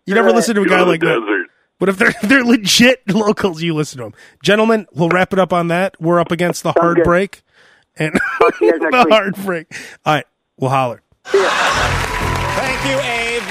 You 0.04 0.14
never 0.14 0.30
listen 0.30 0.54
to 0.56 0.62
a 0.62 0.66
guy 0.66 0.78
to 0.78 0.84
the 0.84 0.90
like 0.90 1.00
that. 1.00 1.46
But 1.78 1.88
if 1.88 1.98
they're 1.98 2.14
they're 2.22 2.44
legit 2.44 3.02
locals, 3.12 3.62
you 3.62 3.74
listen 3.74 3.98
to 3.98 4.04
them. 4.04 4.14
Gentlemen, 4.42 4.86
we'll 4.92 5.08
wrap 5.08 5.32
it 5.32 5.38
up 5.38 5.52
on 5.52 5.68
that. 5.68 6.00
We're 6.00 6.20
up 6.20 6.32
against 6.32 6.62
the 6.62 6.72
hard 6.72 6.96
good. 6.96 7.04
break, 7.04 7.42
and 7.96 8.14
to 8.14 8.52
you 8.60 8.72
guys 8.72 8.80
next 8.90 9.08
the 9.08 9.14
hard 9.14 9.36
break. 9.36 9.66
All 10.04 10.14
right, 10.14 10.26
we'll 10.56 10.70
holler. 10.70 11.02
Thank 11.24 12.84
you, 12.84 12.98
Abe, 13.00 13.42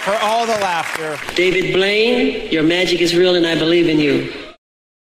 for 0.00 0.14
all 0.22 0.46
the 0.46 0.52
laughter. 0.52 1.18
David 1.34 1.74
Blaine, 1.74 2.50
your 2.50 2.62
magic 2.62 3.00
is 3.00 3.14
real 3.14 3.34
and 3.34 3.46
I 3.46 3.58
believe 3.58 3.88
in 3.88 3.98
you. 3.98 4.47